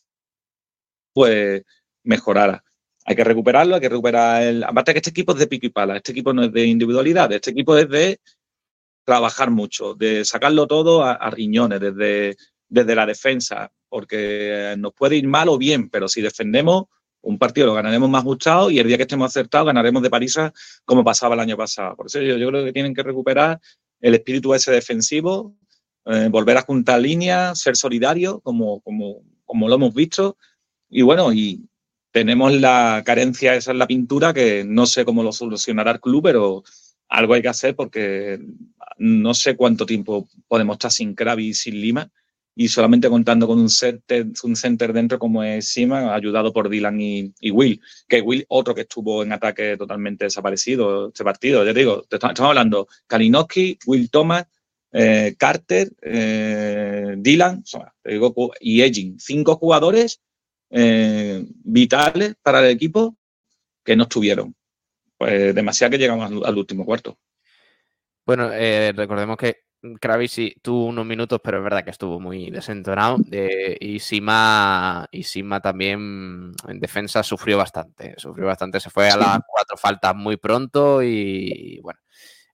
[1.13, 1.63] pues
[2.05, 2.63] mejorara.
[3.09, 4.65] Hay que recuperarlo, hay que recuperar el.
[4.65, 7.33] Aparte que este equipo es de pico y pala, este equipo no es de individualidad,
[7.33, 8.21] este equipo es de
[9.05, 12.37] trabajar mucho, de sacarlo todo a, riñones, desde,
[12.69, 16.87] desde la defensa, porque nos puede ir mal o bien, pero si defendemos,
[17.23, 20.53] un partido lo ganaremos más gustado y el día que estemos acertados ganaremos de Parisa
[20.85, 21.95] como pasaba el año pasado.
[21.95, 23.61] Por eso yo, yo creo que tienen que recuperar
[24.01, 25.55] el espíritu ese defensivo,
[26.07, 30.37] eh, volver a juntar líneas, ser solidarios, como, como, como lo hemos visto.
[30.89, 31.69] Y bueno, y
[32.17, 36.23] tenemos la carencia esa en la pintura, que no sé cómo lo solucionará el club,
[36.23, 36.65] pero
[37.11, 38.41] algo hay que hacer porque
[38.97, 42.11] no sé cuánto tiempo podemos estar sin Krabi y sin Lima.
[42.55, 46.99] Y solamente contando con un center, un center dentro como es Sima, ayudado por Dylan
[46.99, 51.81] y, Will, que Will, otro que estuvo en ataque totalmente desaparecido este partido, ya te
[51.81, 54.47] digo, estamos hablando Kalinowski, Will Thomas,
[54.91, 57.63] eh, Carter, eh, Dylan,
[58.03, 60.23] te digo, y Edging, cinco jugadores
[60.71, 63.17] eh, vitales para el equipo
[63.85, 64.55] que no estuvieron.
[65.19, 67.19] Pues demasiado que llegamos al, al último cuarto.
[68.25, 69.67] Bueno, eh, recordemos que
[70.01, 73.19] Kravis sí tuvo unos minutos, pero es verdad que estuvo muy desentonado.
[73.31, 78.15] eh, y Sima, y Sima también en defensa sufrió bastante.
[78.17, 81.03] Sufrió bastante, se fue a las cuatro faltas muy pronto.
[81.03, 82.01] Y, bueno,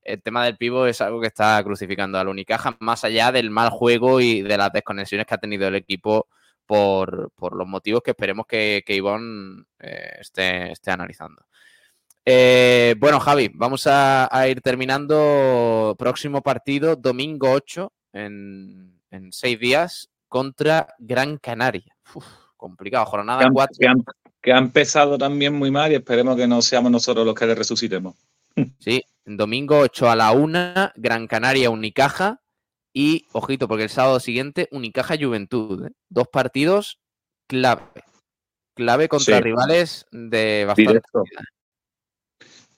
[0.03, 3.71] el tema del pivo es algo que está crucificando al Unicaja, más allá del mal
[3.71, 6.29] juego y de las desconexiones que ha tenido el equipo
[6.73, 11.45] por, por los motivos que esperemos que, que Ivonne eh, esté, esté analizando.
[12.25, 15.95] Eh, bueno, Javi, vamos a, a ir terminando.
[15.99, 21.95] Próximo partido, domingo 8, en, en seis días, contra Gran Canaria.
[22.15, 22.25] Uf,
[22.57, 23.77] complicado, jornada han, 4.
[23.79, 24.05] que han-
[24.41, 27.55] que ha empezado también muy mal y esperemos que no seamos nosotros los que le
[27.55, 28.17] resucitemos.
[28.79, 32.41] Sí, domingo 8 a la 1, Gran Canaria, Unicaja.
[32.95, 35.87] Y, ojito, porque el sábado siguiente, Unicaja Juventud.
[35.87, 35.91] ¿eh?
[36.11, 37.01] Dos partidos
[37.47, 37.83] clave.
[38.75, 39.43] Clave contra Sí.
[39.43, 40.91] rivales de bastante.
[40.91, 41.25] Directo.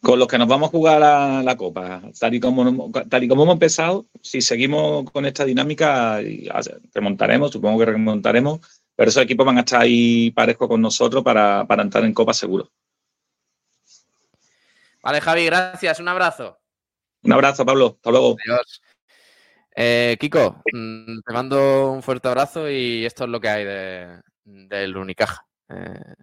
[0.00, 3.28] Con los que nos vamos a jugar la, la Copa, tal y, como, tal y
[3.28, 6.60] como hemos empezado, si seguimos con esta dinámica, a-
[6.92, 8.60] remontaremos, supongo que remontaremos,
[8.94, 12.34] pero esos equipos van a estar ahí parejos con nosotros para, para entrar en Copa
[12.34, 12.70] seguro.
[15.02, 15.98] Vale, Javi, gracias.
[16.00, 16.58] Un abrazo.
[17.22, 17.94] Un abrazo, Pablo.
[17.96, 18.36] Hasta luego.
[18.46, 18.82] Adiós.
[19.76, 24.20] Eh, Kiko, mm, te mando un fuerte abrazo y esto es lo que hay de,
[24.44, 25.46] del Unicaja.
[25.68, 26.14] Eh,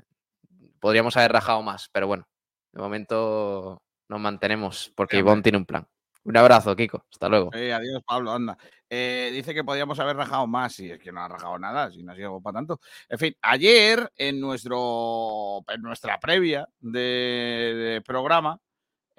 [0.79, 2.27] podríamos haber rajado más, pero bueno,
[2.71, 5.85] de momento nos mantenemos porque Sí, Ivonne tiene un plan.
[6.23, 7.05] Un abrazo, Kiko.
[7.11, 7.49] Hasta luego.
[7.53, 8.55] Eh, adiós, Pablo, anda.
[8.87, 12.03] Eh, dice que podíamos haber rajado más, y es que no ha rajado nada, si
[12.03, 12.79] no ha sido para tanto.
[13.09, 18.59] En fin, ayer en nuestro en nuestra previa de, de programa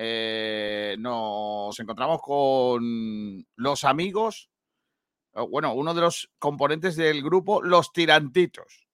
[0.05, 4.51] eh, nos encontramos con los amigos,
[5.49, 8.89] bueno, uno de los componentes del grupo, los tirantitos.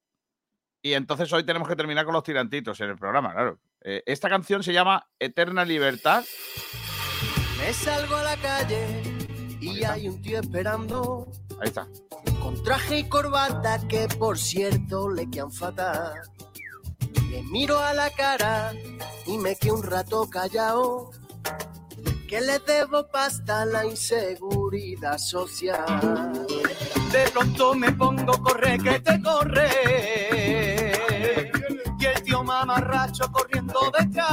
[0.83, 3.59] Y entonces hoy tenemos que terminar con los tirantitos en el programa, claro.
[3.81, 6.25] Eh, esta canción se llama Eterna Libertad.
[7.57, 9.03] Me salgo a la calle
[9.61, 11.27] y hay un tío esperando
[11.61, 11.89] Ahí está.
[12.43, 16.21] con traje y corbata que por cierto le quedan fatal.
[17.31, 18.73] Le miro a la cara
[19.27, 21.11] y me quedo un rato callado.
[22.27, 26.47] Que le debo pasta a la inseguridad social.
[27.13, 29.69] De pronto me pongo corre que te corre.
[31.99, 34.29] Y el tío mamarracho corriendo detrás.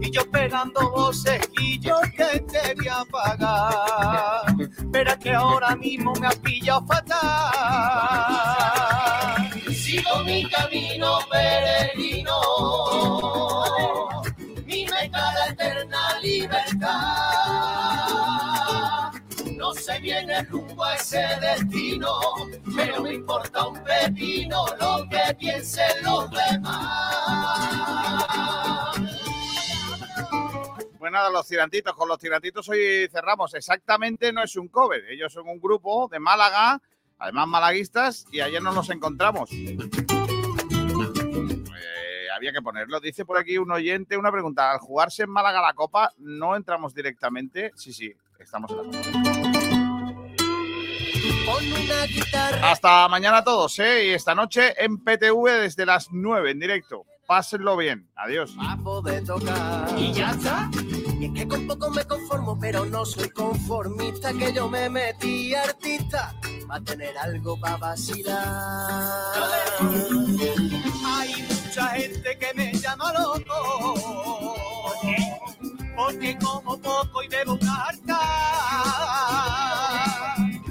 [0.00, 4.56] Y yo pegando vocejillos que te voy a pagar.
[4.90, 7.92] Pero es que ahora mismo me ha pillado fatal.
[10.24, 12.40] Mi camino peregrino.
[14.64, 16.92] Mi meta la eterna libertad.
[19.56, 22.20] No sé bien el rumbo a ese destino,
[22.76, 27.92] pero me importa un pepino lo que piensen los demás.
[31.12, 33.52] Nada, los tirantitos, con los tirantitos hoy cerramos.
[33.52, 36.80] Exactamente no es un cover, ellos son un grupo de Málaga,
[37.22, 39.48] además malaguistas, y ayer nos los encontramos.
[39.52, 39.78] Eh,
[42.34, 42.98] había que ponerlo.
[43.00, 44.72] Dice por aquí un oyente una pregunta.
[44.72, 47.70] Al jugarse en Málaga la Copa, ¿no entramos directamente?
[47.76, 48.98] Sí, sí, estamos en la Copa.
[52.62, 54.06] Hasta mañana a todos, ¿eh?
[54.06, 57.04] Y esta noche en PTV desde las 9 en directo.
[57.26, 58.08] Pásenlo bien.
[58.16, 58.56] Adiós.
[59.96, 60.68] Y ya está.
[61.22, 65.54] Y es que con poco me conformo, pero no soy conformista, que yo me metí
[65.54, 66.34] artista
[66.68, 68.42] a tener algo para vacilar.
[71.06, 74.56] Hay mucha gente que me llama loco.
[75.96, 78.18] Porque como poco y bebo una harta.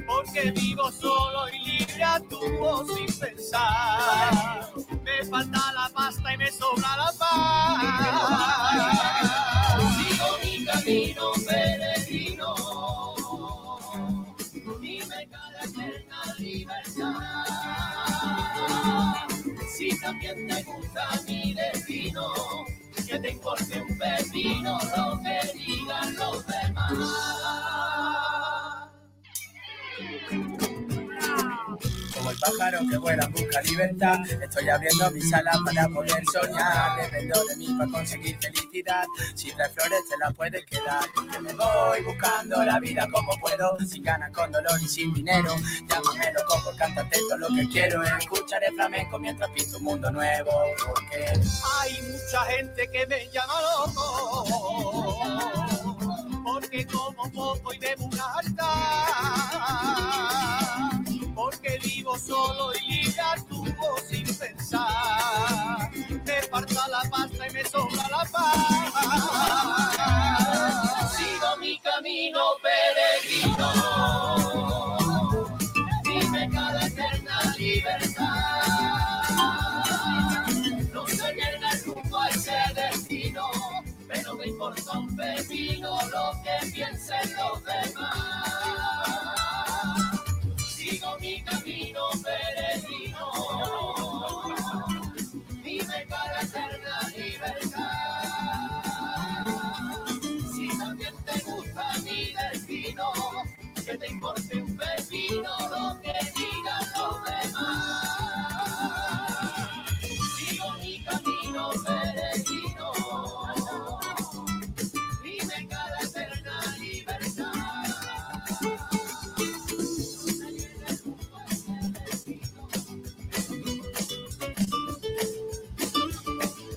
[0.06, 4.70] Porque vivo solo y libre actúo sin pensar.
[5.02, 8.72] Me falta la pasta y me sobra la paz.
[10.92, 12.56] Peregrino.
[14.82, 17.24] Y me cada eterna libertad.
[19.74, 22.34] Si también te gusta mi destino,
[23.08, 27.32] que te importe un pepino lo que digan los demás.
[32.42, 37.00] Pájaro que vuela busca libertad, estoy abriendo mis alas para poder soñar.
[37.00, 39.06] Dependo de mí para conseguir felicidad.
[39.36, 41.06] Si traes flores te las puedes quedar.
[41.14, 45.56] Porque me voy buscando la vida como puedo, sin ganas, con dolor y sin dinero.
[45.88, 48.02] Llámame loco por cantarte todo lo que quiero.
[48.02, 50.52] Escucharé flamenco mientras pinto un mundo nuevo.
[50.88, 51.40] Porque
[51.80, 54.46] Hay mucha gente que me llama loco.
[56.44, 58.68] Porque como poco y una harta.
[61.36, 61.80] Porque
[62.18, 65.92] solo y libre actúo sin pensar.
[66.26, 68.92] Me falta la pasta y me sobra la paz.
[71.16, 73.72] Sigo mi camino peregrino.
[76.04, 79.22] Dime cada eterna libertad.
[80.94, 83.46] No soy el rumbo a ese destino,
[84.08, 88.61] pero me importa un pepino lo que piensen los demás.
[103.92, 108.11] que te importe un pepino lo que digan los demás.